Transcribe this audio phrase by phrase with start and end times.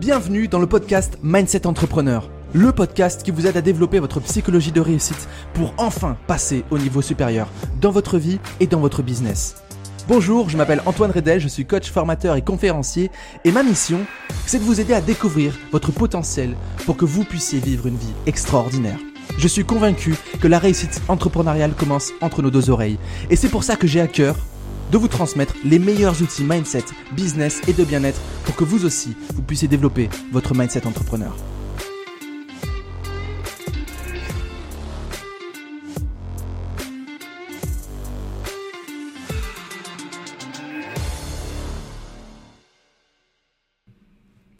[0.00, 4.70] Bienvenue dans le podcast Mindset Entrepreneur, le podcast qui vous aide à développer votre psychologie
[4.70, 7.48] de réussite pour enfin passer au niveau supérieur
[7.80, 9.56] dans votre vie et dans votre business.
[10.06, 13.10] Bonjour, je m'appelle Antoine Redel, je suis coach, formateur et conférencier
[13.44, 13.98] et ma mission,
[14.46, 16.54] c'est de vous aider à découvrir votre potentiel
[16.86, 19.00] pour que vous puissiez vivre une vie extraordinaire.
[19.36, 23.64] Je suis convaincu que la réussite entrepreneuriale commence entre nos deux oreilles et c'est pour
[23.64, 24.36] ça que j'ai à cœur
[24.90, 29.16] de vous transmettre les meilleurs outils mindset, business et de bien-être pour que vous aussi,
[29.34, 31.36] vous puissiez développer votre mindset entrepreneur.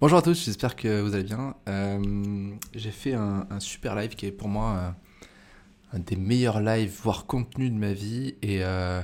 [0.01, 1.56] Bonjour à tous, j'espère que vous allez bien.
[1.69, 4.91] Euh, j'ai fait un, super live qui est pour moi euh,
[5.97, 8.37] un des meilleurs lives, voire contenus de ma vie.
[8.41, 9.03] Et euh,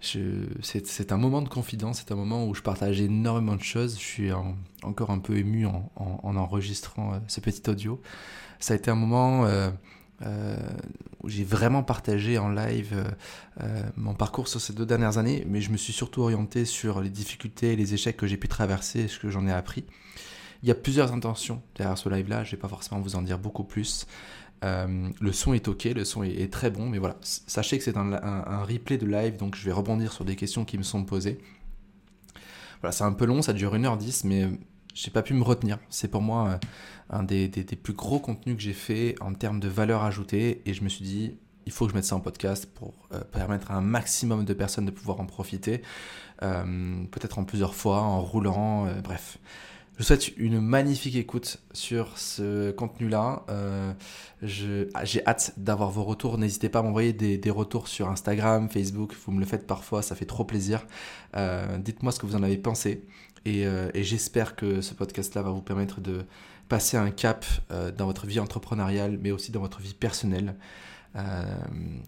[0.00, 3.98] c'est un moment de confidence, c'est un moment où je partage énormément de choses.
[3.98, 4.30] Je suis
[4.82, 8.00] encore un peu ému en, enregistrant euh, ce petit audio.
[8.60, 9.70] Ça a été un moment euh,
[10.22, 10.56] euh,
[11.22, 13.04] où j'ai vraiment partagé en live
[13.96, 17.10] mon parcours sur ces deux dernières années, mais je me suis surtout orienté sur les
[17.10, 19.84] difficultés et les échecs que j'ai pu traverser et ce que j'en ai appris.
[20.62, 23.22] Il y a plusieurs intentions derrière ce live-là, je ne vais pas forcément vous en
[23.22, 24.06] dire beaucoup plus.
[24.64, 27.96] Euh, le son est ok, le son est, très bon, mais voilà, sachez que c'est
[27.96, 31.38] un, replay de live, donc je vais rebondir sur des questions qui me sont posées.
[32.80, 34.48] Voilà, c'est un peu long, ça dure 1h10, mais
[34.94, 35.78] j'ai pas pu me retenir.
[35.90, 36.58] C'est pour moi euh,
[37.10, 40.82] un des, plus gros contenus que j'ai fait en termes de valeur ajoutée, et je
[40.82, 41.34] me suis dit,
[41.66, 44.54] il faut que je mette ça en podcast pour euh, permettre à un maximum de
[44.54, 45.82] personnes de pouvoir en profiter,
[46.40, 49.38] peut-être en plusieurs fois, en roulant, bref.
[49.98, 53.42] Je vous souhaite une magnifique écoute sur ce contenu-là.
[53.48, 53.92] Euh,
[54.44, 56.38] j'ai hâte d'avoir vos retours.
[56.38, 59.16] N'hésitez pas à m'envoyer des, retours sur Instagram, Facebook.
[59.26, 60.86] Vous me le faites parfois, ça fait trop plaisir.
[61.36, 63.06] Euh, dites-moi ce que vous en avez pensé.
[63.48, 66.24] Euh, et j'espère que ce podcast-là va vous permettre de
[66.68, 67.44] passer un cap
[67.96, 70.54] dans votre vie entrepreneuriale, mais aussi dans votre vie personnelle.
[71.18, 71.42] Euh,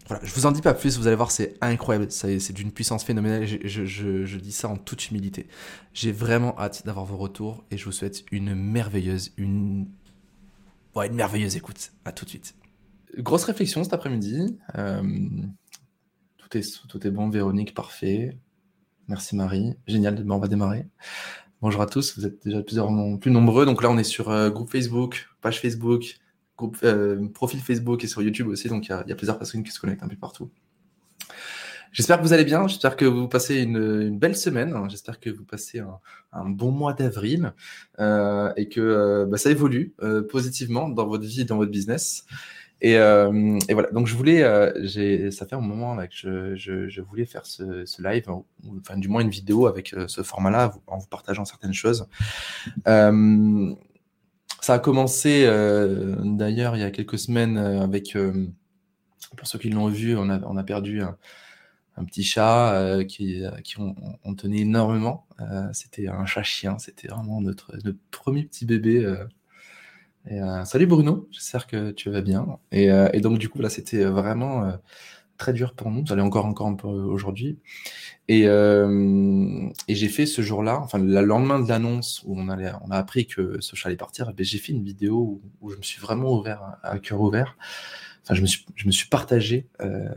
[0.07, 3.03] voilà, je vous en dis pas plus, vous allez voir, c'est incroyable, c'est d'une puissance
[3.03, 5.49] phénoménale, je, dis ça en toute humilité.
[5.93, 9.89] J'ai vraiment hâte d'avoir vos retours et je vous souhaite une merveilleuse, une,
[10.95, 11.93] ouais, une merveilleuse écoute.
[12.05, 12.55] À tout de suite.
[13.19, 14.59] Grosse réflexion cet après-midi.
[14.77, 15.03] Euh,
[16.39, 18.39] tout, est, tout est bon, Véronique, parfait.
[19.09, 19.75] Merci Marie.
[19.89, 20.87] Génial, on va démarrer.
[21.63, 22.89] Bonjour à tous, vous êtes déjà plusieurs
[23.19, 23.67] plus nombreux.
[23.67, 26.20] Donc là, on est sur euh, groupe Facebook, page Facebook,
[26.85, 29.81] euh, profil Facebook et sur YouTube aussi, donc il y, a plusieurs personnes qui se
[29.81, 30.51] connectent un peu partout.
[31.93, 35.45] J'espère que vous allez bien, j'espère que vous passez une, belle semaine, j'espère que vous
[35.45, 35.83] passez
[36.33, 37.53] un, bon mois d'avril
[37.99, 39.95] euh, et que euh, bah, ça évolue
[40.29, 42.25] positivement dans votre vie dans votre business.
[42.81, 44.41] Et, voilà, donc je voulais,
[45.33, 48.25] ça fait un moment que je, voulais faire ce, live,
[48.79, 52.07] enfin du moins une vidéo avec ce format-là, en vous partageant certaines choses.
[54.61, 58.47] Ça a commencé euh, d'ailleurs il y a quelques semaines euh, avec, euh,
[59.37, 61.17] pour ceux qui l'ont vu, on a, on a perdu un,
[62.07, 63.95] petit chat qui, qui on,
[64.25, 65.27] on, tenait énormément.
[65.75, 69.07] c'était un chat-chien, c'était vraiment notre, notre, premier petit bébé.
[70.65, 72.59] Salut Bruno, j'espère que tu vas bien.
[72.73, 74.73] Et, et donc du coup là c'était vraiment
[75.41, 76.07] très dur pour nous.
[76.07, 77.59] Ça allait encore, encore un peu aujourd'hui.
[78.29, 82.71] Et, euh, et j'ai fait ce jour-là, enfin le lendemain de l'annonce où on, allait,
[82.87, 85.77] on a appris que ce chat allait partir, ben, j'ai fait une vidéo où, je
[85.77, 87.57] me suis vraiment ouvert à, cœur ouvert.
[88.23, 90.09] Enfin, je me suis, je me suis partagé, euh,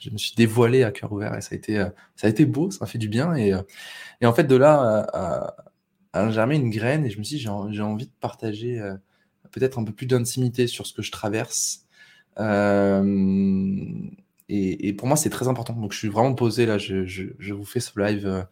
[0.00, 1.76] je me suis dévoilé à cœur ouvert et ça a été,
[2.16, 3.36] ça a été beau, ça a fait du bien.
[3.36, 3.54] Et,
[4.20, 5.54] et en fait, de là à,
[6.12, 8.94] à une graine et je me suis dit, j'ai envie de partager euh,
[9.50, 11.86] peut-être un peu plus d'intimité sur ce que je traverse.
[12.38, 13.02] Euh,
[14.48, 15.74] et, pour moi, c'est très important.
[15.74, 16.78] Donc, je suis vraiment posé là.
[16.78, 18.26] Je, vous fais ce live.
[18.26, 18.42] Euh,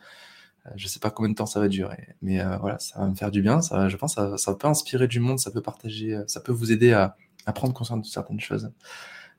[0.77, 3.15] je sais pas combien de temps ça va durer, mais euh, voilà, ça va me
[3.15, 3.63] faire du bien.
[3.63, 6.53] Ça, je pense que ça, peut inspirer du monde, ça peut partager, euh, ça peut
[6.53, 7.17] vous aider à,
[7.55, 8.73] prendre conscience de certaines choses.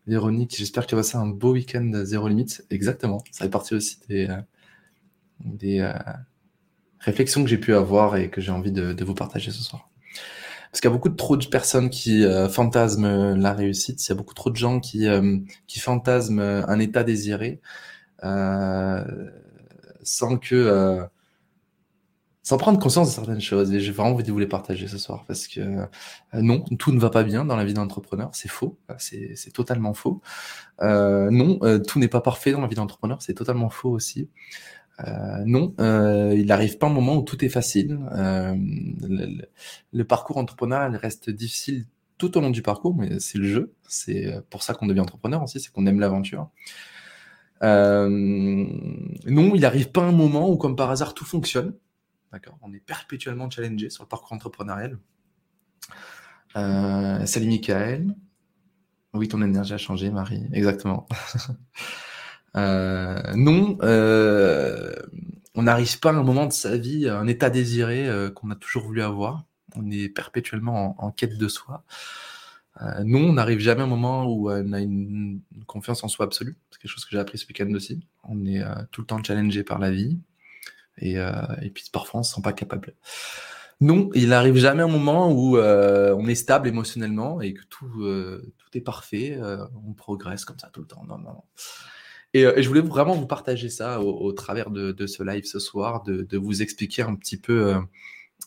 [0.07, 2.65] Véronique, j'espère que vas passer un beau week-end zéro limite.
[2.69, 3.21] Exactement.
[3.31, 4.29] Ça fait partie aussi des,
[5.41, 5.91] des
[6.99, 9.89] réflexions que j'ai pu avoir et que j'ai envie de vous partager ce soir.
[10.71, 14.11] Parce qu'il y a beaucoup trop de personnes qui euh, fantasment la réussite, il y
[14.11, 15.37] a beaucoup trop de gens qui, euh,
[15.67, 17.61] qui fantasment un état désiré
[18.23, 19.03] euh,
[20.03, 21.07] sans que
[22.43, 23.73] sans prendre conscience de certaines choses.
[23.73, 25.85] Et j'ai vraiment envie de vous les partager ce soir parce que
[26.33, 30.21] non, tout ne va pas bien dans la vie d'entrepreneur, c'est faux, c'est totalement faux.
[30.81, 34.29] non, tout n'est pas parfait dans la vie d'entrepreneur, c'est totalement faux aussi.
[35.05, 37.99] Euh, non, euh, il n'arrive pas un moment où tout est facile.
[38.11, 38.55] Euh,
[39.91, 41.85] le, parcours entrepreneurial reste difficile
[42.17, 43.73] tout au long du parcours, mais c'est le jeu.
[43.87, 46.49] C'est pour ça qu'on devient entrepreneur aussi, c'est qu'on aime l'aventure.
[47.61, 48.07] non,
[49.27, 51.73] il n'arrive pas un moment où, comme par hasard, tout fonctionne.
[52.31, 52.57] D'accord?
[52.61, 54.97] On est perpétuellement challengé sur le parcours entrepreneurial.
[56.55, 58.15] Euh, salut Michael.
[59.13, 60.47] Oui, ton énergie a changé, Marie.
[60.53, 61.07] Exactement.
[62.57, 64.93] Euh, non, euh,
[65.55, 68.55] on n'arrive pas à un moment de sa vie, à un état désiré qu'on a
[68.55, 69.45] toujours voulu avoir.
[69.75, 71.83] On est perpétuellement en, quête de soi.
[73.03, 76.57] non, on n'arrive jamais à un moment où on a une, confiance en soi absolue.
[76.71, 77.99] C'est quelque chose que j'ai appris ce week-end aussi.
[78.23, 78.61] On est
[78.91, 80.19] tout le temps challengé par la vie.
[80.99, 81.17] Et,
[81.73, 82.93] puis parfois, on ne se sent pas capable.
[83.79, 88.01] Non, il n'arrive jamais un moment où euh, on est stable émotionnellement et que tout,
[88.01, 91.03] euh, tout est parfait, euh, on progresse comme ça tout le temps.
[91.07, 91.43] Non, non, non.
[92.33, 96.37] Et, je voulais vraiment vous partager ça au, travers de, ce live ce soir, de,
[96.37, 97.75] vous expliquer un petit peu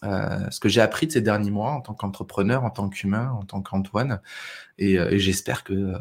[0.02, 3.44] ce que j'ai appris de ces derniers mois en tant qu'entrepreneur, en tant qu'humain, en
[3.44, 4.20] tant qu'Antoine.
[4.78, 5.94] Et, j'espère que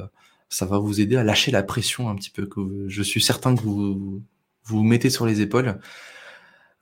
[0.49, 3.55] ça va vous aider à lâcher la pression un petit peu que je suis certain
[3.55, 4.21] que vous
[4.69, 5.79] vous mettez sur les épaules.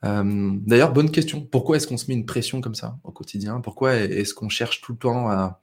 [0.04, 1.40] Euh, d'ailleurs, bonne question.
[1.40, 3.60] Pourquoi est-ce qu'on se met une pression comme ça au quotidien?
[3.60, 5.60] Pourquoi est-ce qu'on cherche tout le temps à,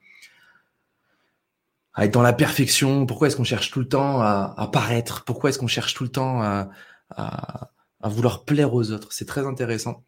[2.04, 5.24] être dans la perfection Pourquoi est-ce qu'on cherche tout le temps à, paraître?
[5.24, 7.70] Pourquoi est-ce qu'on cherche tout le temps à,
[8.04, 9.12] vouloir plaire aux autres?
[9.12, 10.04] C'est très intéressant.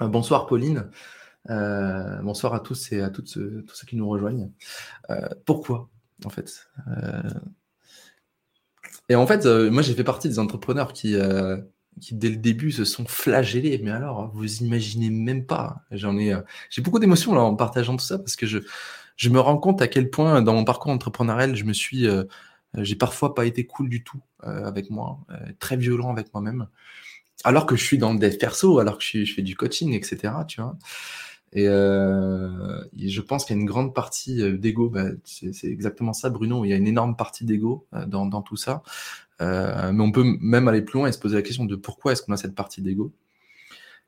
[0.00, 0.90] Euh, bonsoir Pauline.
[1.48, 4.50] Euh, bonsoir à tous et à toutes ceux, tous ceux qui nous rejoignent.
[5.44, 5.88] pourquoi,
[6.24, 6.68] en fait?
[9.08, 11.16] Et en fait, moi, j'ai fait partie des entrepreneurs qui
[12.00, 13.80] qui dès le début se sont flagellés.
[13.82, 15.82] Mais alors, vous imaginez même pas.
[15.90, 16.40] J'en ai, euh,
[16.70, 18.58] j'ai beaucoup d'émotions là en partageant tout ça parce que je,
[19.20, 22.24] je me rends compte à quel point dans mon parcours entrepreneurial, je me suis, euh,
[22.78, 25.20] j'ai parfois pas été cool du tout euh, avec moi,
[25.58, 26.68] très violent avec moi-même.
[27.44, 30.32] Alors que je suis dans le dev perso, alors que je, fais du coaching, etc.
[30.48, 30.78] Tu vois.
[31.52, 34.88] Et, je pense qu'il y a une grande partie d'ego.
[34.88, 36.64] Bah, c'est exactement ça, Bruno.
[36.64, 38.82] Il y a une énorme partie d'ego dans, tout ça.
[39.42, 42.12] Euh, mais on peut même aller plus loin et se poser la question de pourquoi
[42.12, 43.12] est-ce qu'on a cette partie d'ego.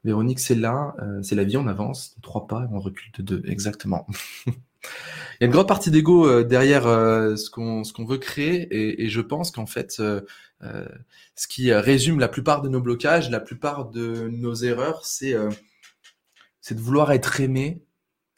[0.04, 3.12] Véronique, c'est là, euh, c'est la vie, on avance de trois pas et on recule
[3.12, 3.42] de deux.
[3.46, 4.06] Exactement.
[4.84, 8.62] Il y a une grande partie d'ego euh, derrière ce qu'on ce qu'on veut créer
[8.70, 13.40] et, et je pense qu'en fait, ce qui résume la plupart de nos blocages, la
[13.40, 17.84] plupart de nos erreurs, c'est de vouloir être aimé,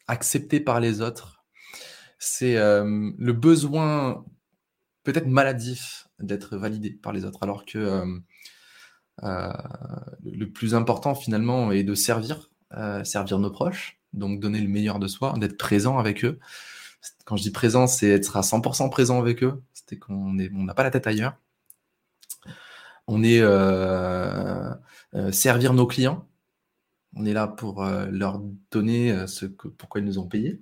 [0.07, 1.45] accepté par les autres.
[2.19, 4.25] C'est le besoin
[5.05, 8.19] peut-être maladif d'être validé par les autres, alors que euh,
[9.23, 9.53] euh,
[10.25, 14.99] le plus important finalement est de servir, euh, servir nos proches, donc donner le meilleur
[14.99, 16.39] de soi, d'être présent avec eux.
[17.25, 20.83] Quand je dis présent, c'est être à 100% présent avec eux, c'est qu'on n'a pas
[20.83, 21.37] la tête ailleurs.
[23.07, 23.43] On est
[25.33, 26.27] servir nos clients.
[27.17, 28.41] On est là pour leur
[28.71, 30.61] donner ce que, pourquoi ils nous ont payé.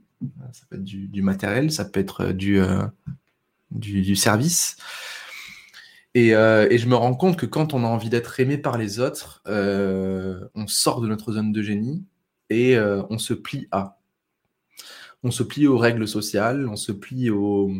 [0.52, 4.76] Ça peut être du, matériel, ça peut être du, service.
[6.16, 9.00] Euh, et, je me rends compte que quand on a envie d'être aimé par les
[9.00, 12.04] autres, euh, on sort de notre zone de génie
[12.52, 13.98] et euh, on se plie à.
[15.22, 17.70] On se plie aux règles sociales, on se plie aux,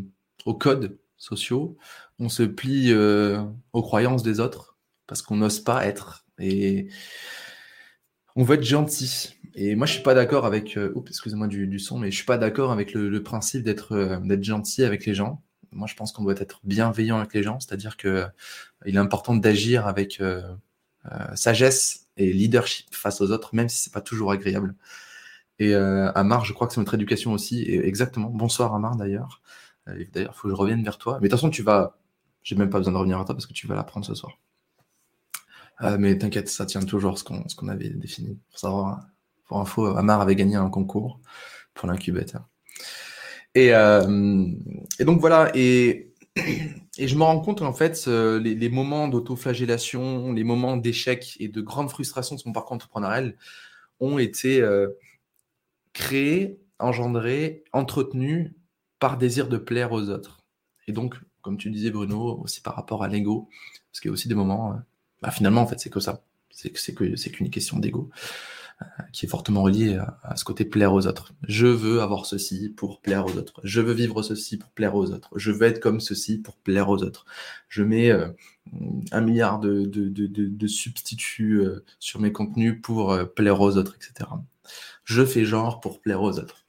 [0.61, 1.77] codes sociaux,
[2.21, 4.77] on se plie aux croyances des autres
[5.09, 6.25] parce qu'on n'ose pas être.
[6.39, 6.89] Et
[8.37, 9.35] on veut être gentil.
[9.57, 10.79] Et moi, je suis pas d'accord avec.
[11.09, 15.15] excusez-moi du, son, mais je suis pas d'accord avec le, principe d'être gentil avec les
[15.15, 15.43] gens
[15.73, 18.27] moi, je pense qu'on doit être bienveillant avec les gens, c'est-à-dire que euh,
[18.87, 20.43] il est important d'agir avec euh,
[21.11, 24.75] euh, sagesse et leadership face aux autres, même si c'est pas toujours agréable.
[25.59, 27.63] Et Amar, je crois que c'est notre éducation aussi.
[27.69, 28.31] Exactement.
[28.31, 29.43] Bonsoir Amar d'ailleurs.
[29.87, 31.19] d'ailleurs, il faut que je revienne vers toi.
[31.21, 31.97] Mais de toute façon, tu vas.
[32.43, 34.39] J'ai même pas besoin de revenir à toi parce que tu vas l'apprendre ce soir.
[35.99, 38.41] mais t'inquiète, ça tient toujours ce qu'on qu'on avait défini.
[38.51, 39.07] Pour savoir,
[39.47, 41.21] pour info, Amar avait gagné un concours
[41.75, 42.49] pour l'incubateur.
[43.55, 44.47] Et, euh,
[44.99, 50.33] et donc voilà, et, et je me rends compte en fait, euh, les, moments d'autoflagellation,
[50.33, 53.37] les moments d'échec et de grande frustration de son parcours entrepreneurial
[54.01, 54.89] ont été euh,
[55.93, 58.53] créés, engendrés, entretenus
[58.99, 60.45] par désir de plaire aux autres.
[60.87, 63.49] Et donc, comme tu disais Bruno, aussi par rapport à l'ego,
[63.91, 64.75] parce qu'il y a aussi des moments,
[65.21, 68.11] bah, finalement en fait c'est que ça, c'est qu'une question d'ego
[69.13, 71.33] qui est fortement relié à, ce côté plaire aux autres.
[71.47, 73.61] Je veux avoir ceci pour plaire aux autres.
[73.65, 75.31] Je veux vivre ceci pour plaire aux autres.
[75.37, 77.25] Je veux être comme ceci pour plaire aux autres.
[77.69, 78.29] Je mets euh,
[79.11, 84.31] un milliard de, substituts euh, sur mes contenus pour euh, plaire aux autres, etc.
[85.05, 86.65] Je fais genre pour plaire aux autres.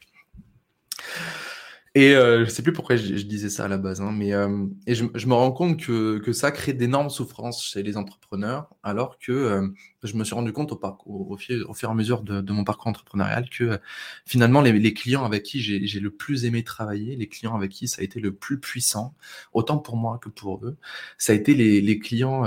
[1.95, 4.65] Et euh, je sais plus pourquoi je, disais ça à la base, hein, mais euh,
[4.87, 9.19] et je, me rends compte que, que ça crée d'énormes souffrances chez les entrepreneurs, alors
[9.19, 9.67] que euh,
[10.01, 12.87] je me suis rendu compte au, parcours, au, fur, et à mesure de, mon parcours
[12.87, 13.79] entrepreneurial que
[14.25, 18.01] finalement les, clients avec qui j'ai le plus aimé travailler, les clients avec qui ça
[18.01, 19.13] a été le plus puissant,
[19.53, 20.77] autant pour moi que pour eux,
[21.19, 22.43] ça a été les, les clients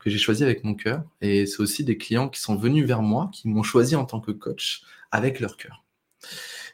[0.00, 3.02] que j'ai choisis avec mon cœur, et c'est aussi des clients qui sont venus vers
[3.02, 4.82] moi, qui m'ont choisi en tant que coach
[5.12, 5.84] avec leur cœur,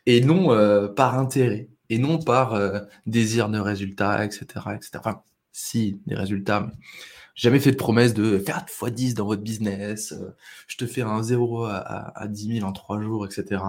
[0.06, 0.48] et non
[0.94, 4.90] par intérêt et non par euh, désir de résultats, etc., etc.
[4.96, 6.72] Enfin, si, des résultats, mais
[7.34, 10.34] jamais fait de promesse de faire x10 dans votre business, euh,
[10.66, 11.76] je te fais un 0 à,
[12.18, 13.62] à, 10 000 en 3 jours, etc.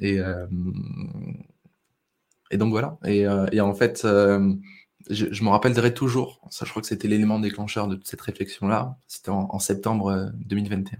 [0.00, 0.46] Et, euh,
[2.50, 2.98] et donc voilà.
[3.04, 8.00] Et, en fait, je, me rappellerai toujours, ça je crois que c'était l'élément déclencheur de
[8.04, 10.98] cette réflexion-là, c'était en, septembre 2021.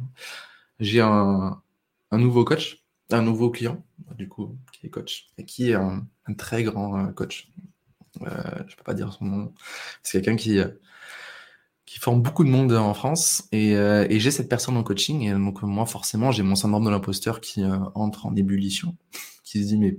[0.80, 1.60] J'ai un,
[2.10, 3.84] un nouveau coach un nouveau client,
[4.16, 7.50] du coup, qui est coach, et qui est un, très grand euh, coach.
[8.22, 8.28] Euh,
[8.66, 9.54] je ne peux pas dire son nom.
[10.02, 10.68] C'est quelqu'un qui, euh,
[11.86, 13.74] qui forme beaucoup de monde en France, et,
[14.10, 17.64] j'ai cette personne en coaching, et donc moi, forcément, j'ai mon syndrome de l'imposteur qui
[17.94, 18.96] entre en ébullition,
[19.42, 19.96] qui se dit, mais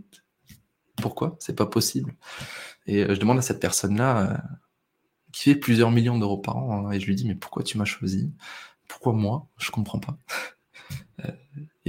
[1.01, 1.35] pourquoi?
[1.39, 2.15] C'est pas possible.
[2.85, 4.43] Et je demande à cette personne-là,
[5.31, 7.77] qui fait plusieurs millions d'euros par an, hein, et je lui dis, mais pourquoi tu
[7.79, 8.31] m'as choisi?
[8.87, 9.47] Pourquoi moi?
[9.57, 10.17] Je comprends pas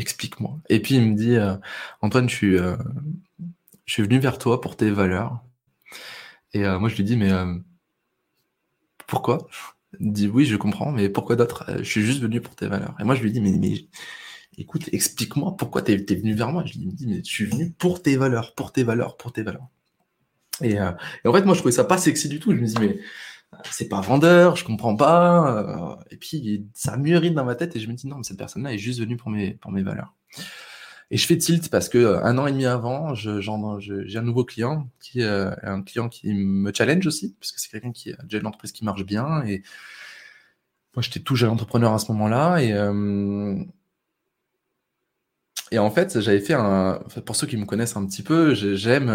[0.01, 0.59] explique-moi.
[0.69, 1.37] Et puis il me dit,
[2.01, 2.77] Antoine, euh,
[3.87, 5.41] je suis venu vers toi pour tes valeurs.
[6.53, 7.31] Et euh, moi je lui dis, mais
[9.07, 9.47] pourquoi?
[9.99, 11.65] Il dit, oui, je comprends, mais pourquoi d'autre?
[11.79, 12.95] Je suis juste venu pour tes valeurs.
[13.01, 13.87] Et moi je lui dis, mais, mais
[14.59, 16.65] écoute, explique-moi pourquoi tu es, venu vers moi.
[16.65, 19.43] Je lui dis, mais je suis venu pour tes valeurs, pour tes valeurs, pour tes
[19.43, 19.69] valeurs.
[20.63, 22.53] Et, en fait, moi je trouvais ça pas sexy du tout.
[22.53, 23.01] Je me dis, mais
[23.71, 25.97] c'est pas vendeur, je comprends pas.
[25.99, 28.39] Euh, et puis ça mûrit dans ma tête et je me dis non, mais cette
[28.39, 30.15] personne-là est juste venue pour mes, pour mes valeurs.
[31.11, 34.45] Et je fais tilt parce que euh, un an et demi avant, j'ai un nouveau
[34.45, 38.23] client qui euh, un client qui me challenge aussi, parce que c'est quelqu'un qui a
[38.23, 39.43] déjà une entreprise qui marche bien.
[39.45, 39.63] Et
[40.95, 42.59] moi, j'étais tout jeune entrepreneur à ce moment-là.
[45.73, 47.01] Et, en fait, j'avais fait un.
[47.25, 49.09] Pour ceux qui me connaissent un petit peu, j'aime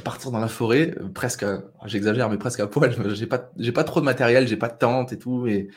[0.00, 2.94] partir dans la forêt, euh, presque, euh, j'exagère, mais presque à poil.
[3.14, 5.68] J'ai pas, pas trop de matériel, j'ai pas de tente et tout, euh,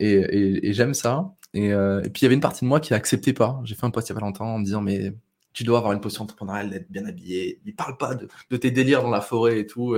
[0.00, 1.32] et, j'aime ça.
[1.54, 3.60] Et, et, puis il y avait une partie de moi qui acceptait pas.
[3.64, 5.12] J'ai fait un post il y a pas longtemps en me disant mais
[5.52, 7.60] tu dois avoir une posture entrepreneuriale, d'être bien habillé.
[7.66, 9.94] Il parle pas de, tes délires dans la forêt et tout.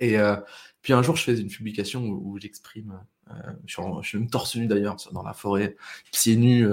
[0.00, 0.16] Et
[0.80, 2.98] puis un jour je fais une publication où, j'exprime,
[3.66, 5.76] je, suis même torse nu d'ailleurs dans la forêt,
[6.12, 6.66] pieds nus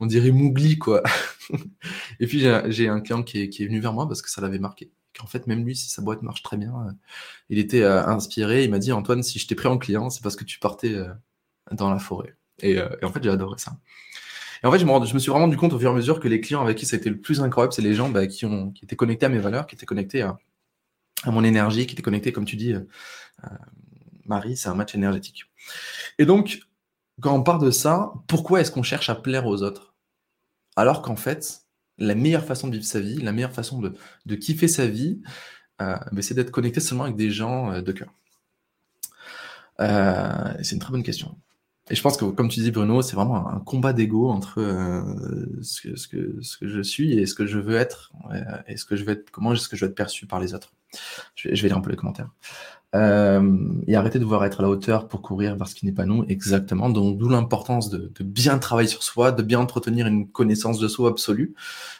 [0.00, 1.02] on dirait Mougli, quoi.
[2.20, 4.90] et puis j'ai un client qui est, venu vers moi parce que ça l'avait marqué.
[5.20, 6.92] En fait, même lui, si sa boîte marche très bien, euh,
[7.48, 8.64] il était euh, inspiré.
[8.64, 10.92] Il m'a dit Antoine, si je t'ai pris en client, c'est parce que tu partais
[10.92, 11.08] euh,
[11.72, 12.36] dans la forêt.
[12.62, 13.76] Et, en fait, j'ai adoré ça.
[14.62, 16.28] Et en fait, je me, suis vraiment rendu compte au fur et à mesure que
[16.28, 18.46] les clients avec qui ça a été le plus incroyable, c'est les gens bah, qui,
[18.82, 20.38] étaient connectés à mes valeurs, qui étaient connectés à,
[21.26, 22.74] mon énergie, qui étaient connectés, comme tu dis,
[24.24, 25.44] Marie, c'est un match énergétique.
[26.18, 26.60] Et donc,
[27.20, 29.94] quand on parle de ça, pourquoi est-ce qu'on cherche à plaire aux autres?
[30.76, 31.62] Alors qu'en fait,
[31.98, 35.22] la meilleure façon de vivre sa vie, la meilleure façon de, kiffer sa vie,
[35.80, 38.12] euh, ben, c'est d'être connecté seulement avec des gens euh, de cœur.
[39.80, 41.38] Euh, c'est une très bonne question.
[41.88, 44.60] Et je pense que, comme tu dis, Bruno, c'est vraiment un combat d'ego entre
[45.62, 48.12] ce que, ce, que, ce, que, je suis et ce que je veux être,
[48.66, 50.52] et ce que je veux être, comment est-ce que je veux être perçu par les
[50.52, 50.72] autres.
[51.36, 52.30] Je vais, je vais lire un peu les commentaires.
[52.94, 55.92] Euh, et arrêter de vouloir être à la hauteur pour courir vers ce qui n'est
[55.92, 56.24] pas nous.
[56.28, 56.88] Exactement.
[56.88, 61.10] Donc, d'où l'importance de, bien travailler sur soi, de bien entretenir une connaissance de soi
[61.10, 61.54] absolue.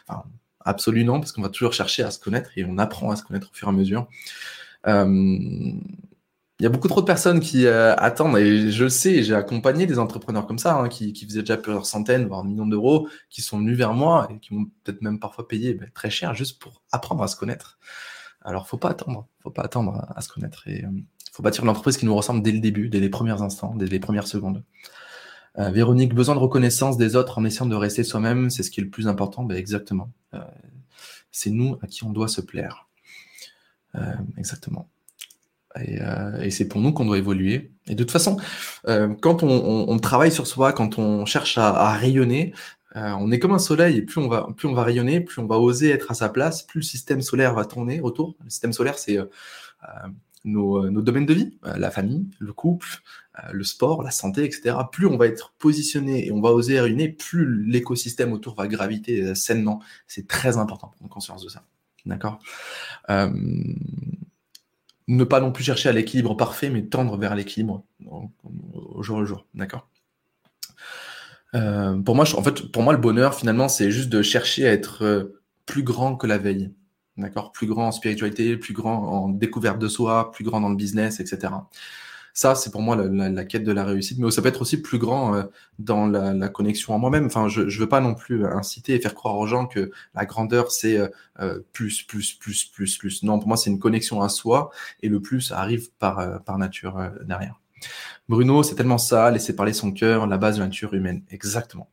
[0.07, 0.23] Enfin,
[0.61, 3.23] absolue non, parce qu'on va toujours chercher à se connaître et on apprend à se
[3.23, 4.07] connaître au fur et à mesure.
[4.87, 5.37] Euh,
[6.59, 9.85] il y a beaucoup trop de personnes qui euh, attendent, et je sais, j'ai accompagné
[9.85, 13.59] des entrepreneurs comme ça, hein, qui, faisaient déjà plusieurs centaines, voire millions d'euros, qui sont
[13.59, 17.21] venus vers moi et qui m'ont peut-être même parfois payé très cher juste pour apprendre
[17.23, 17.77] à se connaître.
[18.41, 20.67] Alors, faut pas attendre, faut pas attendre à, se connaître.
[20.67, 20.89] Et euh,
[21.31, 23.99] faut bâtir l'entreprise qui nous ressemble dès le début, dès les premiers instants, dès les
[23.99, 24.63] premières secondes.
[25.59, 28.79] Euh, Véronique, besoin de reconnaissance des autres en essayant de rester soi-même, c'est ce qui
[28.79, 29.43] est le plus important.
[29.43, 30.11] Ben exactement.
[30.33, 30.39] Euh,
[31.29, 32.87] c'est nous à qui on doit se plaire.
[34.37, 34.89] exactement.
[35.79, 37.71] Et, c'est pour nous qu'on doit évoluer.
[37.87, 38.37] Et de toute façon,
[39.21, 42.53] quand on, travaille sur soi, quand on cherche à rayonner,
[42.97, 45.39] euh, on est comme un soleil, et plus on, va, plus on va rayonner, plus
[45.39, 48.35] on va oser être à sa place, plus le système solaire va tourner autour.
[48.43, 49.25] Le système solaire, c'est euh,
[49.83, 50.07] euh,
[50.45, 52.87] nos, domaines de vie, la famille, le couple,
[53.51, 54.75] le sport, la santé, etc.
[54.91, 59.35] Plus on va être positionné et on va oser rayonner, plus l'écosystème autour va graviter
[59.35, 59.83] sainement.
[60.07, 61.63] C'est très important pour prendre conscience de ça.
[62.05, 62.39] D'accord?
[65.07, 67.83] Ne pas non plus chercher à l'équilibre parfait, mais tendre vers l'équilibre
[68.73, 69.45] au jour le jour.
[69.53, 69.87] D'accord?
[71.55, 74.73] Euh, pour moi, en fait, pour moi, le bonheur, finalement, c'est juste de chercher à
[74.73, 76.73] être euh, plus grand que la veille.
[77.15, 77.51] D'accord?
[77.51, 81.19] Plus grand en spiritualité, plus grand en découverte de soi, plus grand dans le business,
[81.19, 81.53] etc.
[82.37, 84.99] Ça, c'est pour moi la, quête de la réussite, mais ça peut être aussi plus
[84.99, 85.43] grand euh,
[85.79, 87.25] dans la, connexion à moi-même.
[87.25, 90.23] Enfin, je ne veux pas non plus inciter et faire croire aux gens que la
[90.27, 91.07] grandeur, c'est euh,
[91.39, 93.23] euh, plus, plus, plus, plus, plus.
[93.23, 94.69] Non, pour moi, c'est une connexion à soi
[95.01, 97.59] et le plus arrive par, par nature derrière.
[98.29, 101.23] Bruno, c'est tellement ça, laisser parler son cœur, la base de la nature humaine.
[101.31, 101.89] Exactement.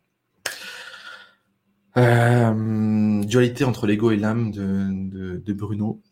[1.97, 6.03] dualité entre l'ego et l'âme de, de Bruno.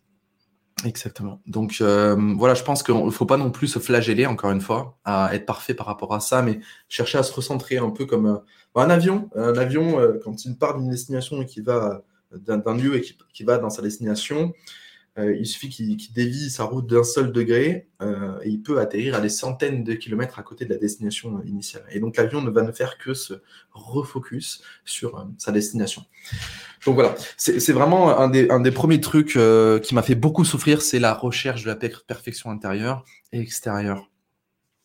[0.84, 1.40] Exactement.
[1.46, 4.60] Donc euh, voilà, je pense qu'il ne faut pas non plus se flageller, encore une
[4.60, 8.06] fois, à être parfait par rapport à ça, mais chercher à se recentrer un peu
[8.06, 8.38] comme euh,
[8.74, 9.30] un avion.
[9.34, 13.44] Un avion, euh, quand il part d'une destination et qui va d'un lieu et qui,
[13.44, 14.54] va dans sa destination,
[15.19, 19.14] euh, il suffit qu'il dévie sa route d'un seul degré euh, et il peut atterrir
[19.14, 21.85] à des centaines de kilomètres à côté de la destination euh, initiale.
[21.90, 23.35] Et donc l'avion ne va ne faire que se
[23.73, 26.07] refocus sur sa destination.
[26.87, 29.38] Donc voilà, c'est vraiment un des, un des, premiers trucs
[29.83, 34.11] qui m'a fait beaucoup souffrir, c'est la recherche de la perfection intérieure et extérieure.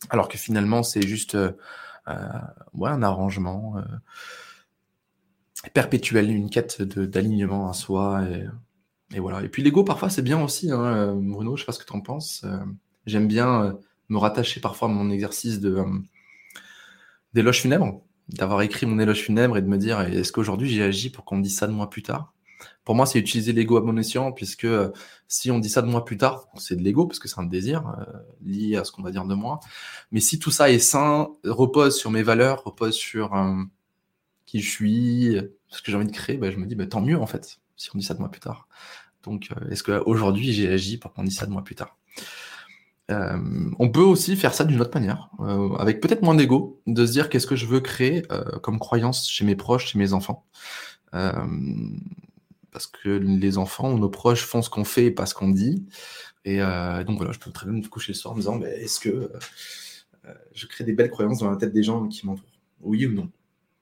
[0.10, 3.82] Alors que finalement, c'est juste ouais, un arrangement
[5.74, 8.24] perpétuel, une quête d'alignement à soi.
[8.30, 8.46] Et,
[9.14, 9.42] et voilà.
[9.44, 11.86] Et puis l'ego, parfois, c'est bien aussi, hein, euh, Bruno, je sais pas ce que
[11.86, 12.42] tu en penses.
[12.46, 12.58] Euh,
[13.06, 13.74] j'aime bien euh,
[14.10, 15.84] me rattacher parfois à mon exercice de
[17.34, 21.10] d'éloge funèbre, d'avoir écrit mon éloge funèbre et de me dire est-ce qu'aujourd'hui j'ai agi
[21.10, 22.34] pour qu'on me dise ça de moi plus tard?
[22.84, 24.68] Pour moi, c'est utiliser l'ego à bon escient, puisque
[25.28, 27.44] si on dit ça de moi plus tard, c'est de l'ego, parce que c'est un
[27.44, 27.84] désir
[28.44, 29.60] lié à ce qu'on va dire de moi.
[30.12, 33.32] Mais si tout ça est sain, repose sur mes valeurs, repose sur
[34.46, 35.38] qui je suis,
[35.68, 37.60] ce que j'ai envie de créer, bah, je me dis bah, tant mieux en fait
[37.78, 38.68] si on dit ça de moi plus tard.
[39.24, 41.98] Donc, euh, est-ce qu'aujourd'hui, j'ai agi pour qu'on dise ça de moi plus tard?
[43.10, 47.06] Euh, on peut aussi faire ça d'une autre manière, euh, avec peut-être moins d'ego, de
[47.06, 48.24] se dire qu'est-ce que je veux créer
[48.64, 50.46] comme croyance chez mes proches, chez mes enfants.
[51.12, 55.86] parce que les enfants nos proches font ce qu'on fait et pas ce qu'on dit.
[56.44, 59.00] Et donc voilà, je peux très bien me coucher le soir en me disant, est-ce
[59.00, 59.32] que
[60.54, 62.46] je crée des belles croyances dans la tête des gens qui m'entourent?
[62.82, 63.32] Oui ou non?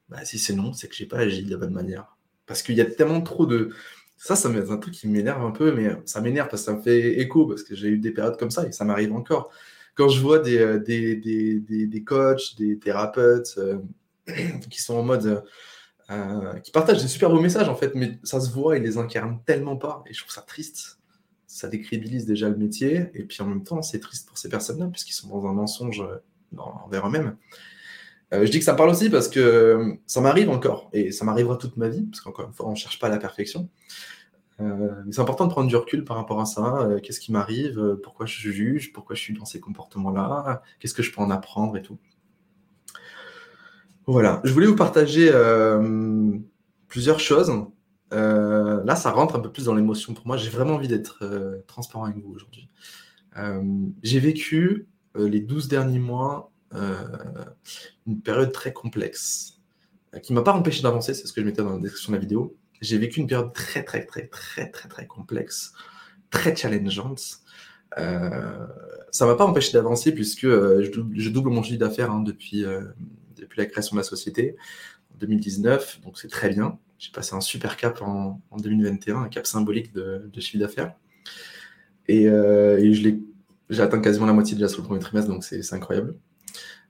[0.08, 2.15] Bah, Si c'est non, c'est que j'ai pas agi de la bonne manière.
[2.48, 3.72] Parce qu'il y a tellement trop de.
[4.18, 6.82] Ça, c'est un truc qui m'énerve un peu, mais ça m'énerve parce que ça me
[6.82, 9.52] fait écho, parce que j'ai eu des périodes comme ça et ça m'arrive encore.
[9.96, 13.78] Quand je vois des, euh, des, des, des, coachs, des thérapeutes euh,
[14.70, 15.44] qui sont en mode.
[16.12, 19.00] Euh, qui partagent des super beaux messages en fait, mais ça se voit, ils les
[19.00, 21.00] incarnent tellement pas et je trouve ça triste.
[21.48, 24.86] Ça décrédibilise déjà le métier et puis en même temps, c'est triste pour ces personnes-là
[24.92, 26.04] puisqu'ils sont dans un mensonge
[26.56, 27.38] envers eux-mêmes.
[28.34, 31.12] Euh, je dis que ça me parle aussi parce que euh, ça m'arrive encore, et
[31.12, 33.70] ça m'arrivera toute ma vie, parce qu'encore une fois, on ne cherche pas la perfection.
[34.62, 36.88] Euh, mais c'est important de prendre du recul par rapport à ça.
[37.04, 38.00] Qu'est-ce qui m'arrive?
[38.02, 38.94] Pourquoi je juge?
[38.94, 40.62] Pourquoi je suis dans ces comportements-là?
[40.80, 41.98] Qu'est-ce que je peux en apprendre et tout?
[44.08, 44.42] Voilà.
[44.44, 45.30] Je voulais vous partager
[46.88, 47.52] plusieurs choses.
[48.12, 50.38] là, ça rentre un peu plus dans l'émotion pour moi.
[50.38, 52.70] J'ai vraiment envie d'être transparent avec vous aujourd'hui.
[54.04, 56.54] J'ai vécu les 12 derniers mois
[58.08, 59.56] une période très complexe
[60.16, 62.18] euh, qui m'a pas empêché d'avancer, c'est ce que je mettais dans la description de
[62.18, 62.56] la vidéo.
[62.82, 65.74] J'ai vécu une période très très très très très très complexe,
[66.30, 67.40] très challengeante.
[67.98, 68.68] Euh,
[69.12, 70.84] ça m'a pas empêché d'avancer puisque euh,
[71.14, 72.66] je, double, mon chiffre d'affaires hein, depuis,
[73.38, 74.56] depuis la création de la société
[75.14, 76.78] en 2019, donc c'est très bien.
[76.98, 80.96] J'ai passé un super cap en, 2021, un cap symbolique de, chiffre d'affaires.
[82.08, 82.94] Et, et
[83.70, 86.16] j'ai atteint quasiment la moitié déjà sur le premier trimestre, donc c'est incroyable.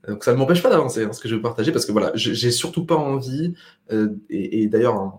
[0.08, 2.12] Donc ça ne m'empêche pas d'avancer, hein, ce que je veux partager, parce que voilà,
[2.16, 3.54] j'ai surtout pas envie,
[3.92, 5.16] euh, et, d'ailleurs, hein,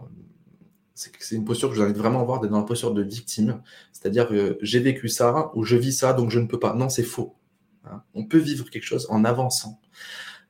[0.94, 3.02] c'est une posture que je vous invite vraiment à avoir, d'être dans la posture de
[3.02, 3.60] victime,
[3.92, 6.74] c'est-à-dire que j'ai vécu ça, ou je vis ça, donc je ne peux pas.
[6.74, 7.36] Non, c'est faux.
[7.84, 8.02] Hein.
[8.14, 9.80] On peut vivre quelque chose en avançant,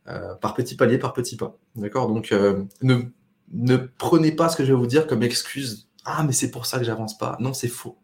[0.09, 1.57] euh, par petits paliers, par petits pas.
[1.75, 2.09] D'accord?
[2.09, 3.03] Donc euh, ne,
[3.53, 5.89] ne prenez pas ce que je vais vous dire comme excuse.
[6.05, 7.37] Ah, mais c'est pour ça que j'avance pas.
[7.41, 7.99] Non, c'est faux.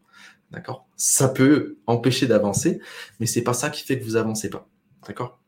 [0.51, 0.87] D'accord?
[0.97, 2.81] Ça peut empêcher d'avancer,
[3.21, 4.69] mais c'est pas ça qui fait que vous avancez pas.
[5.07, 5.42] D'accord?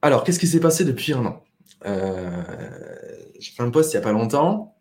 [0.00, 1.44] Alors, qu'est-ce qui s'est passé depuis un an?
[1.86, 2.42] Euh,
[3.38, 4.76] J'ai fait un post il n'y a pas longtemps.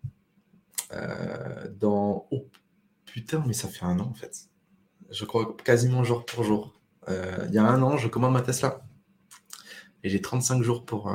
[0.93, 2.27] Euh, dans.
[2.31, 2.47] Oh
[3.05, 4.47] putain, mais ça fait un an en fait.
[5.09, 6.79] Je crois quasiment jour pour jour.
[7.09, 8.81] Euh, il y a un an, je commande ma Tesla.
[10.03, 11.11] Et j'ai 35 jours pour,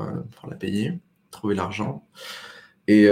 [0.48, 2.06] la payer, trouver l'argent.
[2.88, 3.06] Et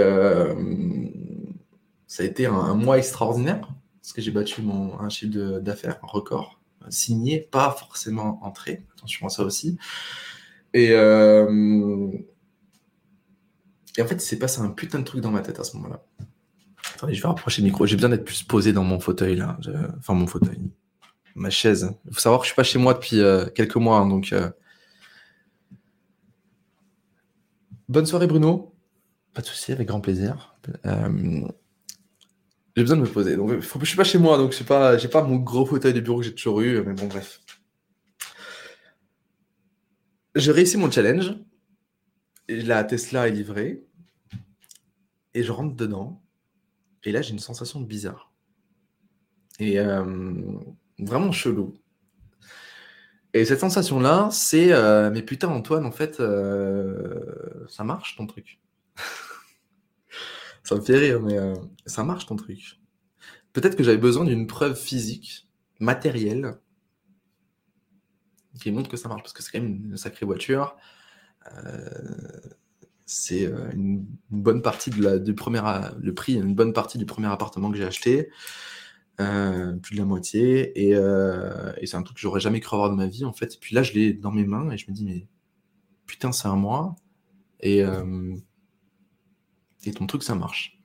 [2.07, 6.07] ça a été un, mois extraordinaire, parce que j'ai battu mon, un chiffre d'affaires, un
[6.07, 8.85] record, signé, pas forcément entré.
[8.97, 9.77] Attention à ça aussi.
[10.73, 12.09] Et, euh,
[13.97, 15.75] et en fait, il s'est passé un putain de truc dans ma tête à ce
[15.77, 16.03] moment-là.
[16.95, 17.85] Attendez, je vais rapprocher le micro.
[17.85, 19.57] J'ai besoin d'être plus posé dans mon fauteuil, là.
[19.97, 20.59] Enfin, mon fauteuil.
[21.35, 21.93] Ma chaise.
[22.05, 23.97] Il faut savoir que je suis pas chez moi depuis euh, quelques mois.
[23.97, 24.49] Hein, donc, euh.
[27.89, 28.73] Bonne soirée, Bruno.
[29.33, 30.55] Pas de souci, avec grand plaisir.
[32.75, 33.35] J'ai besoin de me poser.
[33.35, 35.99] Donc, je suis pas chez moi, donc je pas, j'ai pas mon gros fauteuil de
[35.99, 37.40] bureau que j'ai toujours eu, mais bon, bref.
[40.35, 41.35] J'ai réussi mon challenge.
[42.47, 43.83] La Tesla est livrée.
[45.33, 46.21] Et je rentre dedans.
[47.03, 48.31] Et là, j'ai une sensation bizarre.
[49.59, 50.03] Et euh,
[50.99, 51.73] vraiment chelou.
[53.33, 58.59] Et cette sensation-là, c'est euh, mais putain, Antoine, en fait, euh, ça marche ton truc.
[60.63, 61.37] ça me fait rire, mais
[61.85, 62.79] ça marche ton truc.
[63.53, 65.47] Peut-être que j'avais besoin d'une preuve physique,
[65.79, 66.57] matérielle,
[68.59, 70.75] qui montre que ça marche, parce que c'est quand même une sacrée voiture.
[73.05, 75.61] c'est une, bonne partie de la, du premier,
[75.99, 78.29] le prix, une bonne partie du premier appartement que j'ai acheté.
[79.21, 80.73] Euh, plus de la moitié.
[80.95, 83.55] Euh, et, c'est un truc que j'aurais jamais cru avoir de ma vie, en fait.
[83.55, 85.27] Et puis là, je l'ai dans mes mains et je me dis, mais
[86.07, 86.95] putain, c'est un mois.
[87.59, 88.35] Et, euh,
[89.83, 90.79] et ton truc, ça marche.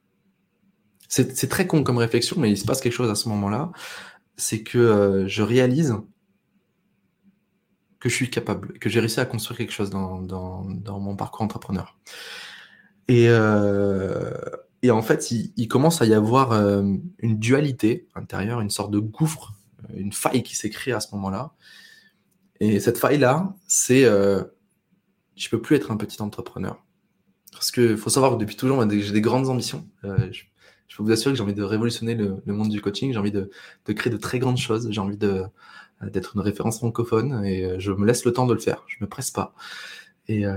[1.08, 3.70] C'est très con comme réflexion, mais il se passe quelque chose à ce moment-là.
[4.36, 5.94] C'est que je réalise
[8.00, 11.42] que je suis capable, que j'ai réussi à construire quelque chose dans, dans, mon parcours
[11.42, 11.96] entrepreneur.
[13.08, 13.28] Et,
[14.86, 16.84] et en fait, il, commence à y avoir euh,
[17.18, 21.52] une dualité intérieure, une sorte de gouffre, euh, une faille qui s'écrit à ce moment-là.
[22.60, 24.44] Et cette faille-là, c'est euh,
[25.34, 26.82] je peux plus être un petit entrepreneur.
[27.50, 29.88] Parce qu'il faut savoir que depuis toujours, j'ai des grandes ambitions.
[30.04, 30.30] Euh,
[30.88, 33.32] je, peux vous assurer que j'ai envie de révolutionner le, monde du coaching, j'ai envie
[33.32, 33.50] de,
[33.94, 38.24] créer de très grandes choses, j'ai envie d'être une référence francophone et je me laisse
[38.24, 39.54] le temps de le faire, je me presse pas.
[40.28, 40.56] Et, euh,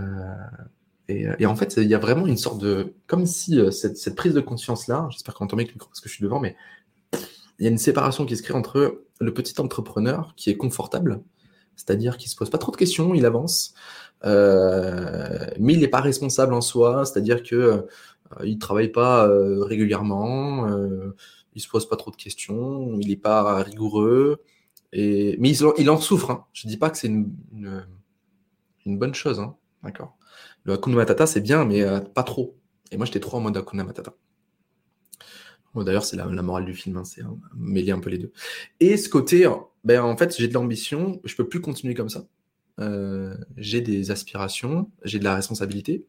[1.39, 2.93] et, en fait, il y a vraiment une sorte de.
[3.07, 6.23] Comme si euh, cette, prise de conscience-là, j'espère qu'on entend bien parce que je suis
[6.23, 6.55] devant, mais
[7.57, 11.21] il y a une séparation qui se crée entre le petit entrepreneur qui est confortable,
[11.75, 13.73] c'est-à-dire qui se pose pas trop de questions, il avance,
[14.23, 17.87] euh, mais il n'est pas responsable en soi, c'est-à-dire que
[18.37, 19.27] euh, il travaille pas
[19.61, 20.67] régulièrement,
[21.55, 24.41] il se pose pas trop de questions, il n'est pas rigoureux,
[24.91, 26.31] et mais il, en souffre.
[26.31, 26.45] Hein.
[26.53, 27.85] Je dis pas que c'est une,
[28.85, 29.55] bonne chose, hein.
[29.83, 30.17] d'accord.
[30.63, 32.57] Le Hakuna Matata, c'est bien, mais euh, pas trop.
[32.91, 34.13] Et moi, j'étais trop en mode Hakuna Matata.
[35.75, 37.21] D'ailleurs, c'est la, morale du film, hein, c'est
[37.55, 38.33] mêler un peu les deux.
[38.79, 39.47] Et ce côté,
[39.83, 42.25] ben, en fait, j'ai de l'ambition, je peux plus continuer comme ça.
[42.79, 46.05] Euh, j'ai des aspirations, j'ai de la responsabilité.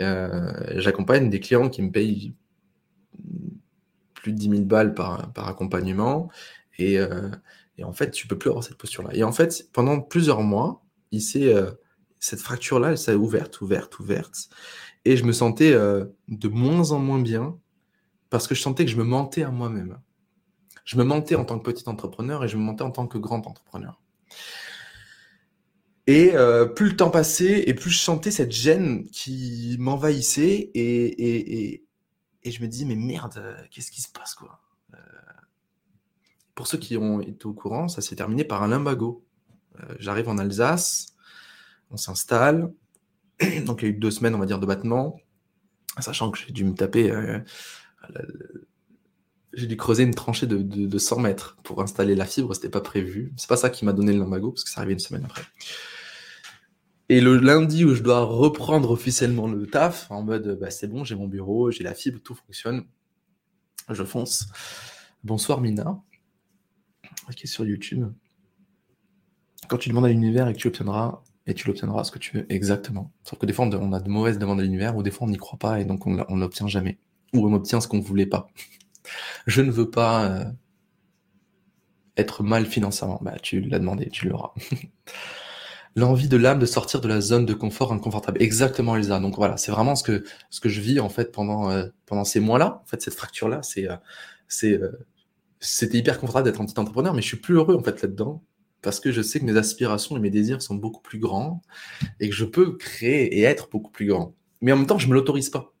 [0.00, 2.34] Euh, j'accompagne des clients qui me payent
[4.14, 6.30] plus de 10 000 balles par, accompagnement.
[6.78, 6.98] Et,
[7.76, 9.10] et, en fait, tu peux plus avoir cette posture-là.
[9.12, 11.52] Et en fait, pendant plusieurs mois, il s'est
[12.20, 14.48] cette fracture-là, elle s'est ouverte, ouverte, ouverte.
[15.04, 17.58] Et je me sentais euh, de moins en moins bien
[18.30, 19.98] parce que je sentais que je me mentais à moi-même.
[20.84, 23.18] Je me mentais en tant que petit entrepreneur et je me mentais en tant que
[23.18, 24.00] grand entrepreneur.
[26.08, 31.84] Et euh, plus le temps passait et plus je sentais cette gêne qui m'envahissait et,
[32.46, 34.58] je me dis mais merde, qu'est-ce qui se passe quoi
[34.94, 34.98] euh,
[36.54, 39.22] Pour ceux qui ont été au courant, ça s'est terminé par un limbago.
[39.98, 41.14] J'arrive en Alsace,
[41.90, 42.72] on s'installe.
[43.66, 45.20] Donc il y a eu deux semaines, on va dire, de battement,
[45.98, 47.10] sachant que j'ai dû me taper.
[47.10, 47.38] Euh,
[49.52, 53.34] j'ai dû creuser une tranchée de, 100 mètres pour installer la fibre, c'était pas prévu.
[53.36, 55.42] C'est pas ça qui m'a donné le lumbago, parce que ça arrivait une semaine après.
[57.10, 61.04] Et le lundi où je dois reprendre officiellement le taf, en mode bah, c'est bon,
[61.04, 62.84] j'ai mon bureau, j'ai la fibre, tout fonctionne,
[63.88, 64.46] je fonce.
[65.24, 66.02] Bonsoir Mina,
[67.34, 68.12] qui est sur YouTube.
[69.68, 72.36] Quand tu demandes à l'univers et que tu obtiendras et tu l'obtiendras ce que tu
[72.36, 73.10] veux exactement.
[73.24, 75.30] Sauf que des fois, on a de mauvaises demandes à l'univers, ou des fois, on
[75.30, 76.98] n'y croit pas et donc on ne l'obtient jamais.
[77.32, 78.48] Ou on obtient ce qu'on ne voulait pas.
[79.46, 80.44] Je ne veux pas euh,
[82.18, 83.18] être mal financièrement.
[83.22, 84.52] Bah, tu l'as demandé, tu l'auras.
[85.96, 88.42] L'envie de l'âme de sortir de la zone de confort inconfortable.
[88.42, 89.18] Exactement, Elsa.
[89.20, 92.24] Donc voilà, c'est vraiment ce que, ce que je vis en fait pendant, euh, pendant
[92.24, 92.80] ces mois-là.
[92.84, 93.96] En fait, cette fracture-là, c'est, euh,
[94.46, 94.80] c'est,
[95.60, 98.42] c'était hyper confortable d'être un petit entrepreneur, mais je suis plus heureux en fait là-dedans
[98.82, 101.62] parce que je sais que mes aspirations et mes désirs sont beaucoup plus grands
[102.20, 104.34] et que je peux créer et être beaucoup plus grand.
[104.60, 105.72] Mais en même temps, je me l'autorise pas.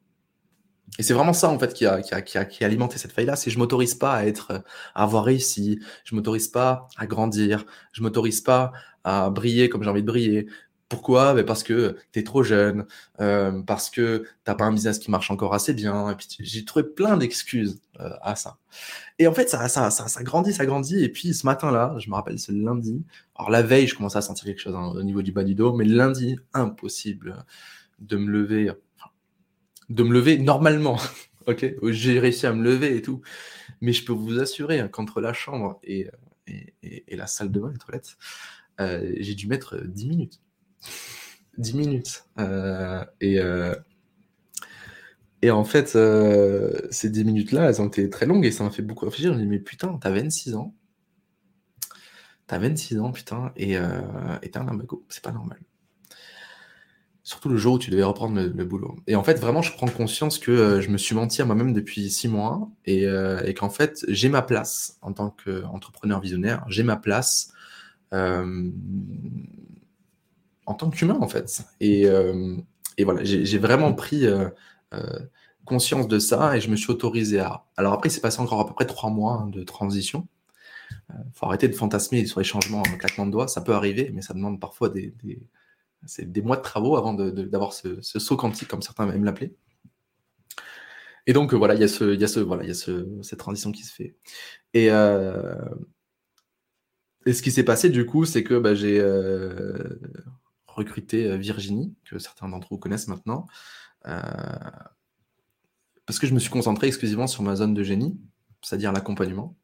[0.98, 2.98] Et c'est vraiment ça en fait qui a, qui a, qui a, qui a alimenté
[2.98, 4.62] cette faille-là, c'est je m'autorise pas à être,
[4.94, 8.72] à avoir réussi, je m'autorise pas à grandir, je m'autorise pas
[9.04, 10.46] à briller comme j'ai envie de briller,
[10.88, 11.34] pourquoi?
[11.34, 12.86] Ben Parce que tu es trop jeune,
[13.20, 16.10] euh, parce que t'as pas un business qui marche encore assez bien.
[16.10, 18.56] Et puis j'ai trouvé plein d'excuses euh, à ça.
[19.18, 21.02] Et en fait, ça, ça, ça, grandit, ça grandit.
[21.04, 23.04] Et puis ce matin-là, je me rappelle, c'est lundi.
[23.36, 25.54] Alors la veille, je commençais à sentir quelque chose hein, au niveau du bas du
[25.54, 27.44] dos, mais lundi, impossible
[27.98, 28.72] de me lever,
[29.88, 30.98] de me lever normalement.
[31.46, 33.22] ok, j'ai réussi à me lever et tout.
[33.80, 36.08] Mais je peux vous assurer hein, qu'entre la chambre et,
[36.46, 38.16] et, et, la salle de bain, les toilettes,
[38.80, 40.40] euh, j'ai dû mettre 10 minutes.
[41.58, 42.24] 10 minutes.
[42.38, 43.74] Euh, et, euh,
[45.42, 48.70] Et en fait, euh, ces 10 minutes-là, elles ont été très longues et ça m'a
[48.70, 49.32] fait beaucoup réfléchir.
[49.32, 50.74] Je me dis, mais putain, t'as 26 ans.
[52.46, 55.04] T'as 26 ans, putain, et euh, t'es un limbago.
[55.08, 55.58] C'est pas normal.
[57.28, 58.96] Surtout le jour où tu devais reprendre le, boulot.
[59.06, 61.74] Et en fait, vraiment, je prends conscience que euh, je me suis menti à moi-même
[61.74, 66.64] depuis 6 mois et, euh, et qu'en fait, j'ai ma place en tant qu'entrepreneur visionnaire.
[66.68, 67.52] J'ai ma place
[68.10, 68.72] en
[70.74, 71.64] tant qu'humain, en fait.
[71.80, 72.08] Et,
[73.04, 74.26] voilà, j'ai vraiment pris
[74.94, 75.18] euh,
[75.66, 77.66] conscience de ça et je me suis autorisé à.
[77.76, 80.26] Alors après, il s'est passé encore à peu près trois mois hein, de transition.
[80.90, 83.48] Il euh, faut arrêter de fantasmer sur les changements en claquement de doigts.
[83.48, 85.14] Ça peut arriver, mais ça demande parfois des,
[86.18, 89.54] des mois de travaux avant d'avoir ce, saut quantique, comme certains aiment l'appeler.
[91.26, 93.06] Et donc voilà, il y a ce, y a ce, voilà, il y a ce,
[93.22, 94.16] cette transition qui se fait.
[94.72, 95.54] Et, euh,
[97.26, 99.00] et ce qui s'est passé du coup, c'est que bah, j'ai
[100.66, 103.46] recruté Virginie, que certains d'entre vous connaissent maintenant,
[104.06, 104.20] euh,
[106.06, 108.18] parce que je me suis concentré exclusivement sur ma zone de génie,
[108.62, 109.56] c'est-à-dire l'accompagnement.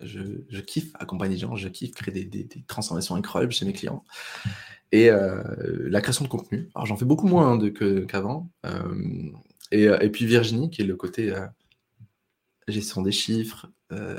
[0.00, 4.04] Je, kiffe accompagner les gens, je kiffe créer des, transformations incroyables chez mes clients.
[4.94, 5.42] Et euh,
[5.88, 6.68] la création de contenu.
[6.74, 7.70] Alors j'en fais beaucoup moins hein,
[8.06, 8.50] qu'avant.
[8.64, 9.32] Euh,
[9.72, 11.32] et, puis Virginie, qui est le côté
[12.68, 13.66] gestion des chiffres,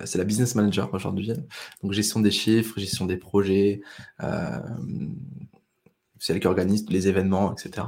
[0.03, 1.31] c'est la business manager aujourd'hui.
[1.81, 3.81] Donc gestion des chiffres, gestion des projets,
[6.19, 7.85] c'est elle qui organise les événements, etc.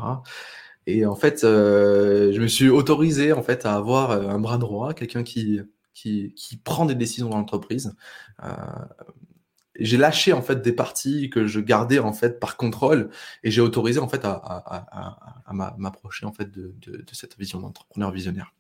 [0.86, 4.58] Et en fait, euh, je me suis autorisé en fait à avoir euh, un bras
[4.58, 5.60] droit, quelqu'un qui,
[5.94, 7.94] qui, qui, prend des décisions dans l'entreprise.
[9.80, 13.10] J'ai lâché en fait des parties que je gardais en fait par contrôle
[13.44, 16.74] et j'ai autorisé en fait à, m'approcher en fait de,
[17.12, 18.54] cette vision d'entrepreneur visionnaire.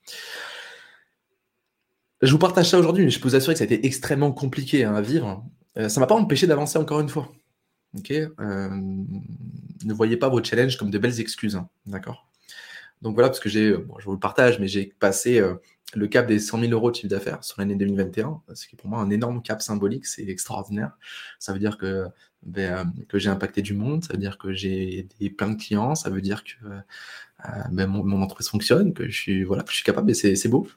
[2.22, 4.32] Je vous partage ça aujourd'hui, mais je peux vous assurer que ça a été extrêmement
[4.32, 5.46] compliqué hein, à vivre.
[5.78, 7.32] Euh, ça m'a pas empêché d'avancer encore une fois.
[8.40, 12.27] Euh, ne voyez pas vos challenges comme de belles excuses, hein, d'accord?
[13.02, 15.56] Donc voilà, parce que j'ai, je vous le partage, mais j'ai passé euh,
[15.94, 18.78] le cap des 100 000 euros de chiffre d'affaires sur l'année 2021, ce qui est
[18.78, 20.98] pour moi un énorme cap symbolique, c'est extraordinaire.
[21.40, 22.06] Ça veut dire que,
[22.44, 25.96] ben, euh, j'ai impacté du monde, ça veut dire que j'ai des, plein de clients,
[25.96, 26.66] ça veut dire que
[27.72, 30.68] ben, mon, entreprise fonctionne, que je suis, voilà, que capable, et c'est beau.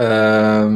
[0.00, 0.66] Euh,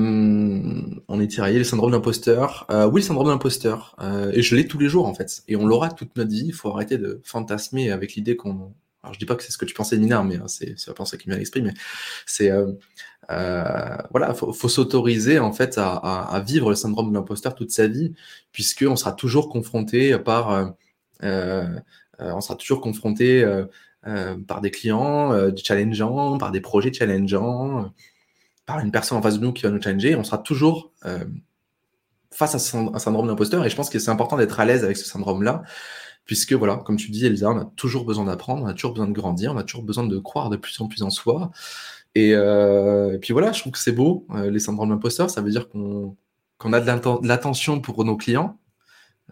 [1.09, 2.67] on est tiraillé, le syndrome d'imposteur.
[2.71, 3.97] Euh, oui, le syndrome d'imposteur.
[4.01, 5.43] Euh, et je l'ai tous les jours, en fait.
[5.49, 6.47] Et on l'aura toute notre vie.
[6.47, 8.73] Il faut arrêter de fantasmer avec l'idée qu'on...
[9.07, 11.17] Alors, je dis pas que c'est ce que tu pensais, Nina, mais c'est la pensée
[11.17, 11.75] qui me vient à l'esprit, mais
[12.27, 12.51] c'est...
[13.29, 18.15] voilà, faut, s'autoriser, en fait, à, vivre le syndrome de l'imposteur toute sa vie,
[18.53, 20.75] puisqu'on sera toujours confronté par...
[21.23, 23.45] on sera toujours confronté
[24.47, 27.93] par des clients challengeants, par des projets challengeants
[28.67, 31.25] par une personne en face de nous qui va nous challenger, on sera toujours euh,
[32.33, 33.65] face à un syndrome d'imposteur.
[33.65, 35.63] Et je pense que c'est important d'être à l'aise avec ce syndrome-là,
[36.27, 39.09] puisque, voilà, comme tu dis, Elisa, on a toujours besoin d'apprendre, on a toujours besoin
[39.09, 41.51] de grandir, on a toujours besoin de croire de plus en plus en soi.
[42.15, 45.51] Et, euh, puis voilà, je trouve que c'est beau, euh, les syndromes d'imposteur, ça veut
[45.51, 46.17] dire qu'on
[46.73, 48.59] a de l'attention pour nos clients.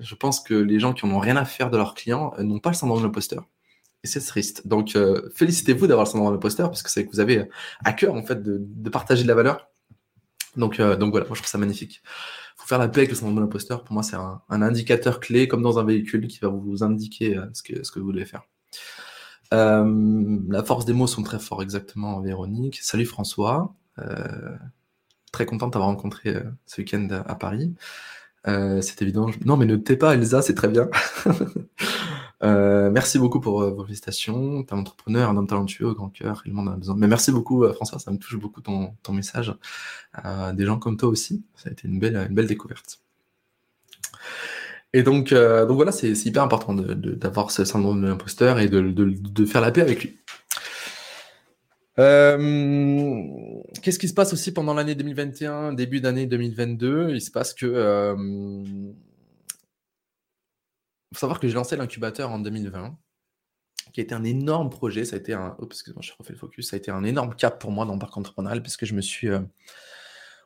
[0.00, 2.70] Je pense que les gens qui n'ont rien à faire de leurs clients n'ont pas
[2.70, 3.48] le syndrome de l'imposteur
[4.04, 4.66] et c'est triste.
[4.66, 7.48] Donc, euh, félicitez-vous d'avoir le syndrome de l'imposteur parce que c'est que vous avez
[7.84, 9.70] à cœur en fait de, partager de la valeur.
[10.56, 12.02] Donc, euh, donc voilà, moi je trouve ça magnifique.
[12.04, 13.84] Il faut faire la paix avec le syndrome de l'imposteur.
[13.84, 17.46] Pour moi, c'est un, indicateur clé, comme dans un véhicule, qui va vous indiquer euh,
[17.52, 18.42] ce, que, ce que vous devez faire.
[19.52, 22.78] la force des mots sont très forts, exactement, Véronique.
[22.82, 23.74] Salut François.
[25.32, 26.36] très content de t'avoir rencontré
[26.66, 27.74] ce week-end à Paris.
[28.46, 29.30] c'est évident.
[29.44, 30.88] Non, mais ne t'es pas, Elsa, c'est très bien.
[32.42, 34.62] Euh, merci beaucoup pour euh, vos félicitations.
[34.64, 36.96] T'es un entrepreneur, un homme talentueux, au grand cœur, il m'en a besoin.
[36.96, 39.54] Mais merci beaucoup, euh, François, ça me touche beaucoup ton, ton message.
[40.54, 43.00] des gens comme toi aussi, ça a été une belle, une belle découverte.
[44.92, 49.44] Et donc, donc voilà, c'est hyper important d'avoir ce syndrome de l'imposteur et de, de,
[49.44, 50.18] faire la paix avec lui.
[53.82, 58.14] Qu'est-ce qui se passe aussi pendant l'année 2021, début d'année 2022 Il se passe que
[61.14, 62.96] faut savoir que j'ai lancé l'incubateur en 2020,
[63.92, 65.04] qui a été un énorme projet.
[65.04, 65.56] Ça a été un.
[65.62, 66.70] excusez-moi, je refais le focus.
[66.70, 69.00] Ça a été un énorme cap pour moi dans le parc entrepreneurial, puisque je me
[69.00, 69.40] suis euh,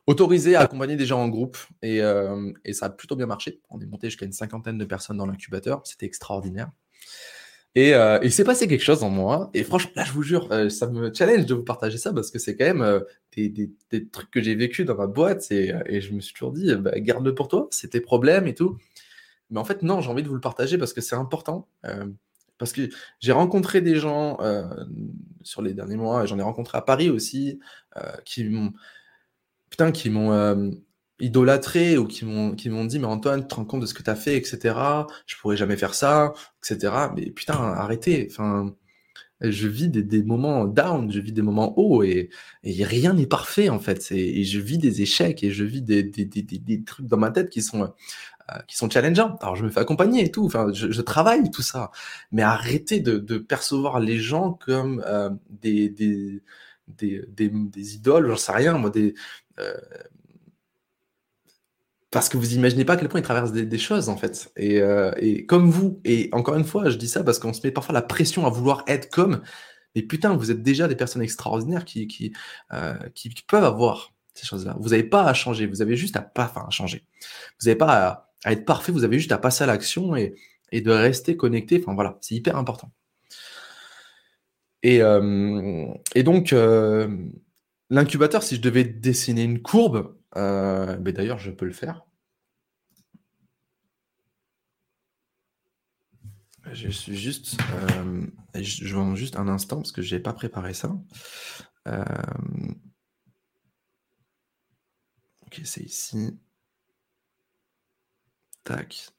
[0.07, 3.61] autorisé à accompagner des gens en groupe euh, et, ça a plutôt bien marché.
[3.69, 5.81] On est monté jusqu'à une cinquantaine de personnes dans l'incubateur.
[5.85, 6.71] C'était extraordinaire.
[7.75, 9.51] Et euh, il s'est passé quelque chose en moi.
[9.53, 12.39] Et franchement, là, je vous jure, ça me challenge de vous partager ça parce que
[12.39, 13.03] c'est quand même
[13.35, 15.51] des, trucs que j'ai vécu dans ma boîte.
[15.51, 18.77] Et, je me suis toujours dit, bah, garde-le pour toi, c'est tes problèmes et tout.
[19.49, 21.67] Mais en fait, non, j'ai envie de vous le partager parce que c'est important.
[21.85, 22.05] Euh,
[22.57, 24.63] parce que j'ai rencontré des gens euh,
[25.43, 27.59] sur les derniers mois, j'en ai rencontré à Paris aussi,
[27.97, 28.73] euh, qui m'ont
[29.69, 30.73] putain, qui m'ont
[31.21, 33.93] idolâtré ou qui m'ont qui m'ont dit mais Antoine, tu te rends compte de ce
[33.93, 34.75] que tu as fait, etc.
[35.25, 36.33] Je pourrais jamais faire ça,
[36.63, 36.93] etc.
[37.15, 38.27] Mais putain, arrêtez.
[38.29, 38.75] Enfin,
[39.41, 42.29] je vis des, moments down, je vis des moments hauts et,
[42.63, 44.11] rien n'est parfait en fait.
[44.11, 46.11] Et, je vis des échecs et je vis des,
[46.85, 47.93] trucs dans ma tête qui sont,
[48.67, 49.37] qui sont challengeants.
[49.41, 51.91] Alors je me fais accompagner et tout, enfin je, travaille tout ça.
[52.31, 56.41] Mais arrêtez de, percevoir les gens comme euh, des, des,
[56.87, 59.13] des, idoles, j'en sais rien, moi, des,
[59.59, 59.73] euh,
[62.11, 64.51] parce que vous imaginez pas à quel point ils traversent des, choses en fait.
[64.59, 67.71] Euh, et, comme vous, et encore une fois, je dis ça parce qu'on se met
[67.71, 69.41] parfois la pression à vouloir être comme,
[69.95, 71.85] mais putain, vous êtes déjà des personnes extraordinaires
[72.73, 74.75] euh, qui, peuvent avoir ces choses-là.
[74.79, 77.05] Vous n'avez pas à changer, vous avez juste à pas, enfin, à changer.
[77.59, 80.35] Vous n'avez pas à, être parfait, vous avez juste à passer à l'action et,
[80.71, 81.79] de rester connecté.
[81.81, 82.91] Enfin voilà, c'est hyper important.
[84.83, 86.53] Et, euh, et donc,
[87.89, 92.05] l'incubateur, si je devais dessiner une courbe, euh, d'ailleurs, je peux le faire.
[96.71, 100.73] Je suis juste, euh, je vais juste un instant parce que je n'ai pas préparé
[100.73, 100.95] ça.
[101.87, 102.03] Euh,
[105.45, 106.37] ok, c'est ici.
[108.63, 109.09] Tac,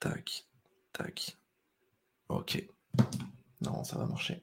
[0.00, 0.44] tac,
[0.92, 1.36] tac.
[2.28, 2.66] Ok.
[3.60, 4.42] Non, ça va marcher.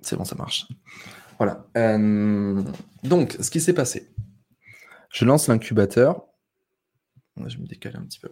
[0.00, 0.66] C'est bon, ça marche.
[1.38, 1.66] Voilà.
[1.76, 2.62] Euh,
[3.02, 4.14] donc, ce qui s'est passé.
[5.10, 6.24] Je lance l'incubateur.
[7.46, 8.30] Je me décale un petit peu.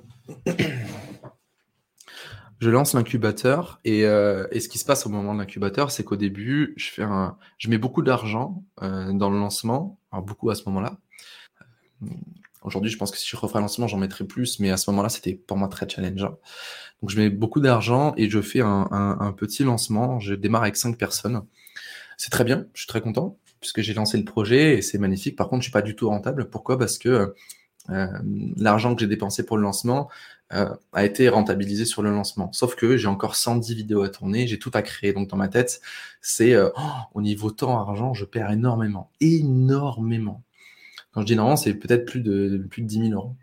[2.60, 6.14] Je lance l'incubateur euh, et, ce qui se passe au moment de l'incubateur, c'est qu'au
[6.14, 10.96] début, je, mets beaucoup d'argent euh, dans le lancement, beaucoup à ce moment-là.
[12.64, 14.90] Aujourd'hui, je pense que si je referais un lancement, j'en mettrais plus, mais à ce
[14.90, 16.38] moment-là, c'était pour moi très challengeant.
[17.00, 20.20] Donc, je mets beaucoup d'argent et je fais un, petit lancement.
[20.20, 21.42] Je démarre avec cinq personnes.
[22.16, 25.36] C'est très bien, je suis très content, puisque j'ai lancé le projet et c'est magnifique.
[25.36, 26.48] Par contre, je suis pas du tout rentable.
[26.48, 26.78] Pourquoi?
[26.78, 27.34] Parce que
[27.90, 28.06] euh,
[28.56, 30.08] l'argent que j'ai dépensé pour le lancement
[30.52, 32.52] euh, a été rentabilisé sur le lancement.
[32.52, 35.12] Sauf que j'ai encore 110 vidéos à tourner, j'ai tout à créer.
[35.12, 35.80] Donc dans ma tête,
[36.20, 36.80] c'est euh, oh,
[37.14, 39.10] au niveau temps, argent, je perds énormément.
[39.20, 40.42] Énormément.
[41.12, 43.36] Quand je dis énormément, c'est peut-être plus de, plus de 10 000 euros.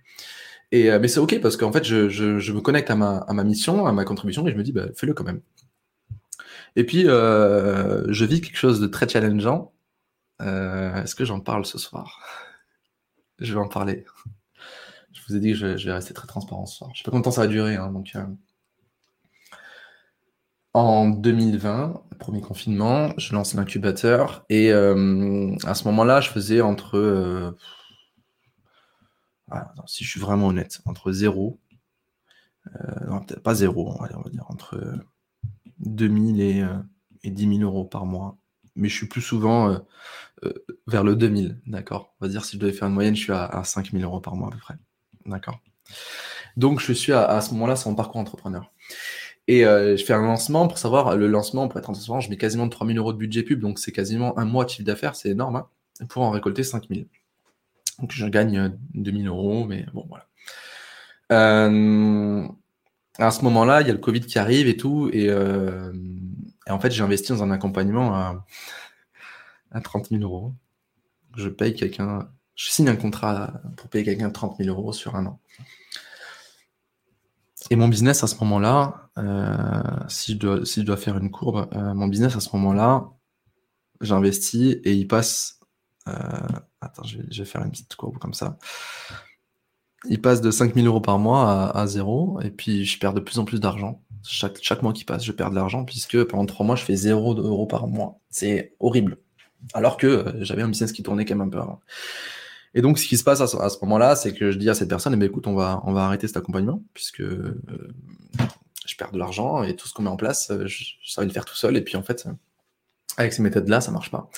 [0.71, 3.43] Et, mais c'est OK parce qu'en fait, je, je, me connecte à ma, à ma
[3.43, 5.41] mission, à ma contribution et je me dis, bah, fais-le quand même.
[6.75, 9.73] Et puis, euh, je vis quelque chose de très challengeant.
[10.41, 12.21] Euh, est-ce que j'en parle ce soir?
[13.39, 14.05] Je vais en parler.
[15.11, 16.91] Je vous ai dit que je, vais rester très transparent ce soir.
[16.93, 17.75] Je sais pas combien de temps ça va durer.
[17.75, 18.23] Hein, donc, euh,
[20.73, 27.55] en 2020, premier confinement, je lance l'incubateur et à ce moment-là, je faisais entre,
[29.87, 31.59] si je suis vraiment honnête, entre 0,
[33.07, 34.99] non, peut-être pas 0, on va dire entre
[35.79, 36.77] 2000 et, euh,
[37.23, 38.37] et 10 000 euros par mois.
[38.75, 39.79] Mais je suis plus souvent euh,
[40.43, 40.53] euh,
[40.87, 42.15] vers le 2000, d'accord?
[42.19, 44.03] On va dire si je devais faire une moyenne, je suis à, à 5 000
[44.03, 44.75] euros par mois à peu près,
[45.25, 45.59] d'accord?
[46.55, 48.71] Donc je suis à, ce moment-là, c'est mon parcours entrepreneur.
[49.51, 52.69] Et je fais un lancement pour savoir, le lancement, pour être transparent, je mets quasiment
[52.69, 55.29] 3 000 euros de budget pub, donc c'est quasiment un mois de chiffre d'affaires, c'est
[55.29, 55.67] énorme, hein,
[56.07, 57.05] pour en récolter 5 000.
[57.99, 60.27] Donc je gagne 2 000 euros, mais bon, voilà.
[61.31, 62.47] Euh,
[63.17, 65.09] à ce moment-là, il y a le Covid qui arrive et tout.
[65.11, 65.91] Et, euh,
[66.67, 68.45] en fait, j'ai investi dans un accompagnement à,
[69.83, 70.53] 30 000 euros.
[71.35, 75.25] Je paye quelqu'un, je signe un contrat pour payer quelqu'un 30 000 euros sur un
[75.27, 75.39] an.
[77.69, 82.07] Et mon business à ce moment-là, euh, si, je dois, faire une courbe, euh, mon
[82.07, 83.09] business à ce moment-là,
[84.01, 85.59] j'investis et il passe.
[86.05, 88.57] attends, je vais, faire une petite courbe comme ça
[90.07, 93.39] il passe de 5000 euros par mois à, zéro, et puis je perds de plus
[93.39, 94.01] en plus d'argent.
[94.23, 97.35] Chaque, mois qui passe, je perds de l'argent, puisque pendant trois mois, je fais 0
[97.35, 98.19] euros par mois.
[98.29, 99.17] C'est horrible.
[99.73, 101.81] Alors que euh, j'avais un business qui tournait quand même un peu avant.
[102.73, 104.89] Et donc, ce qui se passe à ce, moment-là, c'est que je dis à cette
[104.89, 107.57] personne, eh ben, écoute, on va, on va arrêter cet accompagnement, puisque euh,
[108.85, 111.25] je perds de l'argent, et tout ce qu'on met en place, euh, je, ça va
[111.25, 112.27] le faire tout seul, et puis en fait,
[113.17, 114.29] avec ces méthodes-là, ça marche pas.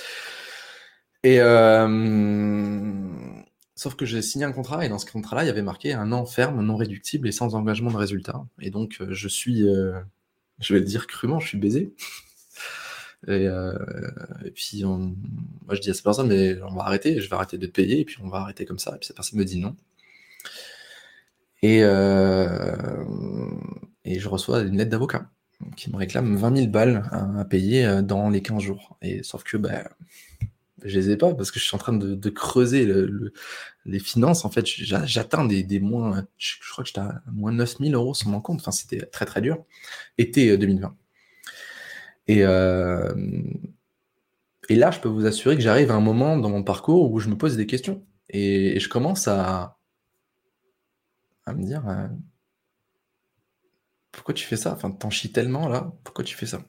[1.24, 1.88] Et, euh,
[3.76, 6.12] Sauf que j'ai signé un contrat et dans ce contrat-là, il y avait marqué un
[6.12, 8.46] an ferme, non réductible et sans engagement de résultat.
[8.60, 9.62] Et donc, je suis,
[10.60, 11.92] je vais le dire crûment, je suis baisé.
[13.28, 13.74] Et, euh,
[14.56, 17.66] puis, moi, je dis à cette personne, mais on va arrêter, je vais arrêter de
[17.68, 18.96] te payer, et puis on va arrêter comme ça.
[18.96, 19.76] Et puis cette personne me dit non.
[21.62, 21.80] Et,
[24.06, 25.30] et je reçois une lettre d'avocat
[25.78, 28.98] qui me réclame 20 000 balles à, payer dans les 15 jours.
[29.04, 29.88] Et sauf que, ben,
[30.84, 32.92] je les ai pas parce que je suis en train de, creuser
[33.86, 34.46] les finances.
[34.46, 38.30] En fait, j'atteins des, des, moins, je, crois que j'étais à moins 9000 euros sur
[38.30, 38.62] mon compte.
[38.62, 39.64] Enfin, c'était très très dur.
[40.18, 40.96] Été 2020.
[42.28, 43.14] Et, euh,
[44.70, 47.20] et là, je peux vous assurer que j'arrive à un moment dans mon parcours où
[47.20, 48.06] je me pose des questions.
[48.30, 49.78] Et, je commence à,
[51.46, 52.08] à me dire, euh,
[54.12, 54.74] pourquoi tu fais ça?
[54.74, 56.62] Enfin, t'en chies tellement là, pourquoi tu fais ça?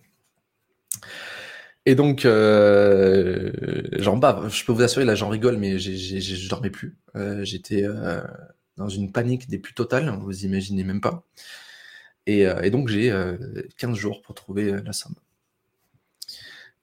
[1.85, 3.53] Et donc, euh,
[3.99, 4.49] j'en bave.
[4.53, 6.97] Je peux vous assurer, là, j'en rigole, mais je dormais plus.
[7.43, 7.85] J'étais
[8.77, 11.25] dans une panique des plus totales, vous imaginez même pas.
[12.27, 13.13] Et donc, j'ai
[13.79, 15.17] 15 jours pour trouver la somme.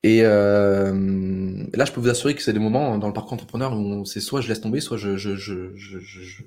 [0.04, 3.74] Et euh, là, je peux vous assurer que c'est des moments dans le parcours entrepreneur
[3.74, 6.44] où c'est soit je laisse tomber, soit je, je, je, je,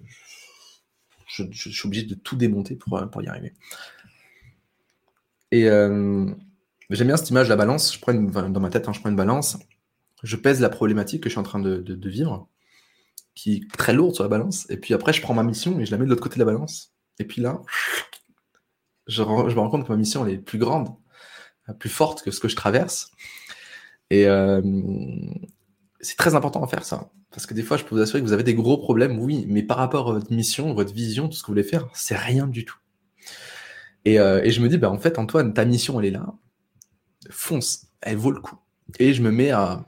[1.70, 3.52] suis obligé de tout démonter pour, pour y arriver.
[5.50, 6.26] Et euh,
[6.88, 7.94] j'aime bien cette image de la balance.
[7.94, 9.58] Je prends une, dans ma tête, hein, je prends une balance,
[10.22, 12.48] je pèse la problématique que je suis en train de, de, vivre,
[13.34, 14.66] qui est très lourde sur la balance.
[14.70, 16.44] Et puis après, je prends ma mission et je la mets de l'autre côté de
[16.44, 16.94] la balance.
[17.18, 17.60] Et puis là,
[19.06, 20.88] je, je me rends compte que ma mission est plus grande,
[21.78, 23.10] plus forte que ce que je traverse.
[24.12, 24.60] Et euh,
[26.00, 27.10] c'est très important à faire ça.
[27.30, 29.46] Parce que des fois, je peux vous assurer que vous avez des gros problèmes, oui,
[29.48, 32.14] mais par rapport à votre mission, votre vision, tout ce que vous voulez faire, c'est
[32.14, 32.76] rien du tout.
[34.04, 36.26] Et, euh, je me dis, bah, en fait, Antoine, ta mission, elle est là.
[37.30, 38.56] Fonce, elle vaut le coup.
[38.98, 39.86] Et je me mets à,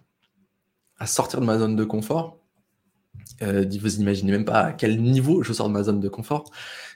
[1.05, 2.41] sortir de ma zone de confort.
[3.43, 6.51] Euh, vous imaginez même pas à quel niveau je sors de ma zone de confort.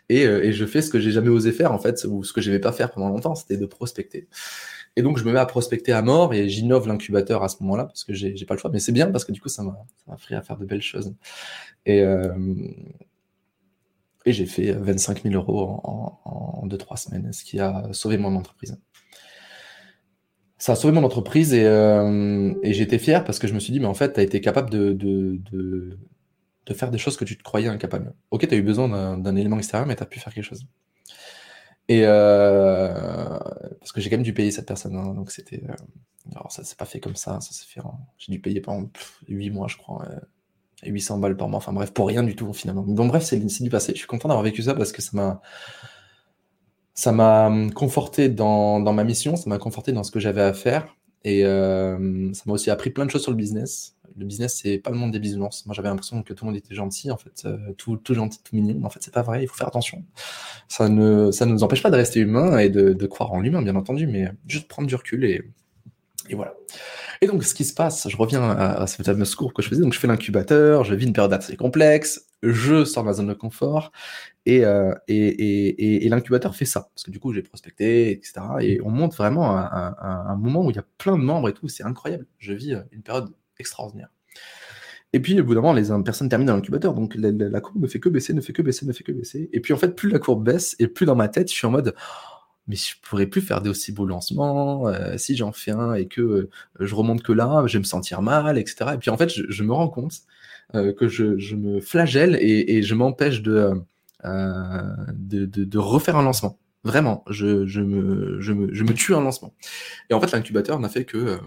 [0.08, 2.40] Et, et je fais ce que j'ai jamais osé faire, en fait, ou ce que
[2.40, 4.28] je n'aimais pas faire pendant longtemps, c'était de prospecter.
[4.96, 7.84] Et donc, je me mets à prospecter à mort et j'innove l'incubateur à ce moment-là
[7.84, 8.70] parce que j'ai pas le choix.
[8.72, 9.76] Mais c'est bien parce que du coup, ça m'a
[10.08, 11.14] appris à faire de belles choses.
[11.86, 12.34] Et, euh,
[14.24, 15.80] et j'ai fait 25 000 euros
[16.24, 18.78] en 2-3 semaines, ce qui a sauvé mon entreprise.
[20.58, 23.78] Ça a sauvé mon entreprise et, euh, j'étais fier parce que je me suis dit,
[23.78, 25.98] mais en fait, tu as été capable de, de, de,
[26.66, 28.12] de, faire des choses que tu te croyais incapable.
[28.32, 30.66] Ok, tu as eu besoin d'un élément extérieur, mais tu as pu faire quelque chose.
[31.88, 33.38] Et euh,
[33.80, 35.62] parce que j'ai quand même dû payer cette personne, hein, donc c'était.
[35.68, 35.74] Euh,
[36.32, 37.80] alors ça s'est pas fait comme ça, ça s'est fait.
[38.18, 38.90] J'ai dû payer pendant
[39.28, 40.18] 8 mois, je crois, euh,
[40.90, 41.56] 800 balles par mois.
[41.58, 42.82] Enfin bref, pour rien du tout finalement.
[42.82, 43.92] Bon bref, c'est du passé.
[43.94, 45.40] Je suis content d'avoir vécu ça parce que ça m'a
[46.94, 50.52] ça m'a conforté dans, dans ma mission, ça m'a conforté dans ce que j'avais à
[50.52, 54.60] faire et euh, ça m'a aussi appris plein de choses sur le business le business,
[54.62, 55.66] c'est pas le monde des bisounours.
[55.66, 58.54] Moi, j'avais l'impression que tout le monde était gentil, en fait, euh, tout, gentil, tout
[58.56, 58.84] mignon.
[58.84, 59.42] En fait, c'est pas vrai.
[59.42, 60.04] Il faut faire attention.
[60.68, 63.62] Ça ne, ça ne nous empêche pas de rester humain et de, croire en l'humain,
[63.62, 65.42] bien entendu, mais juste prendre du recul et,
[66.28, 66.54] et voilà.
[67.20, 69.82] Et donc, ce qui se passe, je reviens à, cette fameuse courbe que je faisais.
[69.82, 73.26] Donc, je fais l'incubateur, je vis une période assez complexe, je sors de ma zone
[73.28, 73.90] de confort,
[74.46, 76.90] et, euh, et, et, et l'incubateur fait ça.
[76.94, 78.40] Parce que du coup, j'ai prospecté, etc.
[78.60, 81.48] Et on monte vraiment à, à, un moment où il y a plein de membres
[81.48, 81.68] et tout.
[81.68, 82.26] C'est incroyable.
[82.38, 84.08] Je vis une période extraordinaire.
[85.12, 87.86] Et puis, au bout d'un moment, les personnes terminent dans l'incubateur, donc la, courbe ne
[87.86, 89.48] fait que baisser, ne fait que baisser, ne fait que baisser.
[89.52, 91.66] Et puis, en fait, plus la courbe baisse, et plus dans ma tête, je suis
[91.66, 91.94] en mode,
[92.66, 94.86] mais je pourrais plus faire des aussi beaux lancements.
[94.88, 97.84] Euh, si j'en fais un et que euh, je remonte que là, je vais me
[97.84, 98.90] sentir mal, etc.
[98.94, 100.12] Et puis, en fait, je, me rends compte
[100.74, 103.82] euh, que je, me flagelle et, je m'empêche de,
[104.22, 106.58] de, refaire un lancement.
[106.84, 107.46] Vraiment, je,
[107.80, 109.54] me, je, me, je me tue un lancement.
[110.10, 111.38] Et en fait, l'incubateur n'a fait que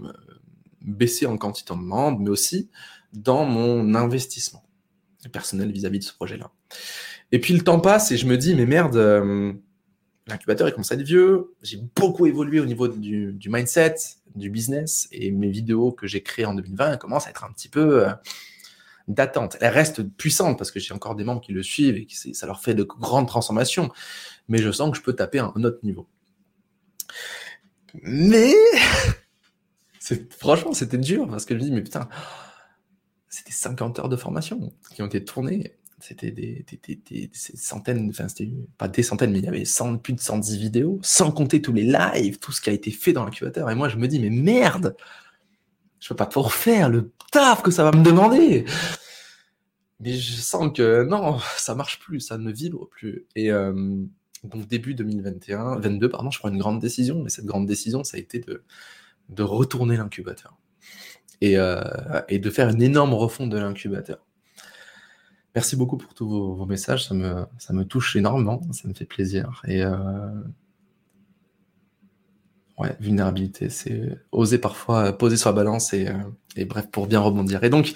[0.84, 2.68] baisser en quantité de membres, mais aussi
[3.12, 4.64] dans mon investissement
[5.30, 6.50] personnel vis-à-vis de ce projet-là.
[7.30, 9.52] Et puis le temps passe et je me dis, mais merde, euh,
[10.26, 13.94] l'incubateur est commence à être vieux, j'ai beaucoup évolué au niveau du, mindset,
[14.34, 17.68] du business, et mes vidéos que j'ai créées en 2020 commencent à être un petit
[17.68, 18.12] peu euh,
[19.08, 19.56] d'attente.
[19.60, 22.46] Elles restent puissantes parce que j'ai encore des membres qui le suivent et qui ça
[22.46, 23.90] leur fait de grandes transformations,
[24.48, 26.06] mais je sens que je peux taper un autre niveau.
[28.02, 28.54] Mais
[30.38, 32.08] franchement, c'était dur parce que je me dis, mais putain,
[33.28, 35.76] c'était 50 heures de formation qui ont été tournées.
[36.00, 36.64] C'était des,
[37.32, 39.64] centaines, enfin, c'était pas des centaines, mais il y avait
[40.02, 43.12] plus de 110 vidéos, sans compter tous les lives, tout ce qui a été fait
[43.12, 43.70] dans l'incubateur.
[43.70, 44.96] Et moi, je me dis, mais merde,
[46.00, 48.64] je peux pas tout refaire, le taf que ça va me demander.
[50.00, 53.26] Mais je sens que non, ça marche plus, ça ne vibre plus.
[53.36, 53.72] Et euh,
[54.42, 58.16] donc, début 2021, 22, pardon, je prends une grande décision, mais cette grande décision, ça
[58.16, 58.64] a été de,
[59.28, 60.58] de retourner l'incubateur
[61.40, 61.82] et, euh,
[62.28, 64.18] et, de faire une énorme refonte de l'incubateur.
[65.54, 69.04] Merci beaucoup pour tous vos, messages, ça me, ça me touche énormément, ça me fait
[69.04, 69.60] plaisir.
[69.66, 69.92] Et euh,
[72.78, 76.14] ouais, vulnérabilité, c'est oser parfois poser sur la balance et, euh,
[76.56, 77.62] et, bref, pour bien rebondir.
[77.64, 77.92] Et donc,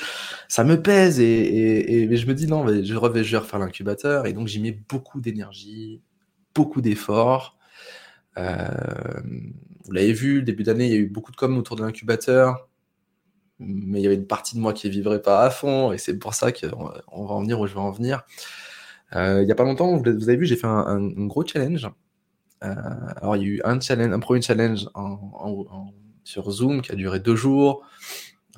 [0.48, 4.32] ça me pèse et, je me dis non, je, revais, je vais refaire l'incubateur et
[4.32, 6.02] donc j'y mets beaucoup d'énergie,
[6.54, 7.55] beaucoup d'efforts.
[8.38, 9.20] Euh,
[9.84, 12.68] vous l'avez vu, début d'année, il y a eu beaucoup de com autour de l'incubateur,
[13.58, 15.98] mais il y avait une partie de moi qui ne vivrait pas à fond, et
[15.98, 18.24] c'est pour ça qu'on va en venir où je vais en venir.
[19.14, 21.88] Euh, il n'y a pas longtemps, vous avez vu, j'ai fait un, gros challenge.
[22.64, 22.74] Euh,
[23.16, 24.88] alors, il y a eu un challenge, un premier challenge
[26.24, 27.86] sur Zoom qui a duré deux jours.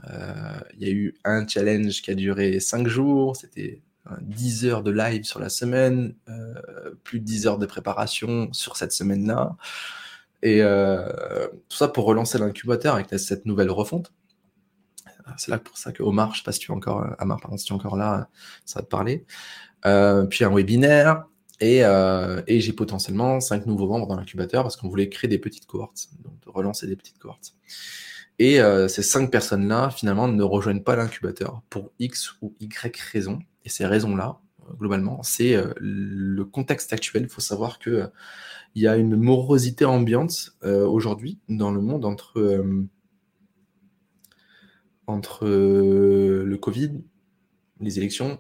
[0.05, 3.37] Il y a eu un challenge qui a duré cinq jours.
[3.37, 3.83] C'était
[4.21, 6.15] 10 heures de live sur la semaine,
[7.05, 9.57] plus de 10 heures de préparation sur cette semaine-là.
[10.43, 14.13] Et tout ça pour relancer l'incubateur avec cette nouvelle refonte.
[15.37, 17.59] C'est là pour ça que Omar, je sais pas si tu es encore, Amar, pardon,
[17.59, 18.29] si tu es encore là,
[18.65, 19.27] ça va te parler.
[19.83, 21.25] puis un webinaire,
[21.61, 21.83] et,
[22.47, 26.09] et j'ai potentiellement cinq nouveaux membres dans l'incubateur parce qu'on voulait créer des petites cohortes,
[26.23, 27.55] donc relancer des petites cohortes.
[28.39, 33.41] Et euh, ces cinq personnes-là, finalement, ne rejoignent pas l'incubateur pour X ou Y raisons.
[33.69, 37.25] Et ces raisons-là, euh, globalement, c'est euh, le contexte actuel.
[37.25, 38.11] Il faut savoir que
[38.75, 42.63] il y a une morosité ambiante aujourd'hui dans le monde entre,
[45.07, 47.03] entre le Covid,
[47.81, 48.39] les élections,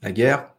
[0.00, 0.54] la guerre.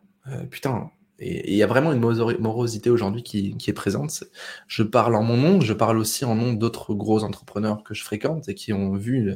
[0.51, 4.23] putain, et il y a vraiment une morosité aujourd'hui qui, est présente.
[4.67, 8.03] Je parle en mon nom, je parle aussi en nom d'autres gros entrepreneurs que je
[8.03, 9.35] fréquente et qui ont vu euh,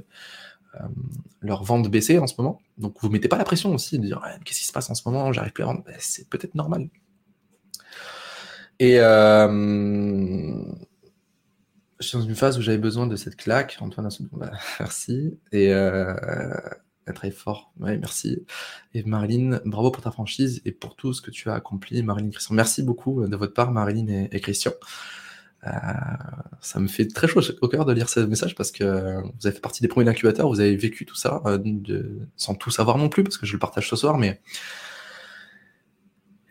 [1.41, 2.61] leur vente baisser en ce moment.
[2.77, 5.07] Donc vous mettez pas la pression aussi de dire qu'est-ce qui se passe en ce
[5.07, 5.83] moment, j'arrive plus à vendre.
[5.85, 6.89] Ben, c'est peut-être normal.
[8.79, 10.61] Et euh,
[11.99, 13.77] je suis dans une phase où j'avais besoin de cette claque.
[13.79, 15.39] Antoine, bah, merci.
[15.51, 16.13] Et euh,
[17.13, 17.71] très fort.
[17.79, 18.45] Ouais, merci.
[18.93, 22.29] Et Marilyn, bravo pour ta franchise et pour tout ce que tu as accompli, Marilyn
[22.29, 22.55] Christian.
[22.55, 24.73] Merci beaucoup euh, de votre part, Marilyn et, Christian.
[25.65, 25.69] Euh,
[26.61, 29.55] ça me fait très chaud au cœur de lire ce message parce que vous avez
[29.55, 31.57] fait partie des premiers incubateurs, vous avez vécu tout ça euh,
[32.35, 34.41] sans tout savoir non plus parce que je le partage ce soir, mais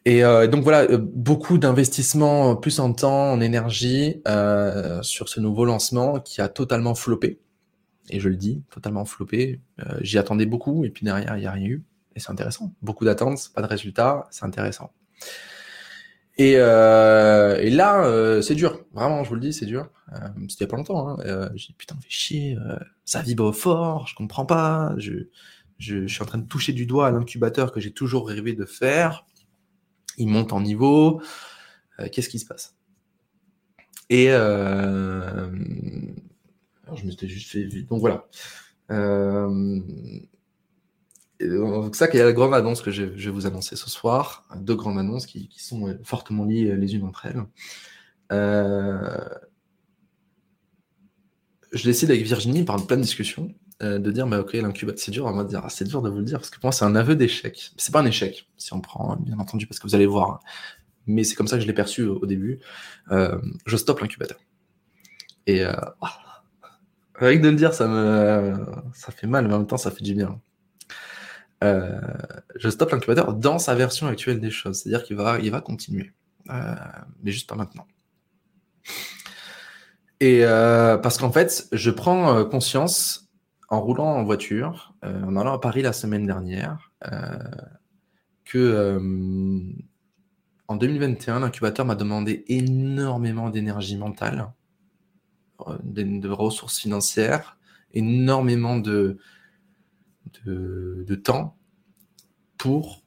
[0.05, 4.23] et donc voilà, beaucoup d'investissements plus en temps, en énergie
[5.03, 7.41] sur ce nouveau lancement qui a totalement floppé
[8.11, 9.61] et je le dis, totalement floppé.
[9.81, 11.85] Euh, j'y attendais beaucoup, et puis derrière, il n'y a rien eu.
[12.15, 12.73] Et c'est intéressant.
[12.83, 14.93] Beaucoup d'attentes, pas de résultats, c'est intéressant.
[16.39, 18.85] Et, euh, et là, euh, c'est dur.
[18.93, 19.91] Vraiment, je vous le dis, c'est dur.
[20.13, 21.09] Euh, C'était a pas longtemps.
[21.09, 21.17] Hein.
[21.25, 22.59] Euh, j'ai dit, putain, fait chier.
[23.05, 24.95] ça vibre fort, je comprends pas.
[24.99, 25.29] Je,
[25.79, 28.53] je, je, suis en train de toucher du doigt à l'incubateur que j'ai toujours rêvé
[28.53, 29.25] de faire.
[30.19, 31.23] Il monte en niveau.
[32.13, 32.77] Qu'est-ce qui se passe?
[34.11, 35.51] Et je
[37.05, 37.65] m'étais juste fait.
[37.83, 38.27] Donc voilà.
[38.91, 39.81] Euh...
[41.41, 44.47] Donc ça, qu'il y a la grande annonce que je, vais vous annoncer ce soir.
[44.57, 47.43] Deux grandes annonces qui, sont euh, fortement liées les unes entre elles.
[48.33, 49.29] Euh...
[51.73, 55.11] Je décide avec Virginie, par plein de discussions, euh, de dire, mais ok, l'incubateur, c'est
[55.11, 56.73] dur, on va dire, ah, c'est dur de vous le dire, parce que pour moi,
[56.73, 57.73] c'est un aveu d'échec.
[57.77, 60.41] C'est pas un échec, si on prend, bien entendu, parce que vous allez voir.
[61.07, 62.61] Mais c'est comme ça que je l'ai perçu au, début.
[63.11, 64.39] Euh, je stoppe l'incubateur.
[65.47, 65.63] Et
[67.19, 68.55] avec de le dire, ça me,
[68.93, 70.41] ça fait mal, mais en même temps, ça fait du bien.
[71.65, 71.99] Euh,
[72.57, 76.13] je stoppe l'incubateur dans sa version actuelle des choses, c'est-à-dire qu'il va, il va continuer,
[76.51, 76.75] euh,
[77.23, 77.87] mais juste pas maintenant.
[80.21, 83.29] Et euh, parce qu'en fait, je prends conscience
[83.69, 86.93] en roulant en voiture, en allant à Paris la semaine dernière,
[88.45, 89.01] que
[90.69, 94.53] en 2021, l'incubateur m'a demandé énormément d'énergie mentale
[95.83, 97.59] de, ressources financières,
[97.93, 99.19] énormément de,
[100.45, 101.57] de, temps
[102.59, 103.03] pour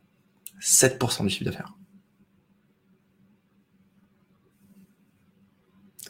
[0.61, 1.76] 7% du chiffre d'affaires.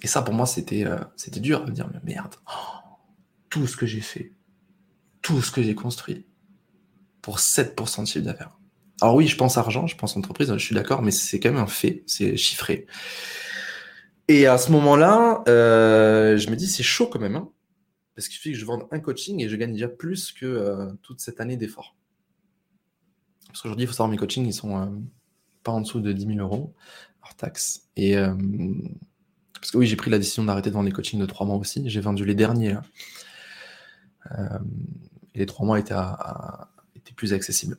[0.02, 0.98] Et ça, pour moi, c'était euh,
[1.38, 2.36] dur de dire, mais merde,
[3.50, 4.34] tout ce que j'ai fait,
[5.22, 6.26] tout ce que j'ai construit,
[7.22, 8.58] pour 7% de chiffre d'affaires.
[9.02, 11.62] Alors oui, je pense argent, je pense entreprise, je suis d'accord, mais c'est quand même
[11.62, 12.86] un fait, c'est chiffré.
[14.28, 17.36] Et à ce moment-là, euh, je me dis, c'est chaud quand même.
[17.36, 17.50] Hein,
[18.20, 20.92] parce qu'il suffit que je vende un coaching et je gagne déjà plus que euh,
[21.04, 21.96] toute cette année d'effort.
[23.48, 24.88] Parce qu'aujourd'hui, il faut savoir, mes coachings, ils sont euh,
[25.64, 26.74] pas en dessous de 10 000 euros
[27.24, 27.88] hors taxe.
[27.96, 28.16] Et
[29.54, 31.56] parce que oui, j'ai pris la décision d'arrêter de vendre les coachings de trois mois
[31.56, 31.90] aussi.
[31.90, 32.76] J'ai vendu les derniers.
[35.34, 35.96] les trois mois étaient,
[36.98, 37.78] étaient plus accessibles.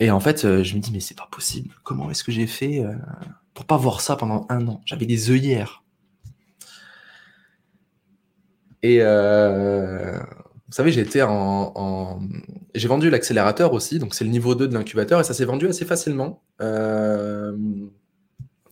[0.00, 1.72] Et en fait, je me dis, mais c'est pas possible.
[1.84, 2.84] Comment est-ce que j'ai fait
[3.54, 4.80] pour pas voir ça pendant un an?
[4.86, 5.81] J'avais des œillères.
[8.82, 12.20] Et euh, vous savez, j'ai en,
[12.74, 15.66] j'ai vendu l'accélérateur aussi, donc c'est le niveau 2 de l'incubateur, et ça s'est vendu
[15.68, 16.42] assez facilement.
[16.60, 17.56] Euh,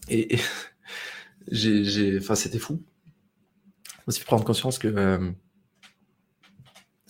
[0.08, 0.36] et,
[1.50, 2.82] j'ai, enfin, c'était fou.
[4.06, 5.30] Aussi prendre conscience que euh,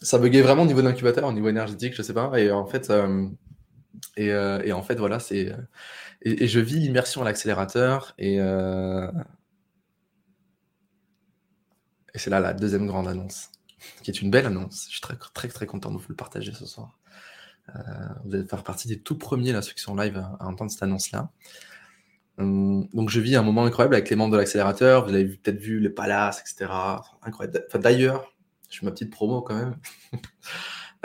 [0.02, 2.38] ça buguait vraiment au niveau de l'incubateur, au niveau énergétique, je sais pas.
[2.38, 2.92] Et en fait,
[4.16, 5.54] et, et, en fait, voilà, c'est
[6.22, 9.10] et, je vis l'immersion à l'accélérateur et, euh,
[12.14, 13.50] et c'est là la deuxième grande annonce,
[14.02, 14.86] qui est une belle annonce.
[14.86, 16.98] Je suis très très très content de vous le partager ce soir.
[17.76, 17.80] Euh,
[18.24, 20.82] vous allez faire partie des tout premiers, là, ceux qui sont live, à, entendre cette
[20.82, 21.30] annonce-là.
[22.38, 25.06] Hum, donc je vis un moment incroyable avec les membres de l'accélérateur.
[25.06, 26.72] Vous avez peut-être vu les palaces, etc.
[27.74, 28.32] D'ailleurs,
[28.70, 29.76] je fais ma petite promo quand même.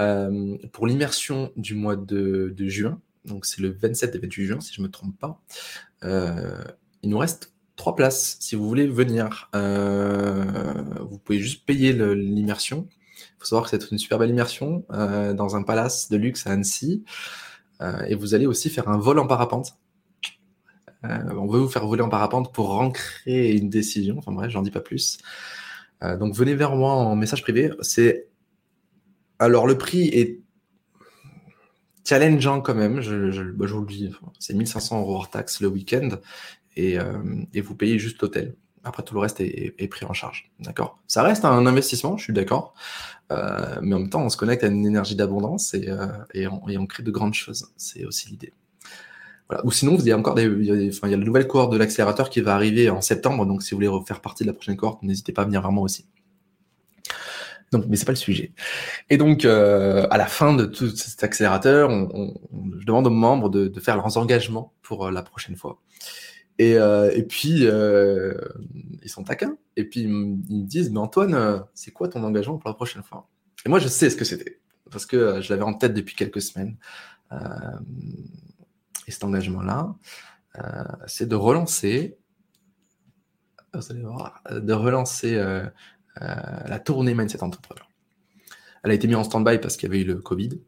[0.01, 4.59] Euh, pour l'immersion du mois de, de juin, Donc c'est le 27 et 28 juin,
[4.59, 5.41] si je ne me trompe pas.
[6.03, 9.49] il nous reste trois places si vous voulez venir.
[9.53, 12.87] vous pouvez juste payer l'immersion.
[13.17, 16.51] Il faut savoir que c'est une super belle immersion dans un palace de luxe à
[16.51, 17.03] Annecy.
[18.07, 19.73] et vous allez aussi faire un vol en parapente.
[21.03, 24.17] on veut vous faire voler en parapente pour ancrer une décision.
[24.17, 25.17] Enfin bref, j'en dis pas plus.
[26.01, 27.71] donc venez vers moi en message privé.
[27.81, 28.27] C'est
[29.39, 30.39] alors le prix est
[32.05, 36.09] challengeant quand même, je, bah, vous le dis, c'est 1500 euros hors taxe le week-end
[36.77, 37.13] euh,
[37.53, 38.55] et, vous payez juste l'hôtel.
[38.83, 40.51] Après, tout le reste est, pris en charge.
[40.59, 40.99] D'accord?
[41.07, 42.73] Ça reste un investissement, je suis d'accord.
[43.31, 46.07] Euh, mais en même temps, on se connecte à une énergie d'abondance et, euh,
[46.51, 47.71] on, crée de grandes choses.
[47.77, 48.53] C'est aussi l'idée.
[49.63, 51.77] Ou sinon, il y a encore des, enfin, il y a la nouvelle cohorte de
[51.77, 53.45] l'accélérateur qui va arriver en septembre.
[53.45, 55.71] Donc, si vous voulez refaire partie de la prochaine cohorte, n'hésitez pas à venir vers
[55.71, 56.05] moi aussi.
[57.71, 58.51] Donc, mais c'est pas le sujet.
[59.09, 62.33] Et donc, euh, à la fin de tout cet accélérateur, on,
[62.79, 65.79] je demande aux membres de, de, faire leurs engagements pour euh, la prochaine fois.
[66.57, 68.33] Et, euh, et puis, euh,
[69.03, 69.57] ils sont taquins.
[69.75, 73.03] Et puis, ils me disent, mais Antoine, euh, c'est quoi ton engagement pour la prochaine
[73.03, 73.27] fois?
[73.65, 74.59] Et moi, je sais ce que c'était,
[74.91, 76.77] parce que je l'avais en tête depuis quelques semaines.
[79.07, 79.95] et cet engagement-là,
[81.07, 82.17] c'est de relancer,
[83.73, 85.35] voir, de relancer
[86.15, 87.89] la tournée Mindset Entrepreneur.
[88.83, 90.61] Elle a été mise en stand-by parce qu'il y avait eu le Covid.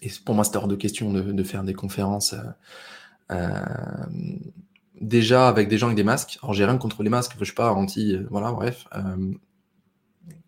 [0.00, 2.36] Et pour moi, c'était hors de question de, faire des conférences
[5.00, 6.38] déjà avec des gens avec des masques.
[6.42, 8.18] Alors, j'ai rien contre les masques, je suis pas anti.
[8.30, 8.86] voilà, bref.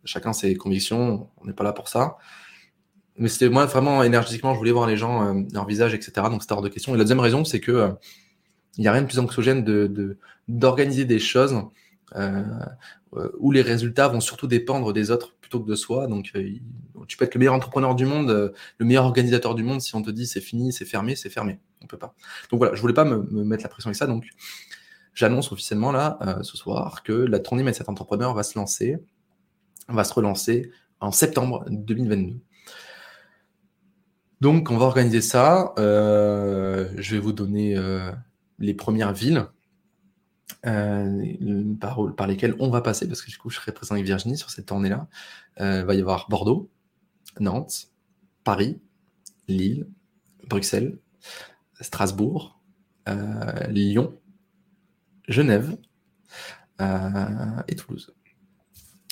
[0.05, 2.16] chacun ses convictions, on n'est pas là pour ça.
[3.18, 6.12] Mais c'était moi vraiment énergétiquement, je voulais voir les gens, leur visage, etc.
[6.30, 6.94] Donc c'était hors de question.
[6.94, 7.90] Et la deuxième raison, c'est que
[8.78, 11.55] il n'y a rien de plus anxiogène de d'organiser des choses
[13.16, 16.07] euh, où les résultats vont surtout dépendre des autres plutôt que de soi.
[16.07, 16.55] Donc, euh,
[17.07, 19.94] tu peux être le meilleur entrepreneur du monde, euh, le meilleur organisateur du monde, si
[19.94, 21.59] on te dit c'est fini, c'est fermé, c'est fermé.
[21.83, 22.14] On peut pas.
[22.51, 24.07] Donc voilà, je voulais pas me, mettre la pression avec ça.
[24.07, 24.24] Donc,
[25.14, 28.99] j'annonce officiellement là, ce soir, que la tournée Mindset Entrepreneur va se lancer,
[29.89, 30.70] va se relancer
[31.01, 32.41] en septembre 2022.
[34.41, 35.72] Donc, on va organiser ça.
[35.76, 37.76] je vais vous donner
[38.59, 39.47] les premières villes
[40.64, 44.07] euh, par, par, lesquels on va passer, parce que du coup, je serai présent avec
[44.07, 45.09] Virginie sur cette tournée-là.
[45.61, 46.70] Euh, il va y avoir Bordeaux,
[47.41, 47.89] Nantes,
[48.45, 48.80] Paris,
[49.49, 49.89] Lille,
[50.47, 50.99] Bruxelles,
[51.83, 52.61] Strasbourg,
[53.09, 54.18] euh, Lyon,
[55.28, 55.76] Genève
[57.68, 58.12] et Toulouse.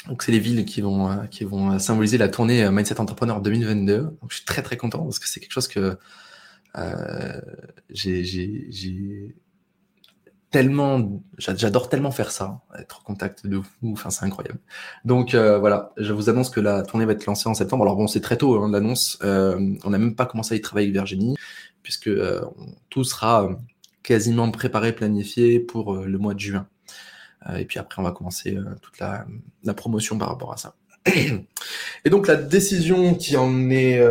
[0.08, 1.08] Donc, c'est les villes qui vont,
[1.42, 3.98] vont symboliser la tournée Mindset Entrepreneur 2022.
[4.00, 5.98] Donc, je suis très très content parce que c'est quelque chose que
[11.38, 14.58] j'adore tellement faire ça, être au contact de vous, enfin c'est incroyable.
[15.04, 17.84] Donc euh, voilà, je vous annonce que la tournée va être lancée en septembre.
[17.84, 20.60] Alors bon, c'est très tôt hein, l'annonce, euh, on n'a même pas commencé à y
[20.60, 21.36] travailler avec Virginie,
[21.82, 22.42] puisque euh,
[22.88, 23.50] tout sera
[24.02, 26.66] quasiment préparé, planifié pour le mois de juin.
[27.56, 29.26] et puis après, on va commencer toute la,
[29.62, 30.74] la, promotion par rapport à ça.
[32.04, 34.02] Et donc la décision qui en est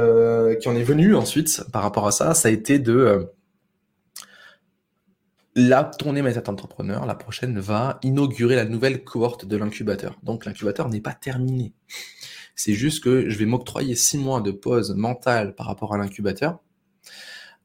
[0.59, 3.29] qui en est venue ensuite par rapport à ça, ça a été de
[5.55, 10.17] la tournée Mindset Entrepreneur, la prochaine, va inaugurer la nouvelle cohorte de l'incubateur.
[10.23, 11.73] Donc l'incubateur n'est pas terminé.
[12.55, 16.59] C'est juste que je vais m'octroyer six mois de pause mentale par rapport à l'incubateur,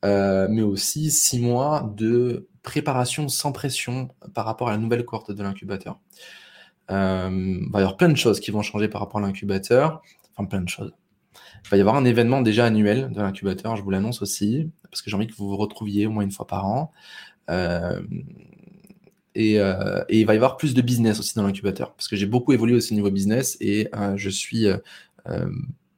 [0.04, 5.32] euh, mais aussi six mois de préparation sans pression par rapport à la nouvelle cohorte
[5.32, 6.00] de l'incubateur.
[6.90, 10.02] Euh, il va y avoir plein de choses qui vont changer par rapport à l'incubateur,
[10.36, 10.92] enfin plein de choses.
[11.64, 15.00] Il va y avoir un événement déjà annuel de l'incubateur, je vous l'annonce aussi, parce
[15.00, 16.92] que j'ai envie que vous vous retrouviez au moins une fois par an.
[17.50, 18.00] Euh,
[19.36, 22.26] euh, et, il va y avoir plus de business aussi dans l'incubateur, parce que j'ai
[22.26, 24.66] beaucoup évolué aussi au niveau business et euh, je suis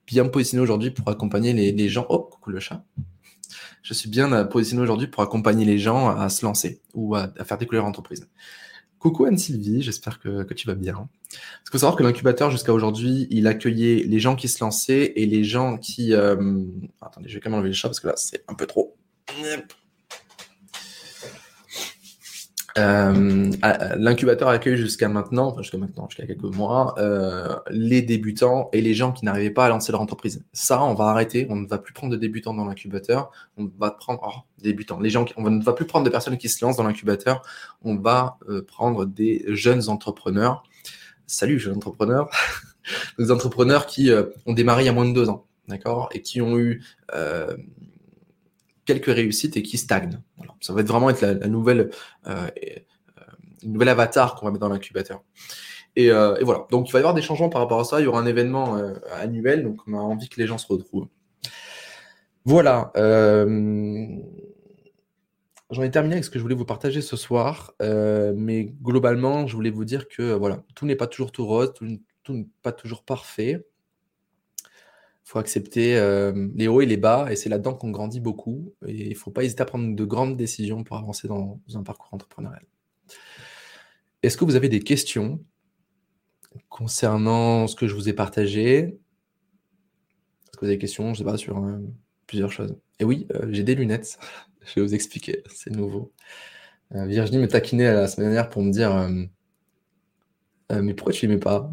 [0.06, 2.06] bien positionné aujourd'hui pour accompagner les, gens.
[2.08, 2.84] Oh, coucou le chat.
[3.86, 7.56] Je suis bien positionné aujourd'hui pour accompagner les gens à se lancer ou à, faire
[7.56, 8.26] découvrir l'entreprise.
[8.98, 11.08] Coucou Anne-Sylvie, j'espère que, tu vas bien.
[11.32, 15.24] Il faut savoir que l'incubateur, jusqu'à aujourd'hui, il accueillait les gens qui se lançaient et
[15.26, 16.12] les gens qui...
[16.14, 18.96] Attendez, je vais quand même enlever le chat parce que là, c'est un peu trop.
[22.78, 23.50] Euh,
[23.96, 28.94] L'incubateur accueille jusqu'à maintenant, enfin jusqu'à maintenant, jusqu'à quelques mois, euh, les débutants et les
[28.94, 30.44] gens qui n'arrivaient pas à lancer leur entreprise.
[30.52, 31.46] Ça, on va arrêter.
[31.50, 33.30] On ne va plus prendre de débutants dans l'incubateur.
[33.56, 35.00] On va prendre oh, débutants.
[35.00, 37.42] Les gens, qui, on ne va plus prendre de personnes qui se lancent dans l'incubateur.
[37.82, 40.62] On va euh, prendre des jeunes entrepreneurs.
[41.26, 42.30] Salut, jeunes entrepreneurs.
[43.18, 46.22] des entrepreneurs qui euh, ont démarré il y a moins de deux ans, d'accord, et
[46.22, 46.82] qui ont eu
[47.14, 47.56] euh,
[48.86, 50.20] quelques réussites et qui stagnent.
[50.60, 51.90] Ça va être vraiment être la, nouvelle,
[52.26, 52.48] euh,
[53.64, 55.22] euh, avatar qu'on va mettre dans l'incubateur.
[55.98, 56.66] Euh, et, voilà.
[56.70, 58.00] Donc il va y avoir des changements par rapport à ça.
[58.00, 58.80] Il y aura un événement
[59.12, 61.08] annuel, donc on a envie que les gens se retrouvent.
[62.44, 62.92] Voilà.
[65.70, 69.56] J'en ai terminé avec ce que je voulais vous partager ce soir, mais globalement, je
[69.56, 71.84] voulais vous dire que voilà, tout n'est pas toujours tout rose, tout,
[72.32, 73.66] n'est pas toujours parfait.
[75.26, 78.74] Faut accepter euh, les hauts et les bas, et c'est là-dedans qu'on grandit beaucoup.
[78.86, 81.82] Et il ne faut pas hésiter à prendre de grandes décisions pour avancer dans un
[81.82, 82.64] parcours entrepreneurial.
[84.22, 85.44] Est-ce que vous avez des questions
[86.68, 88.78] concernant ce que je vous ai partagé?
[88.78, 91.62] Est-ce que vous avez des questions, je sais pas, sur
[92.26, 94.18] plusieurs choses Et oui, j'ai des lunettes.
[94.66, 96.12] Je vais vous expliquer, c'est nouveau.
[96.94, 99.24] Euh, Virginie me taquinait la semaine dernière pour me dire euh,
[100.72, 101.70] euh, Mais pourquoi tu les mets pas?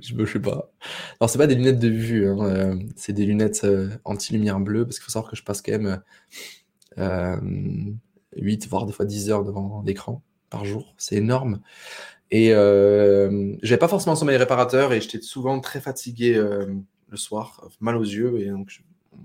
[0.00, 0.72] Je ne sais pas.
[1.20, 3.66] Alors, c'est pas des lunettes de vue, hein, c'est des lunettes
[4.04, 6.00] anti-lumière bleue, parce qu'il faut savoir que je passe quand même
[8.36, 10.94] 8, voire des fois 10 heures devant l'écran par jour.
[10.96, 11.60] C'est énorme.
[12.30, 17.96] Et euh, j'avais pas forcément sommeil réparateur et j'étais souvent très fatigué le soir, mal
[17.96, 18.40] aux yeux.
[18.40, 18.82] Et donc,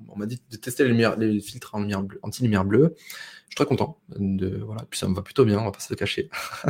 [0.10, 2.96] on m'a dit de tester les, filtres en lumière anti-lumière bleue.
[2.98, 4.00] Je suis très content.
[4.10, 4.86] De, voilà.
[4.90, 6.30] Puis ça me va plutôt bien, on va pas se le cacher.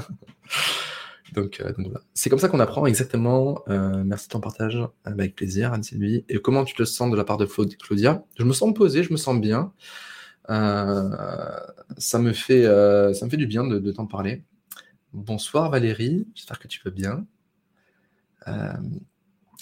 [1.33, 2.01] donc, euh, donc, voilà.
[2.13, 3.63] C'est comme ça qu'on apprend exactement.
[3.69, 4.75] Euh, merci de ton partage.
[4.75, 6.25] Euh, avec plaisir, Anne-Sylvie.
[6.29, 8.23] Et comment tu te sens de la part de Claudia?
[8.37, 9.73] Je me sens posé, je me sens bien.
[10.47, 12.63] ça, me fait,
[13.13, 14.43] ça me fait du bien de, de t'en parler.
[15.13, 17.25] Bonsoir Valérie, j'espère que tu vas bien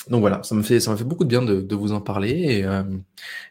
[0.09, 2.65] donc voilà, ça me fait, ça m'a fait beaucoup de bien de, vous en parler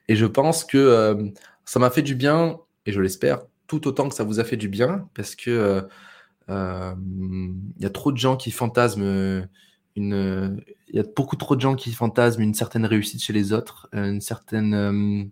[0.08, 1.32] et, je pense que
[1.64, 4.58] ça m'a fait du bien et je l'espère tout autant que ça vous a fait
[4.58, 5.86] du bien parce que
[6.48, 9.46] il y a trop de gens qui fantasment
[9.94, 13.52] une, il y a beaucoup trop de gens qui fantasment une certaine réussite chez les
[13.52, 15.30] autres, une certaine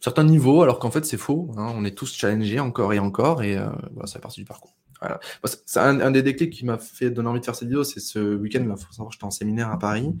[0.00, 1.52] certain niveau, alors qu'en fait c'est faux.
[1.56, 1.72] Hein.
[1.74, 4.78] on est tous challengés encore et encore et voilà, ça fait partie du parcours.
[5.00, 5.20] Voilà.
[5.44, 8.36] C'est un, des déclics qui m'a fait donner envie de faire cette vidéo, c'est ce
[8.36, 8.60] week-end.
[8.62, 10.18] Il faut savoir que j'étais en séminaire à Paris.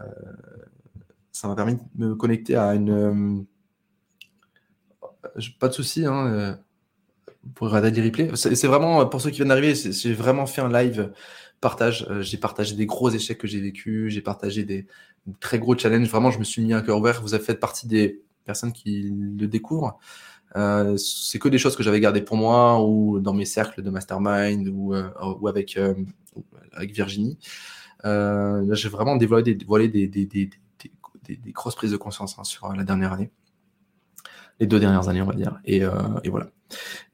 [0.00, 0.04] Euh,
[1.30, 2.90] ça m'a permis de me connecter à une.
[2.90, 3.42] Euh,
[5.58, 6.54] pas de souci, hein, euh,
[7.54, 8.30] pour regarder les replays.
[8.34, 11.12] C'est vraiment, pour ceux qui viennent d'arriver, j'ai vraiment fait un live
[11.60, 12.06] partage.
[12.20, 14.86] j'ai partagé des gros échecs que j'ai vécus, j'ai partagé des
[15.40, 16.08] très gros challenges.
[16.08, 17.22] Vraiment, je me suis mis un cœur ouvert.
[17.22, 19.98] Vous avez fait partie des personnes qui le découvrent.
[20.56, 23.90] Euh, c'est que des choses que j'avais gardées pour moi ou dans mes cercles de
[23.90, 25.10] mastermind ou, euh,
[25.48, 25.94] avec, euh,
[26.72, 27.38] avec Virginie.
[28.04, 29.54] j'ai vraiment dévoilé,
[29.88, 30.50] des,
[31.52, 33.30] grosses prises de conscience hein, sur la dernière année,
[34.60, 35.60] les deux dernières années, on va dire.
[35.64, 36.46] Et, et voilà.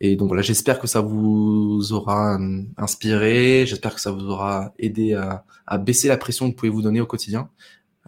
[0.00, 2.38] Et donc voilà, j'espère que ça vous aura
[2.76, 6.70] inspiré, j'espère que ça vous aura aidé à, à baisser la pression que vous pouvez
[6.70, 7.50] vous donner au quotidien.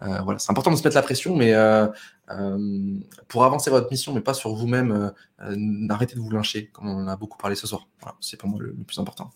[0.01, 1.87] Euh, voilà, c'est important de se mettre la pression, mais euh,
[2.31, 7.07] euh, pour avancer votre mission, mais pas sur vous-même, n'arrêtez de vous lyncher, comme on
[7.07, 7.87] a beaucoup parlé ce soir.
[8.01, 9.31] Voilà, c'est pour moi le, plus important.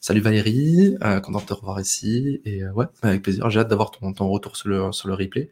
[0.00, 3.48] Salut Valérie, content de te revoir ici, et ouais, avec plaisir.
[3.50, 5.50] J'ai hâte d'avoir ton, ton, retour sur le, sur le replay.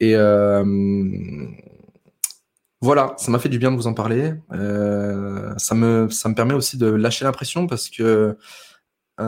[0.00, 0.14] Et
[2.80, 4.34] voilà, ça m'a fait du bien de vous en parler.
[4.50, 8.36] ça me ça me permet aussi de lâcher l'impression parce que
[9.18, 9.24] je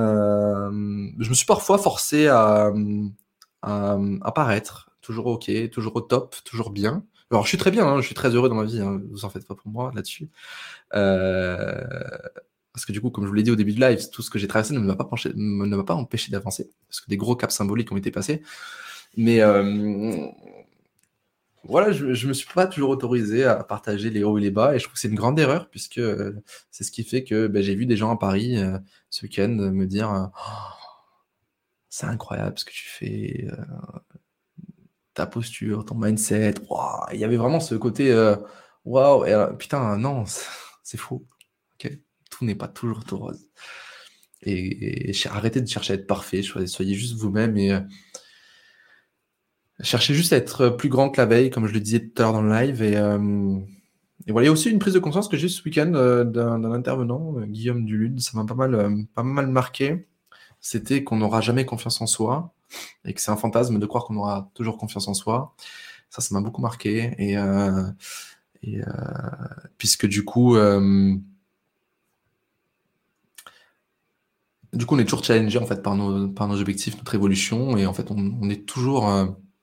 [1.28, 2.72] me suis parfois forcé à
[4.22, 7.05] apparaître, toujours ok, toujours au top, toujours bien.
[7.30, 9.24] Alors je suis très bien, hein, je suis très heureux dans ma vie, hein, vous
[9.24, 10.30] en faites pas pour moi là-dessus.
[10.94, 11.84] Euh,
[12.72, 14.30] parce que du coup, comme je vous l'ai dit au début de live, tout ce
[14.30, 17.36] que j'ai traversé ne m'a pas, ne m'a pas empêché d'avancer, parce que des gros
[17.36, 18.42] caps symboliques ont été passés.
[19.16, 20.26] Mais euh,
[21.69, 24.75] voilà, je, je me suis pas toujours autorisé à partager les hauts et les bas,
[24.75, 26.33] et je trouve que c'est une grande erreur, puisque euh,
[26.71, 28.57] c'est ce qui fait que ben, j'ai vu des gens à Paris
[29.11, 30.31] ce week-end me dire
[31.89, 33.99] c'est incroyable ce que tu fais, euh,
[35.14, 36.55] ta posture, ton mindset.
[37.12, 38.37] Il y avait vraiment ce côté euh,
[38.85, 40.25] waouh, wow, putain, non,
[40.83, 41.27] c'est faux.
[42.31, 43.49] Tout n'est pas toujours tout rose.
[44.43, 47.77] Et, arrêtez de chercher à être parfait, soyez juste vous-même et
[49.81, 52.22] euh, cherchez juste à être plus grand que la veille, comme je le disais tout
[52.22, 52.83] à l'heure dans le live.
[52.83, 55.91] Et, voilà, il y a aussi une prise de conscience que j'ai ce week-end
[56.24, 60.07] d'un intervenant, Guillaume Dulude, ça m'a pas mal, pas mal marqué
[60.61, 62.55] c'était qu'on n'aura jamais confiance en soi
[63.05, 65.55] et que c'est un fantasme de croire qu'on aura toujours confiance en soi.
[66.11, 67.14] Ça, ça m'a beaucoup marqué.
[67.18, 67.85] Et, euh,
[68.62, 68.85] et euh,
[69.79, 71.14] puisque du coup, euh,
[74.72, 77.76] du coup, on est toujours challengé en fait par nos, par nos objectifs, notre évolution,
[77.76, 79.09] et en fait, on, est toujours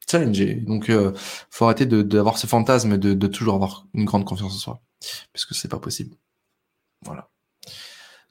[0.10, 0.56] challengé.
[0.56, 1.14] Donc, il
[1.49, 4.82] faut arrêter d'avoir ce fantasme de, de toujours avoir une grande confiance en soi,
[5.34, 6.16] puisque c'est pas possible.
[7.03, 7.30] Voilà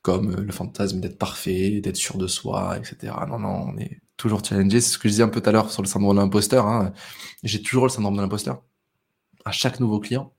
[0.04, 3.14] comme euh, le fantasme d'être parfait, d'être sûr de soi, etc.
[3.26, 4.80] Non, non, on est toujours challengé.
[4.80, 6.66] C'est ce que je disais un peu tout à l'heure sur le syndrome de l'imposteur.
[6.66, 6.92] Hein.
[7.42, 8.62] J'ai toujours le syndrome de l'imposteur.
[9.46, 10.32] À chaque nouveau client.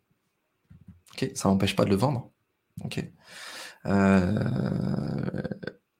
[1.14, 2.32] Ok, ça m'empêche pas de le vendre.
[2.84, 3.04] Ok.
[3.88, 5.42] Euh...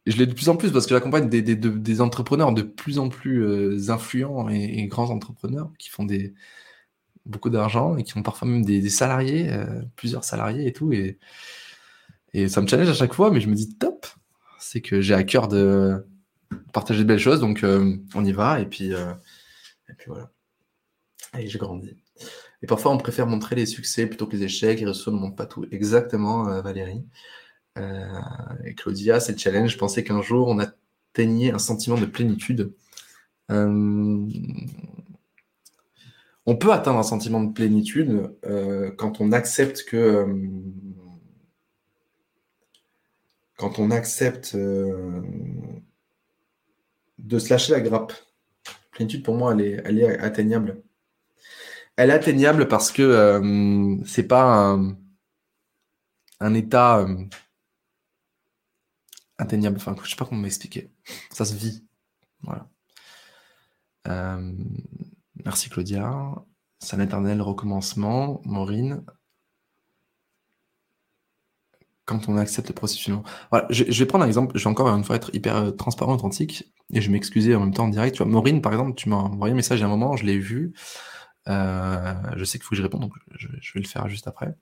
[0.06, 3.44] Je l'ai de plus en plus parce que j'accompagne des, entrepreneurs de plus en plus
[3.44, 6.08] euh, influents et, grands entrepreneurs qui font
[7.26, 9.50] beaucoup d'argent et qui ont parfois même des, salariés,
[9.96, 10.94] plusieurs salariés et tout.
[10.94, 11.18] Et,
[12.50, 14.06] ça me challenge à chaque fois, mais je me dis top,
[14.60, 16.06] c'est que j'ai à cœur de
[16.74, 18.92] partager de belles choses, donc on y va et puis,
[20.06, 20.30] voilà.
[21.38, 21.96] Et j'ai grandi.
[22.62, 24.80] Et parfois, on préfère montrer les succès plutôt que les échecs.
[24.80, 25.66] Les réseaux ne montrent pas tout.
[25.72, 27.06] Exactement, euh, Valérie.
[27.78, 29.72] Euh, Claudia, c'est le challenge.
[29.72, 32.74] Je pensais qu'un jour, on atteignait un sentiment de plénitude.
[33.52, 34.28] Euh,
[36.46, 38.32] on peut atteindre un sentiment de plénitude
[38.98, 40.26] quand on accepte que.
[43.58, 44.56] quand on accepte
[47.18, 48.14] de se lâcher la grappe.
[48.92, 50.82] Plénitude, pour moi, elle est, atteignable.
[51.98, 54.78] Elle est atteignable parce que euh, c'est pas
[56.40, 57.16] un, état euh,
[59.38, 59.78] atteignable.
[59.78, 60.92] Enfin, je sais pas comment m'expliquer.
[61.32, 61.86] Ça se vit.
[62.42, 62.70] Voilà.
[64.08, 64.54] Euh,
[65.44, 66.36] merci Claudia.
[66.80, 68.42] C'est un éternel recommencement.
[68.46, 69.04] Maureen.
[72.06, 73.16] Quand on accepte le processus.
[73.50, 74.58] Voilà, je, vais prendre un exemple.
[74.58, 76.72] Je vais encore une fois être hyper transparent, authentique.
[76.94, 78.16] Et je vais m'excuser en même temps en direct.
[78.16, 80.38] Tu vois, Maureen, par exemple, tu m'as envoyé un message a un moment, je l'ai
[80.38, 80.74] vu.
[81.48, 84.56] Euh, je sais qu'il faut que je réponde, donc je, vais le faire juste après.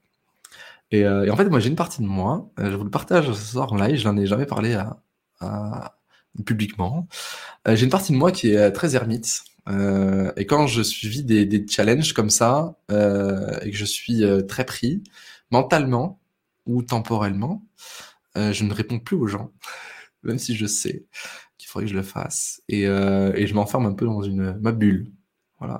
[0.94, 3.26] Et, euh, en fait, moi, j'ai une partie de moi, euh, je vous le partage
[3.34, 5.98] ce soir en live, je n'en ai jamais parlé à,
[6.46, 7.08] publiquement.
[7.68, 9.44] j'ai une partie de moi qui est très ermite.
[9.68, 15.04] et quand je suis des, des challenges comme ça, et que je suis très pris,
[15.52, 16.22] mentalement
[16.66, 17.62] ou temporellement,
[18.36, 19.52] je ne réponds plus aux gens,
[20.24, 21.06] même si je sais
[21.58, 22.62] qu'il faudrait que je le fasse.
[22.70, 25.12] Et, et je m'enferme un peu dans une ma bulle.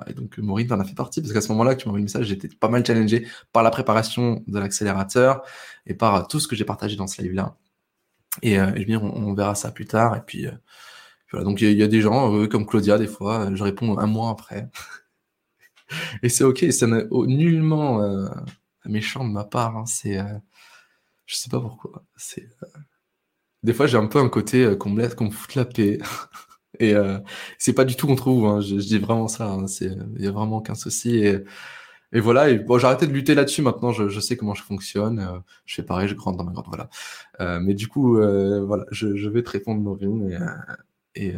[0.06, 2.06] Et donc, Maureen en a fait partie, parce qu'à ce moment-là, tu m'as envoyé le
[2.06, 5.42] message, j'étais pas mal challengé par la préparation de l'accélérateur
[5.86, 7.56] et par tout ce que j'ai partagé dans ce live-là.
[8.42, 10.16] Et, euh, je veux dire, on, verra ça plus tard.
[10.16, 10.52] Et puis, euh,
[11.30, 11.44] voilà.
[11.44, 14.30] Donc, il y, a des gens, euh, comme Claudia, des fois, je réponds un mois
[14.30, 14.70] après.
[16.22, 18.00] et c'est ok, ça n'est nullement
[18.84, 19.76] méchant de ma part.
[19.76, 19.86] Hein.
[19.86, 20.18] C'est,
[21.26, 22.04] je sais pas pourquoi.
[22.16, 22.48] C'est,
[23.62, 25.98] des fois, j'ai un peu un côté qu'on me laisse, qu'on me foute la paix.
[26.80, 27.18] Et euh,
[27.58, 29.46] c'est pas du tout contre vous, hein, je, dis vraiment ça.
[29.46, 31.18] Hein, il y a vraiment aucun souci.
[31.18, 31.44] Et,
[32.20, 32.52] voilà.
[32.54, 33.62] Bon, j'ai arrêté de lutter là-dessus.
[33.62, 35.18] Maintenant, je, je, sais comment je fonctionne.
[35.18, 36.66] Euh, je fais pareil, je grande dans ma grotte.
[36.68, 36.88] Voilà.
[37.40, 40.30] Euh, mais du coup, euh, voilà, je, je, vais te répondre, Maureen.
[41.16, 41.34] Et, et,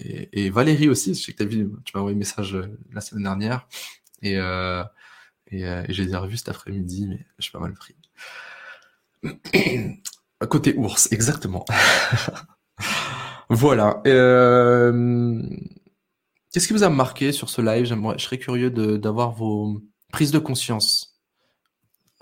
[0.00, 1.14] et, et, Valérie aussi.
[1.14, 2.56] Je sais que as vu, tu m'as envoyé un message
[2.92, 3.66] la semaine dernière.
[4.22, 7.96] Et, et, j'ai les revu cet après-midi, mais je suis pas mal pris.
[10.48, 11.64] Côté ours, exactement.
[13.50, 14.00] Voilà.
[14.06, 15.42] Euh,
[16.52, 17.84] qu'est-ce qui vous a marqué sur ce live?
[17.84, 19.82] Je serais curieux d'avoir vos
[20.12, 21.20] prises de conscience.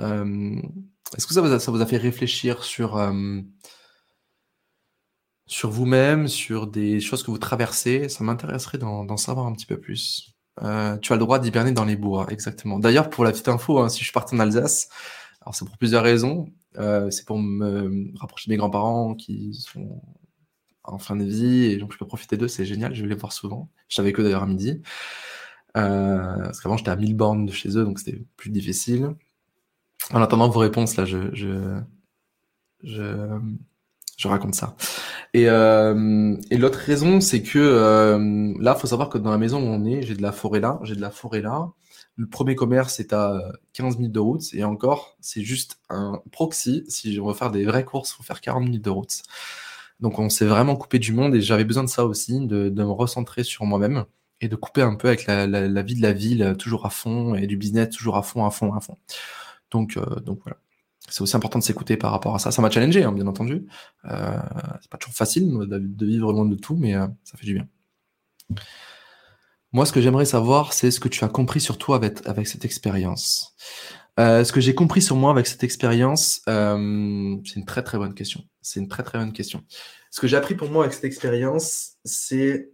[0.00, 0.56] Euh,
[1.16, 3.40] est-ce que ça vous, a, fait réfléchir sur, euh,
[5.46, 8.08] sur vous-même, sur des choses que vous traversez?
[8.08, 10.34] Ça m'intéresserait d'en savoir un petit peu plus.
[10.58, 12.78] tu as le droit d'hiberner dans les bois, exactement.
[12.78, 14.88] D'ailleurs, pour la petite info, hein, si je suis parti en Alsace,
[15.52, 16.50] c'est pour plusieurs raisons.
[17.10, 20.00] c'est pour me rapprocher de mes grands-parents qui sont
[20.88, 23.14] en fin de vie, et donc je peux profiter d'eux, c'est génial, je vais les
[23.14, 23.70] voir souvent.
[23.88, 24.82] Je savais que d'ailleurs à midi.
[25.76, 29.14] Euh, parce qu'avant j'étais à 1000 bornes de chez eux, donc c'était plus difficile.
[30.12, 31.80] En attendant vos réponses, là, je, je,
[32.82, 33.38] je,
[34.16, 34.76] je raconte ça.
[35.34, 39.60] Et, euh, et l'autre raison, c'est que euh, là, faut savoir que dans la maison
[39.60, 41.70] où on est, j'ai de la forêt là, j'ai de la forêt là.
[42.16, 43.40] Le premier commerce est à
[43.74, 46.84] 15 minutes de route, et encore, c'est juste un proxy.
[46.88, 49.22] Si on veut faire des vraies courses, il faut faire 40 minutes de route.
[50.00, 52.84] Donc on s'est vraiment coupé du monde et j'avais besoin de ça aussi, de, me
[52.84, 54.04] recentrer sur moi-même
[54.40, 55.46] et de couper un peu avec la,
[55.82, 58.50] vie de la ville euh, toujours à fond et du business toujours à fond, à
[58.50, 58.96] fond, à fond.
[59.70, 60.58] Donc, euh, donc voilà.
[61.08, 62.50] C'est aussi important de s'écouter par rapport à ça.
[62.50, 63.66] Ça m'a challengé, hein, bien entendu.
[64.04, 64.38] Euh,
[64.80, 67.66] c'est pas toujours facile de, vivre loin de tout, mais euh, ça fait du bien.
[69.72, 72.46] Moi, ce que j'aimerais savoir, c'est ce que tu as compris sur toi avec, avec
[72.46, 73.54] cette expérience.
[74.18, 78.44] Ce que j'ai compris sur moi avec cette expérience, c'est une très très bonne question.
[78.60, 79.64] C'est une très très bonne question.
[80.10, 82.70] Ce que j'ai appris pour moi avec cette expérience, c'est.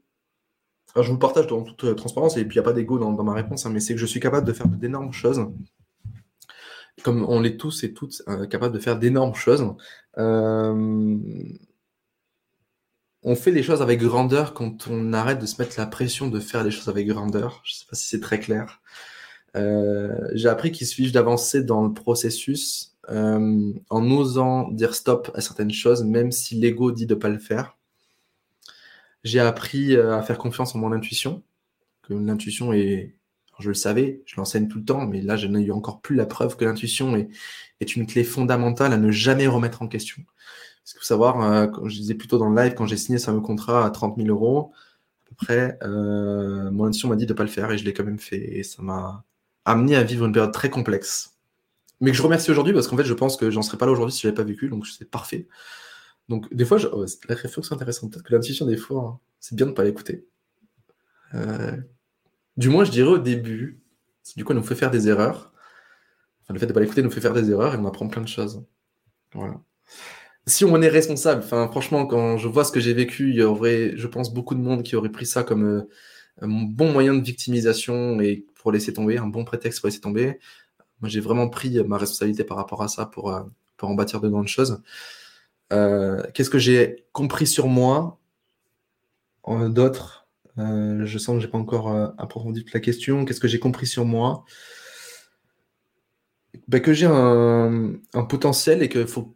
[0.96, 3.10] Je vous partage dans toute euh, transparence, et puis il n'y a pas d'ego dans,
[3.24, 5.44] ma réponse, hein, mais c'est que je suis capable de faire d'énormes choses.
[7.02, 9.74] Comme on l'est tous et toutes euh, capables de faire d'énormes choses.
[10.18, 11.18] Euh,
[13.24, 16.38] on fait des choses avec grandeur quand on arrête de se mettre la pression de
[16.38, 17.60] faire des choses avec grandeur.
[17.64, 18.80] Je ne sais pas si c'est très clair.
[19.54, 25.72] J'ai appris qu'il suffit d'avancer dans le processus euh, en osant dire stop à certaines
[25.72, 27.76] choses, même si l'ego dit de ne pas le faire.
[29.24, 31.42] J'ai appris euh, à faire confiance en mon intuition,
[32.02, 33.14] que l'intuition est,
[33.58, 36.16] je le savais, je l'enseigne tout le temps, mais là, je n'ai eu encore plus
[36.16, 37.28] la preuve que l'intuition est,
[37.80, 40.22] est, une clé fondamentale à ne jamais remettre en question.
[40.82, 43.26] Parce qu'il faut savoir, euh, je disais plutôt dans le live, quand j'ai signé ce
[43.26, 44.72] fameux contrat à 30 000 euros,
[45.26, 47.94] à peu près, mon intuition m'a dit de ne pas le faire et je l'ai
[47.94, 48.58] quand même fait.
[48.58, 49.24] Et ça m'a
[49.64, 51.38] amené à vivre une période très complexe.
[52.00, 53.92] Mais que je remercie aujourd'hui parce qu'en fait, je pense que j'en serais pas là
[53.92, 55.48] aujourd'hui si je l'avais pas vécu, donc c'est parfait.
[56.28, 56.88] Donc, des fois, je...
[57.28, 58.12] la réflexion intéressante.
[58.12, 60.26] Peut-être que l'intuition, des fois, hein, c'est bien de ne pas l'écouter.
[61.34, 61.76] Euh,
[62.56, 63.80] du moins, je dirais au début,
[64.36, 65.52] du coup, elle nous fait faire des erreurs.
[66.42, 68.08] Enfin, le fait de ne pas l'écouter nous fait faire des erreurs et on apprend
[68.08, 68.64] plein de choses.
[69.34, 69.60] Voilà.
[70.46, 73.42] Si on est responsable, enfin, franchement, quand je vois ce que j'ai vécu, il y
[73.42, 75.88] aurait, je pense, beaucoup de monde qui aurait pris ça comme euh,
[76.40, 80.40] un bon moyen de victimisation et pour laisser tomber, un bon prétexte pour laisser tomber.
[81.02, 83.42] Moi, j'ai vraiment pris ma responsabilité par rapport à ça pour, euh,
[83.76, 84.82] pour en bâtir de grandes choses.
[85.74, 88.18] Euh, qu'est-ce que j'ai compris sur moi?
[89.46, 93.26] D'autres, je sens que j'ai pas encore approfondi toute la question.
[93.26, 94.46] Qu'est-ce que j'ai compris sur moi?
[96.68, 99.34] Ben, Que j'ai un, potentiel et qu'il faut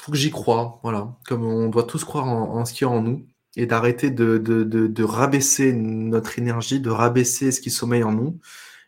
[0.00, 1.18] faut que j'y croie, voilà.
[1.26, 3.26] Comme on doit tous croire en, ce qui est en nous
[3.56, 8.38] et d'arrêter de, de, de, rabaisser notre énergie, de rabaisser ce qui sommeille en nous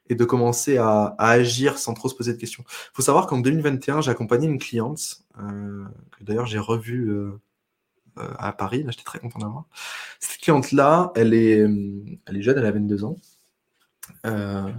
[0.09, 2.65] et de commencer à, agir sans trop se poser de questions.
[2.69, 5.85] Il faut savoir qu'en 2021, j'ai accompagné une cliente, euh,
[6.17, 7.33] que d'ailleurs j'ai revue euh,
[8.19, 9.67] euh, à Paris, là j'étais très content d'avoir.
[10.21, 11.67] Cette cliente-là, elle est,
[12.27, 13.17] elle est jeune, elle a 22 ans.
[14.25, 14.71] Euh,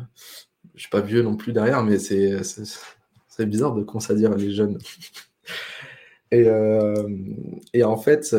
[0.76, 2.42] je suis pas vieux non plus derrière, mais c'est,
[3.46, 4.78] bizarre de commencer à dire elle est jeune.
[6.30, 6.46] Et,
[7.72, 8.36] et en fait,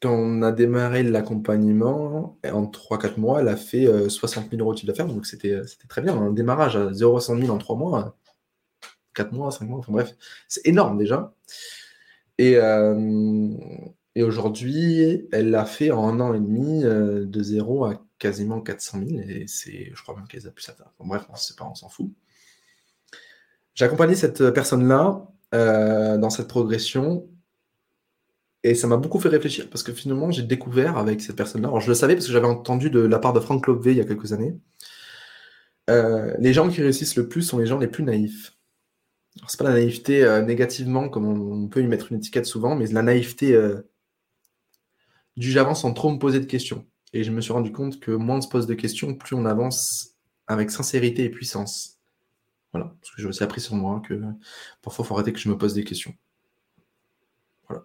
[0.00, 4.72] quand on a démarré l'accompagnement, en 3-4 mois, elle a fait 60 euh, 000 euros
[4.72, 5.06] de chiffre d'affaires.
[5.06, 6.16] Donc c'était très bien.
[6.16, 8.16] Un démarrage à 0 100 000 en 3 mois,
[9.14, 10.14] 4 mois, 5 mois, enfin bref,
[10.48, 11.34] c'est énorme déjà.
[12.38, 12.56] Et,
[14.14, 19.00] et aujourd'hui, elle l'a fait en un an et demi de 0 à quasiment 400
[19.06, 19.20] 000.
[19.28, 20.74] Et c'est, je crois même qu'elle a plus ça.
[20.78, 22.10] Enfin, bref, on sait pas, on s'en fout.
[23.74, 27.26] J'ai accompagné cette personne-là euh, dans cette progression.
[28.62, 31.80] Et ça m'a beaucoup fait réfléchir parce que finalement, j'ai découvert avec cette personne-là, alors
[31.80, 34.00] je le savais parce que j'avais entendu de la part de Frank Lobvé il y
[34.00, 34.54] a quelques années,
[35.88, 38.56] euh, les gens qui réussissent le plus sont les gens les plus naïfs.
[39.48, 42.86] C'est pas la naïveté euh, négativement comme on, peut y mettre une étiquette souvent, mais
[42.88, 43.58] la naïveté
[45.36, 46.86] du j'avance sans trop me poser de questions.
[47.12, 49.46] Et je me suis rendu compte que moins on se pose de questions, plus on
[49.46, 51.98] avance avec sincérité et puissance.
[52.72, 54.14] Voilà, parce que j'ai aussi appris sur moi que
[54.82, 56.14] parfois il faut arrêter que je me pose des questions.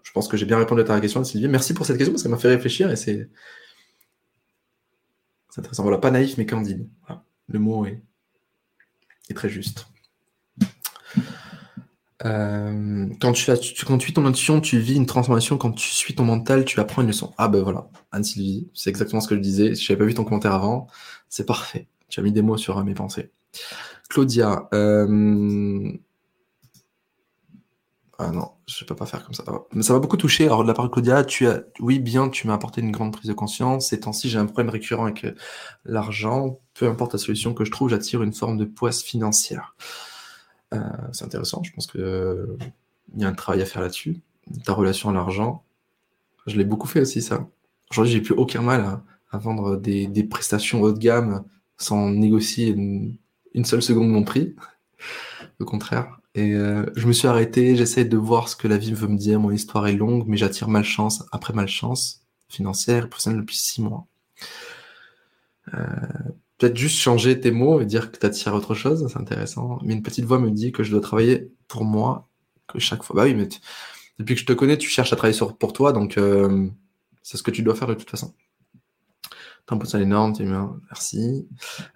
[0.04, 1.48] Je pense que j'ai bien répondu à ta question, Sylvie.
[1.48, 3.30] Merci pour cette question parce qu'elle m'a fait réfléchir et c'est
[5.58, 5.84] intéressant.
[5.84, 6.88] Voilà, pas naïf mais candide.
[7.48, 8.02] Le mot est,
[9.34, 9.88] très juste.
[12.24, 15.58] Euh, quand, tu, as, tu, suis ton intuition, tu vis une transformation.
[15.58, 17.34] Quand tu suis ton mental, tu apprends une leçon.
[17.38, 19.76] Ah ben voilà, Anne-Sylvie, c'est exactement ce que je disais.
[19.76, 20.88] Je n'avais pas vu ton commentaire avant.
[21.30, 21.88] C'est parfait.
[22.10, 23.32] Tu as mis des mots sur mes pensées.
[24.10, 24.68] Claudia.
[24.74, 25.92] Euh,
[28.18, 29.44] ah non, je peux pas faire comme ça.
[29.74, 30.46] Mais ça m'a beaucoup touché.
[30.46, 33.12] Alors, de la part de Claudia, tu as, oui, bien, tu m'as apporté une grande
[33.12, 33.90] prise de conscience.
[33.90, 35.34] Ces temps-ci, j'ai un problème récurrent avec euh,
[35.84, 36.60] l'argent.
[36.74, 39.76] Peu importe la solution que je trouve, j'attire une forme de poisse financière.
[40.74, 40.80] Euh,
[41.12, 41.62] c'est intéressant.
[41.64, 42.02] Je pense qu'il
[43.16, 44.22] il y a un travail à faire là-dessus.
[44.64, 45.64] Ta relation à l'argent,
[46.48, 47.48] je l'ai beaucoup fait aussi, ça.
[47.92, 49.02] Aujourd'hui, j'ai plus aucun mal
[49.32, 51.44] à, vendre des, des, prestations haut de gamme
[51.78, 53.18] sans négocier une,
[53.54, 54.56] une seule seconde mon prix.
[55.60, 56.20] Au contraire.
[56.36, 59.18] Et euh, je me suis arrêté, j'essaie de voir ce que la vie veut me
[59.18, 59.40] dire.
[59.40, 64.06] Mon histoire est longue, mais j'attire malchance après malchance financière et professionnelle depuis six mois.
[65.74, 65.80] Euh,
[66.58, 69.80] peut-être juste changer tes mots et dire que tu autre chose, c'est intéressant.
[69.84, 72.28] Mais une petite voix me dit que je dois travailler pour moi,
[72.68, 73.16] que chaque fois.
[73.16, 73.48] Bah oui, mais
[74.20, 75.58] depuis que je te connais, tu cherches à travailler sur...
[75.58, 76.68] pour toi, donc euh,
[77.24, 78.34] c'est ce que tu dois faire de toute façon.
[79.66, 81.48] T'as un potentiel énorme, tu bien, merci.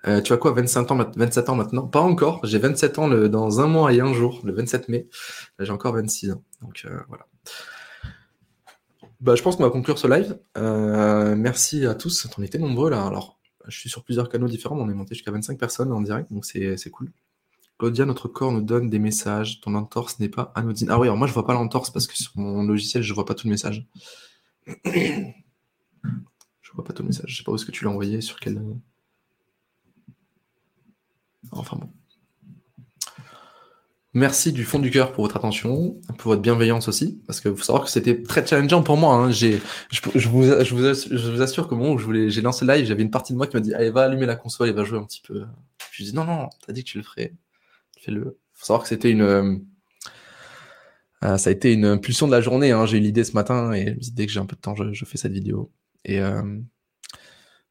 [0.08, 1.88] Euh, tu as quoi, 25 ans, 27 ans maintenant?
[1.88, 5.08] Pas encore, j'ai 27 ans dans un mois et un jour, le 27 mai.
[5.60, 7.28] J'ai encore 26 ans, donc euh, voilà.
[9.22, 10.40] Bah, je pense qu'on va conclure ce live.
[10.58, 13.06] Euh, merci à tous, on était nombreux là.
[13.06, 16.32] Alors, je suis sur plusieurs canaux différents, on est monté jusqu'à 25 personnes en direct,
[16.32, 17.12] donc c'est cool.
[17.78, 19.62] Claudia, notre corps nous donne des messages.
[19.62, 20.90] Ton entorse n'est pas anodine.
[20.92, 23.26] Ah oui, alors moi je vois pas l'entorse parce que sur mon logiciel je vois
[23.26, 23.88] pas tout le message.
[26.70, 27.26] Je vois pas ton message.
[27.28, 28.62] Je sais pas où est-ce que tu l'as envoyé, sur quel.
[31.52, 31.90] Enfin bon.
[34.14, 37.64] Merci du fond du cœur pour votre attention, pour votre bienveillance aussi, parce que faut
[37.64, 39.16] savoir que c'était très challengeant pour moi.
[39.16, 39.32] Hein.
[39.32, 39.58] Je,
[40.28, 43.48] vous, je, assure, que moment où j'ai lancé le live, j'avais une partie de moi
[43.48, 45.46] qui m'a dit Allez, va allumer la console et va jouer un petit peu.
[45.92, 47.34] Je lui ai dit Non, non, t'as dit que tu le ferais.
[48.00, 48.38] Fais-le.
[48.54, 49.22] faut savoir que c'était une.
[49.22, 49.58] Euh,
[51.22, 52.72] ça a été une impulsion de la journée.
[52.72, 52.86] Hein.
[52.86, 55.06] J'ai eu l'idée ce matin et je dès que j'ai un peu de temps, je
[55.06, 55.72] fais cette vidéo.
[56.06, 56.60] Et, euh,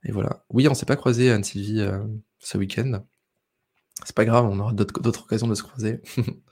[0.05, 0.45] et voilà.
[0.51, 2.05] Oui, on s'est pas croisé, Anne-Sylvie, euh,
[2.39, 3.05] ce week-end.
[4.05, 6.01] C'est pas grave, on aura d'autres occasions de se croiser.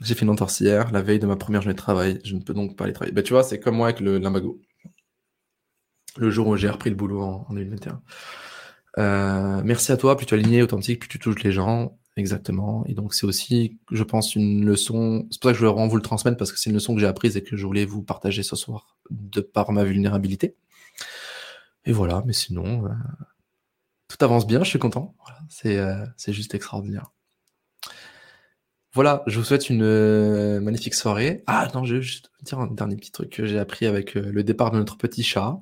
[0.00, 2.20] J'ai fait une entorsière la veille de ma première journée de travail.
[2.24, 3.14] Je ne peux donc pas aller travailler.
[3.14, 4.60] Bah, tu vois, c'est comme moi avec le limbago.
[6.16, 8.02] Le jour où j'ai repris le boulot en, 2021.
[8.98, 11.98] Euh, merci à toi, plus tu es aligné, authentique, plus tu touches les gens.
[12.16, 12.84] Exactement.
[12.86, 15.26] Et donc, c'est aussi, je pense, une leçon.
[15.30, 17.00] C'est pour ça que je voulais vous le transmettre parce que c'est une leçon que
[17.00, 20.54] j'ai apprise et que je voulais vous partager ce soir de par ma vulnérabilité.
[21.84, 22.90] Et voilà, mais sinon, euh,
[24.08, 25.14] tout avance bien, je suis content.
[25.48, 27.10] c'est, euh, c'est juste extraordinaire.
[28.92, 31.42] Voilà, je vous souhaite une euh, magnifique soirée.
[31.48, 34.44] Ah non, je vais juste dire un dernier petit truc que j'ai appris avec le
[34.44, 35.58] départ de notre petit chat.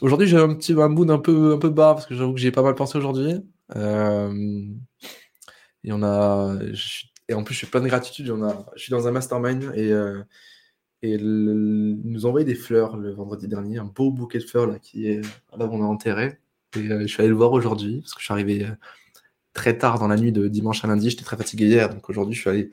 [0.00, 2.40] Aujourd'hui, j'ai un petit un mood un peu, un peu bas parce que j'avoue que
[2.40, 3.34] j'ai pas mal pensé aujourd'hui.
[3.74, 3.78] et
[5.92, 6.58] on a,
[7.28, 8.32] et en plus, je suis plein de gratitude.
[8.74, 9.92] Je suis dans un mastermind et
[11.02, 14.66] et ils nous ont envoyé des fleurs le vendredi dernier, un beau bouquet de fleurs
[14.66, 15.20] là, qui est
[15.56, 16.38] là où on a enterré.
[16.76, 18.70] Et euh, je suis allé le voir aujourd'hui parce que je suis arrivé euh,
[19.52, 21.10] très tard dans la nuit de dimanche à lundi.
[21.10, 22.72] J'étais très fatigué hier, donc aujourd'hui je suis allé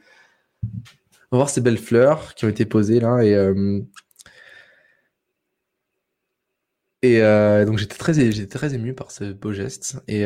[1.31, 3.23] voir ces belles fleurs qui ont été posées là.
[3.23, 3.35] Et,
[7.03, 10.01] euh, et donc j'étais très, j'étais très ému par ce beau geste.
[10.07, 10.25] Et,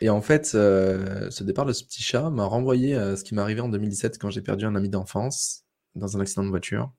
[0.00, 3.42] et en fait, ce départ de ce petit chat m'a renvoyé à ce qui m'est
[3.42, 6.92] arrivé en 2017 quand j'ai perdu un ami d'enfance dans un accident de voiture.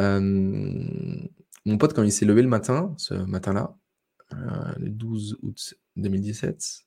[0.00, 0.20] Euh,
[1.64, 3.76] mon pote, quand il s'est levé le matin, ce matin-là,
[4.32, 4.36] euh,
[4.78, 6.84] le 12 août 2017,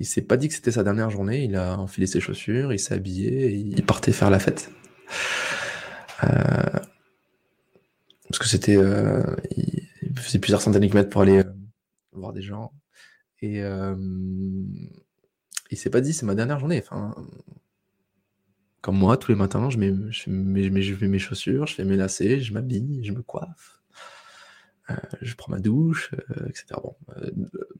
[0.00, 1.44] il s'est pas dit que c'était sa dernière journée.
[1.44, 4.70] Il a enfilé ses chaussures, il s'est habillé et il partait faire la fête.
[6.24, 6.77] Euh,
[8.38, 8.76] parce que c'était.
[8.76, 11.42] il faisait plusieurs centaines de kilomètres pour aller
[12.12, 12.72] voir des gens.
[13.40, 13.62] Et
[15.70, 16.80] il s'est pas dit c'est ma dernière journée.
[16.82, 17.14] Enfin,
[18.80, 21.84] comme moi, tous les matins, je mets, je, mets, je mets mes chaussures, je fais
[21.84, 23.82] mes lacets, je m'habille, je me coiffe,
[24.90, 26.66] euh, je prends ma douche, euh, etc.
[26.82, 27.30] Bon, euh,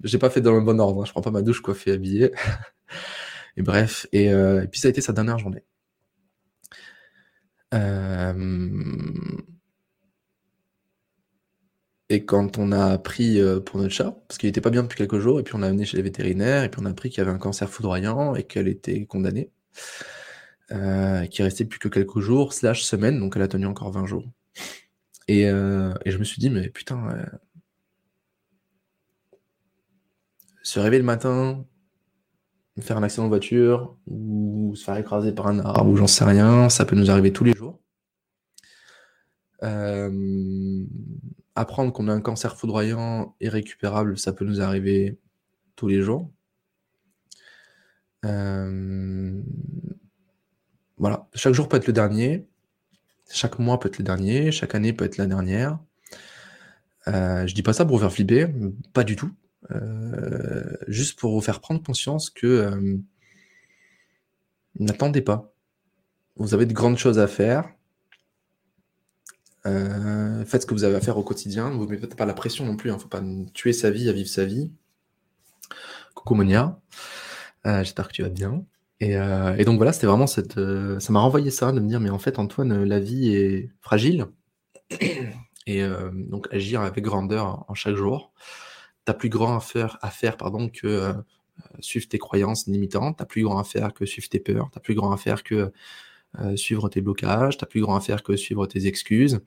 [0.02, 2.32] j'ai pas fait dans le bon ordre, hein, je prends pas ma douche coiffée, habillée.
[3.56, 4.30] et bref, et,
[4.70, 5.64] puis ça a été sa dernière journée.
[12.10, 15.18] Et quand on a appris pour notre chat, parce qu'il était pas bien depuis quelques
[15.18, 17.18] jours, et puis on l'a amené chez les vétérinaires, et puis on a appris qu'il
[17.18, 19.50] y avait un cancer foudroyant et qu'elle était condamnée.
[20.70, 24.04] Euh, qui restait plus que quelques jours, slash semaines, donc elle a tenu encore 20
[24.04, 24.24] jours.
[25.26, 27.24] Et, euh, et je me suis dit, mais putain, euh,
[30.62, 31.64] se réveiller le matin,
[32.80, 36.24] faire un accident de voiture, ou se faire écraser par un arbre, ou j'en sais
[36.24, 37.80] rien, ça peut nous arriver tous les jours.
[41.58, 45.18] Apprendre qu'on a un cancer foudroyant irrécupérable, ça peut nous arriver
[45.76, 46.30] tous les jours.
[48.24, 49.42] Euh,
[50.96, 52.46] voilà, chaque jour peut être le dernier,
[53.30, 55.78] chaque mois peut être le dernier, chaque année peut être la dernière.
[57.08, 58.46] Euh, je dis pas ça pour vous faire flipper,
[58.92, 59.30] pas du tout.
[59.72, 62.96] Euh, juste pour vous faire prendre conscience que euh,
[64.78, 65.52] n'attendez pas.
[66.36, 67.68] Vous avez de grandes choses à faire.
[70.46, 71.70] Faites ce que vous avez à faire au quotidien.
[71.70, 72.90] Vous ne mettez pas la pression non plus.
[72.90, 72.96] Il hein.
[72.96, 73.22] ne faut pas
[73.54, 74.70] tuer sa vie à vivre sa vie.
[76.14, 76.80] Coucou Monia.
[77.64, 78.64] J'espère que tu vas bien.
[79.02, 80.58] Euh, et, donc voilà, c'était vraiment cette.
[80.58, 83.70] Euh, ça m'a renvoyé ça, de me dire, mais en fait, Antoine, la vie est
[83.80, 84.26] fragile.
[85.66, 88.32] Et euh, donc agir avec grandeur en chaque jour.
[89.04, 91.12] T'as plus grand à faire, à faire pardon, que
[91.80, 93.18] suivre tes croyances limitantes.
[93.18, 94.70] T'as plus grand à faire que suivre tes peurs.
[94.72, 95.72] T'as plus grand à faire que
[96.56, 97.58] suivre tes blocages.
[97.58, 99.40] T'as plus grand à faire que suivre tes excuses.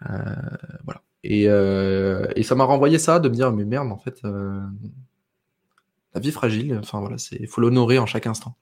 [0.00, 1.02] voilà.
[1.24, 6.32] Et, et ça m'a renvoyé ça, de me dire, mais merde, en fait, la vie
[6.32, 8.56] fragile, enfin voilà, c'est faut l'honorer en chaque instant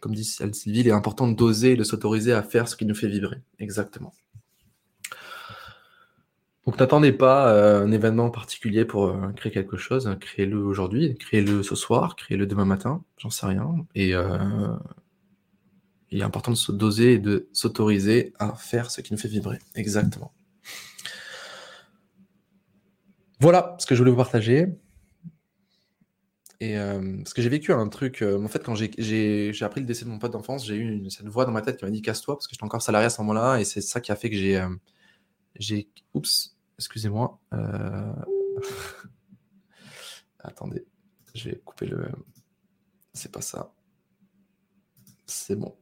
[0.00, 3.08] comme dit Sylvie, il est important d'oser, de s'autoriser à faire ce qui nous fait
[3.08, 3.38] vibrer.
[3.58, 4.14] Exactement.
[6.66, 10.14] Donc n'attendez pas euh, un événement particulier pour euh, créer quelque chose.
[10.20, 13.86] Créez-le aujourd'hui, créez-le ce soir, créez-le demain matin, j'en sais rien.
[13.94, 14.28] Et euh,
[16.10, 19.28] il est important de se doser et de s'autoriser à faire ce qui nous fait
[19.28, 19.58] vibrer.
[19.74, 20.32] Exactement.
[23.40, 24.66] Voilà ce que je voulais vous partager.
[26.60, 29.86] Et euh, parce que j'ai vécu un truc, euh, en fait, quand j'ai appris le
[29.86, 31.90] décès de mon pote d'enfance, j'ai eu une, cette voix dans ma tête qui m'a
[31.92, 34.16] dit casse-toi parce que j'étais encore salarié à ce moment-là et c'est ça qui a
[34.16, 34.58] fait que j'ai.
[34.58, 34.68] Euh,
[35.56, 37.38] j'ai oups, excusez-moi.
[40.40, 40.84] Attendez,
[41.34, 42.08] je vais couper le.
[43.12, 43.72] C'est pas ça.
[45.26, 45.76] C'est bon.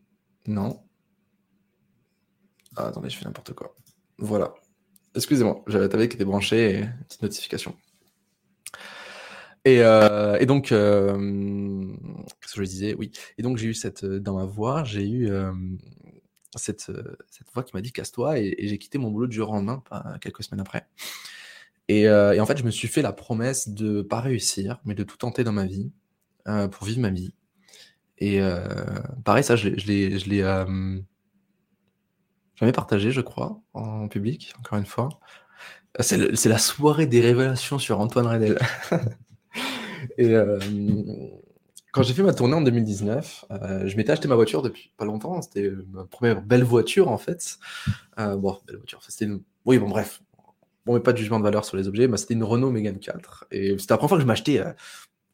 [0.49, 0.83] Non.
[2.77, 3.75] Ah, attendez, je fais n'importe quoi.
[4.19, 4.55] Voilà.
[5.15, 7.75] Excusez-moi, j'avais table qui était branchée et petite notification.
[9.67, 11.17] Euh, et, donc, euh,
[12.41, 12.95] qu'est-ce que je disais?
[12.95, 13.11] Oui.
[13.39, 15.31] Et donc, j'ai eu cette, euh, dans ma voix, j'ai eu
[16.55, 16.91] cette,
[17.53, 19.83] voix qui m'a dit casse-toi et, j'ai quitté mon boulot du jour au lendemain,
[20.21, 20.87] quelques semaines après.
[21.89, 25.17] Et, en fait, je me suis fait la promesse de pas réussir, mais de tout
[25.17, 25.91] tenter dans ma vie
[26.45, 27.35] pour vivre ma vie.
[28.19, 28.41] Et
[29.25, 30.43] pareil, ça, je l'ai, je l'ai
[32.57, 35.09] jamais partagé, je crois, en public, encore une fois.
[36.01, 38.59] C'est la soirée des révélations sur Antoine Redel.
[40.19, 40.59] et euh,
[41.93, 45.07] quand j'ai fait ma tournée en 2019, euh, je m'étais acheté ma voiture depuis pas
[45.07, 45.41] longtemps.
[45.41, 47.57] C'était ma première belle voiture en fait.
[48.19, 49.01] Euh, bon, belle voiture.
[49.21, 49.43] Une...
[49.65, 50.23] Oui, bon, bref.
[50.85, 52.09] Bon, mais pas de jugement de valeur sur les objets.
[52.09, 53.47] Mais c'était une Renault Mégane 4.
[53.51, 54.63] Et c'était la première fois que je m'achetais.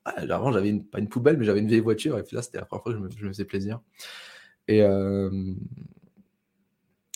[0.05, 2.19] Avant, j'avais pas une poubelle, mais j'avais une vieille voiture.
[2.19, 3.81] Et puis là, c'était la première fois que je me, faisais plaisir.
[4.69, 4.83] Et,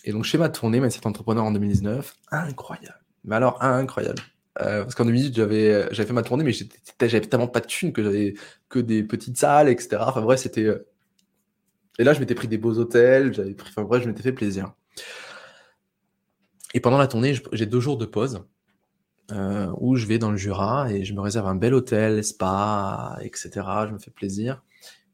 [0.04, 3.00] et donc, chez ma tournée, cet entrepreneur en 2019, incroyable.
[3.24, 4.22] Mais alors, incroyable.
[4.60, 8.02] Euh, parce qu'en 2018, j'avais, fait ma tournée, mais j'avais tellement pas de thunes que
[8.02, 8.34] j'avais
[8.68, 9.98] que des petites salles, etc.
[10.00, 10.64] Enfin bref, c'était.
[10.64, 10.88] Euh,
[11.98, 13.32] et là, je m'étais pris des beaux hôtels.
[13.60, 14.72] Enfin bref, je m'étais fait plaisir.
[16.72, 18.44] Et pendant la tournée, j'ai deux jours de pause
[19.32, 23.18] euh, où je vais dans le Jura et je me réserve un bel hôtel, spa,
[23.22, 23.50] etc.
[23.88, 24.62] Je me fais plaisir.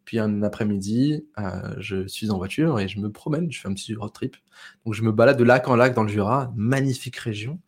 [0.05, 3.74] Puis un après-midi, euh, je suis en voiture et je me promène, je fais un
[3.74, 4.36] petit road trip.
[4.84, 7.60] Donc je me balade de lac en lac dans le Jura, magnifique région.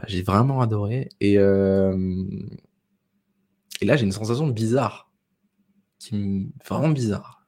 [0.00, 1.08] Euh, j'ai vraiment adoré.
[1.20, 2.26] Et, euh,
[3.80, 5.10] et là, j'ai une sensation bizarre,
[5.98, 6.46] qui me...
[6.66, 7.46] vraiment bizarre.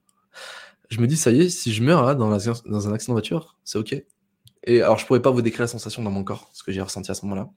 [0.90, 3.20] Je me dis, ça y est, si je meurs là, dans, dans un accident de
[3.20, 4.04] voiture, c'est ok.
[4.64, 6.80] Et alors, je pourrais pas vous décrire la sensation dans mon corps, ce que j'ai
[6.80, 7.50] ressenti à ce moment-là.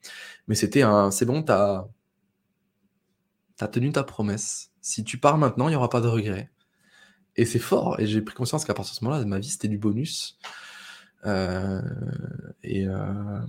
[0.47, 1.87] Mais c'était un, c'est bon, t'as,
[3.71, 6.49] tenu ta promesse si tu pars maintenant, il n'y aura pas de regret.
[7.35, 7.99] Et c'est fort.
[7.99, 10.39] Et j'ai pris conscience qu'à partir de ce moment-là, ma vie, c'était du bonus.
[11.25, 11.81] Euh,
[12.65, 13.41] euh,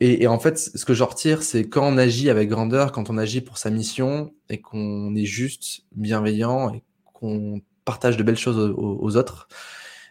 [0.00, 3.10] et, et, en fait, ce que je retire, c'est quand on agit avec grandeur, quand
[3.10, 8.36] on agit pour sa mission et qu'on est juste bienveillant et qu'on partage de belles
[8.36, 9.48] choses aux, autres,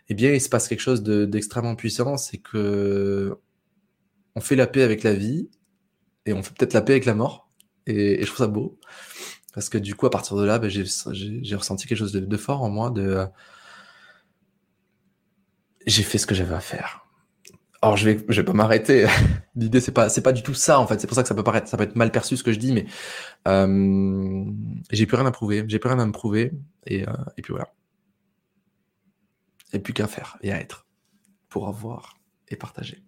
[0.09, 2.17] eh bien, il se passe quelque chose d'extrêmement puissant.
[2.17, 3.35] C'est que
[4.35, 5.49] on fait la paix avec la vie
[6.25, 7.49] et on fait peut-être la paix avec la mort.
[7.87, 8.79] Et, je trouve ça beau.
[9.53, 12.61] Parce que du coup, à partir de là, ben, j'ai ressenti quelque chose de, fort
[12.61, 12.89] en moi.
[12.89, 13.25] De,
[15.85, 17.05] j'ai fait ce que j'avais à faire.
[17.83, 19.07] Alors je vais, vais pas m'arrêter.
[19.55, 21.01] L'idée c'est pas, pas du tout ça en fait.
[21.01, 22.59] C'est pour ça que ça peut paraître, ça peut être mal perçu ce que je
[22.59, 22.85] dis, mais
[23.47, 24.45] euh,
[24.91, 25.65] j'ai plus rien à prouver.
[25.67, 26.53] J'ai plus rien à me prouver
[26.85, 27.73] et, euh, et puis voilà.
[29.73, 30.85] Et plus qu'à faire et à être
[31.49, 32.17] pour avoir
[32.49, 33.03] et partager.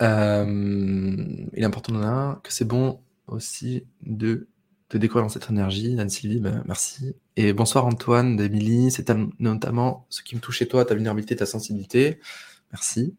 [0.00, 4.48] il est important que c'est bon aussi de
[4.88, 5.98] te découvrir dans cette énergie.
[5.98, 7.16] Anne-Sylvie, ben, merci.
[7.36, 8.90] Et bonsoir Antoine, d'Emilie.
[8.90, 12.20] C'est notamment ce qui me touche chez toi, ta vulnérabilité, ta sensibilité.
[12.72, 13.16] Merci.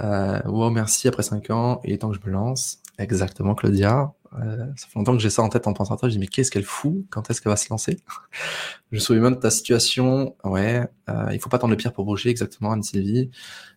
[0.00, 1.08] Euh, wow, merci.
[1.08, 2.82] Après 5 ans, il est temps que je me lance.
[2.98, 4.12] Exactement, Claudia.
[4.34, 6.08] Euh, ça fait longtemps que j'ai ça en tête en pensant à toi.
[6.08, 7.04] Je dis, mais qu'est-ce qu'elle fout?
[7.10, 7.98] Quand est-ce qu'elle va se lancer?
[8.90, 10.34] Je me souviens même de ta situation.
[10.44, 12.30] Ouais, euh, il faut pas attendre le pire pour bouger.
[12.30, 13.30] Exactement, Anne-Sylvie.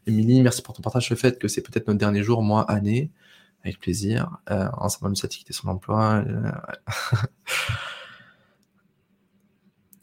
[0.08, 1.10] Émilie, merci pour ton partage.
[1.10, 3.12] Le fait que c'est peut-être notre dernier jour, mois, année.
[3.64, 4.38] Avec plaisir.
[4.52, 6.24] Euh, ensemble, cette quitter son emploi.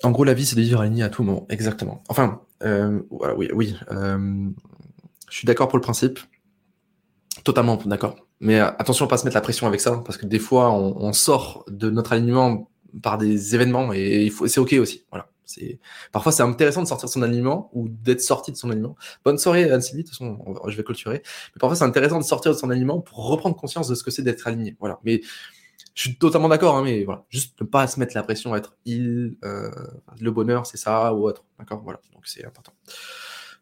[0.03, 1.47] En gros, la vie, c'est de vivre aligné à tout moment.
[1.49, 2.03] Exactement.
[2.09, 3.77] Enfin, euh, oui, oui.
[3.91, 4.49] Euh,
[5.29, 6.19] je suis d'accord pour le principe.
[7.45, 8.26] Totalement d'accord.
[8.41, 10.71] Mais euh, attention à pas se mettre la pression avec ça, parce que des fois,
[10.71, 12.71] on, on sort de notre alignement
[13.03, 15.05] par des événements et c'est ok aussi.
[15.11, 15.29] Voilà.
[15.45, 15.79] C'est
[16.11, 18.97] parfois c'est intéressant de sortir de son aliment ou d'être sorti de son aliment.
[19.25, 21.23] Bonne soirée Anne-Sylvie, de toute façon je vais clôturer.
[21.55, 24.11] Mais parfois c'est intéressant de sortir de son aliment pour reprendre conscience de ce que
[24.11, 24.77] c'est d'être aligné.
[24.81, 24.99] Voilà.
[25.05, 25.21] Mais
[25.95, 28.59] je suis totalement d'accord, hein, mais voilà, juste ne pas se mettre la pression à
[28.59, 29.71] être il, euh,
[30.21, 31.45] le bonheur c'est ça ou autre.
[31.59, 32.01] D'accord, voilà.
[32.13, 32.73] Donc c'est important.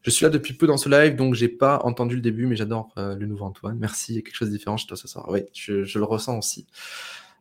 [0.05, 2.56] Je suis là depuis peu dans ce live, donc j'ai pas entendu le début, mais
[2.56, 3.78] j'adore euh, le nouveau Antoine.
[3.78, 5.26] Merci, il y a quelque chose de différent chez toi ce soir.
[5.31, 6.66] Oui, je, je le ressens aussi.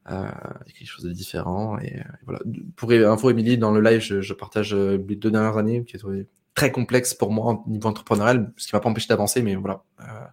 [0.10, 0.30] Euh,
[0.78, 1.78] quelque chose de différent.
[1.80, 2.40] Et, euh, voilà.
[2.76, 5.98] Pour info, Émilie, dans le live, je, je, partage euh, les deux dernières années qui
[5.98, 9.56] étaient très complexes pour moi au niveau entrepreneurial, ce qui m'a pas empêché d'avancer, mais
[9.56, 9.84] voilà.
[10.02, 10.26] Euh,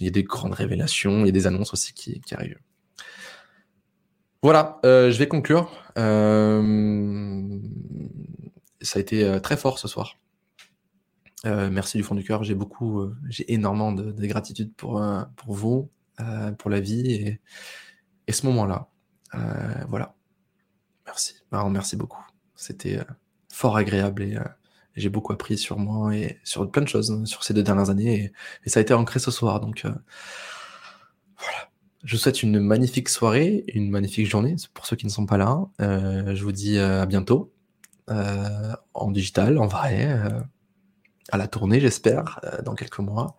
[0.00, 2.58] il y a des grandes révélations, il y a des annonces aussi qui, qui arrivent.
[4.42, 5.70] Voilà, euh, je vais conclure.
[8.82, 10.16] Ça a été très fort ce soir.
[11.46, 12.44] Euh, merci du fond du cœur.
[12.44, 15.02] J'ai beaucoup, j'ai énormément de, de, gratitude pour,
[15.36, 15.90] pour vous,
[16.58, 17.40] pour la vie et,
[18.26, 18.88] et ce moment-là,
[19.34, 20.14] euh, voilà.
[21.06, 21.34] Merci.
[21.52, 22.24] merci beaucoup.
[22.56, 23.04] C'était euh,
[23.52, 24.44] fort agréable et, euh,
[24.96, 27.90] j'ai beaucoup appris sur moi et sur plein de choses hein, sur ces deux dernières
[27.90, 28.32] années
[28.64, 29.60] et, ça a été ancré ce soir.
[29.60, 31.70] Donc voilà.
[32.04, 35.38] Je vous souhaite une magnifique soirée, une magnifique journée pour ceux qui ne sont pas
[35.38, 35.66] là.
[35.80, 37.52] je vous dis à bientôt
[38.08, 40.22] en digital, en vrai,
[41.30, 43.36] à la tournée, j'espère, dans quelques mois.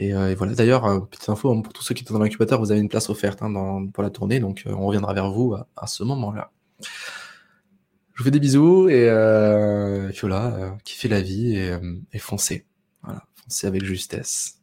[0.00, 0.54] Euh, et, voilà.
[0.54, 2.88] D'ailleurs, euh, petite info hein, pour tous ceux qui sont dans l'incubateur, vous avez une
[2.88, 6.04] place offerte hein, dans, pour la tournée, donc euh, on reviendra vers vous à, ce
[6.04, 6.52] moment-là.
[6.80, 11.76] Je vous fais des bisous et, euh, et voilà, kiffez la vie et,
[12.12, 12.66] et foncez.
[13.02, 14.60] Voilà, foncez avec justesse.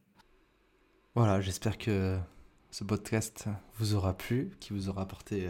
[1.15, 2.17] Voilà, j'espère que
[2.71, 3.45] ce podcast
[3.77, 5.49] vous aura plu, qui vous aura apporté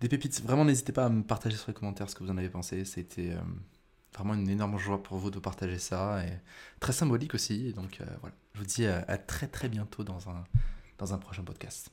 [0.00, 0.40] des pépites.
[0.44, 2.84] Vraiment, n'hésitez pas à me partager sur les commentaires ce que vous en avez pensé.
[2.84, 3.32] C'était
[4.16, 6.32] vraiment une énorme joie pour vous de partager ça et
[6.80, 7.72] très symbolique aussi.
[7.72, 11.90] donc voilà, je vous dis à, très très bientôt dans un prochain podcast.